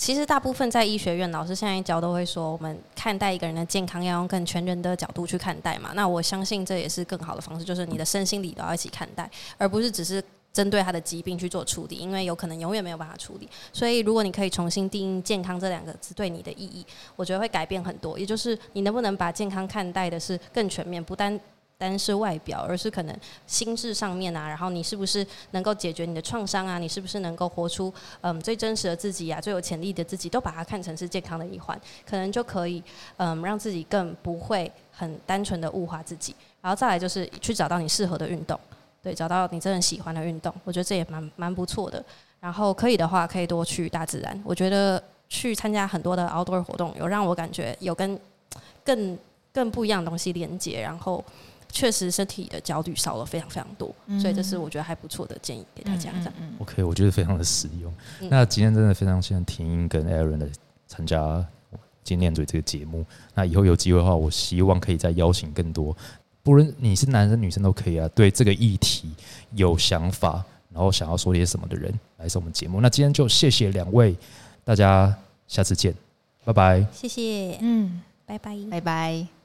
[0.00, 5.90] 其实大部分在医学院，老师现在教都会说，我们看待一个人的健康要用更全人的角度去看待嘛。
[5.94, 10.24] 那我相信这也是更好的方式，就是你的身心理都要一起看待，而不是只是
[10.54, 13.46] 针对他的疾病去做处理，因为有可能永远没有办法处理。
[13.74, 16.82] 所以，如果你可以重新定义“健康”这两个字对你的意义，
[17.14, 18.18] 我觉得会改变很多。
[18.18, 21.38] 也就是你能不能把健康看待的是更全面，不单。
[21.80, 23.16] 单是外表，而是可能
[23.46, 26.78] 心智上面啊，然后你是不是能够解决你的创伤啊？
[26.78, 29.40] 你是不是能够活出嗯最真实的自己啊？
[29.40, 32.82] 最有潜力的自己，都把它看成是健康的一环，可能就可以
[33.16, 36.36] 嗯让自己更不会很单纯的物化自己。
[36.60, 38.60] 然后再来就是去找到你适合的运动，
[39.02, 42.04] 对，找到你真的喜欢的运动，我觉得这也蛮蛮不错的。
[42.38, 44.38] 然后可以的话，可以多去大自然。
[44.44, 48.20] 我觉得去参加很多的 outdoor 活动，有让我感觉有跟
[48.84, 49.18] 更
[49.50, 51.24] 更不一样的东西连接，然后。
[51.72, 56.10] 确实，身体的焦虑少了非常非常多，所以这是我觉得还不错的建议给大家。
[56.18, 57.92] 这样，OK，我觉得非常的实用。
[58.28, 60.48] 那今天真的非常谢谢婷英跟 Aaron 的
[60.86, 61.44] 参加
[62.02, 63.04] 今天嘴这个节目。
[63.34, 65.96] 那以后有机会的话，我希望可以再邀请更多，
[66.42, 69.10] 不论你是男生女生都可以啊，对这个议题
[69.52, 72.80] 有想法，然后想要说些什么的人来上我们节目。
[72.80, 74.16] 那今天就谢谢两位，
[74.64, 75.14] 大家
[75.46, 75.94] 下次见，
[76.44, 76.84] 拜拜。
[76.92, 79.39] 谢谢，嗯，拜拜，拜拜。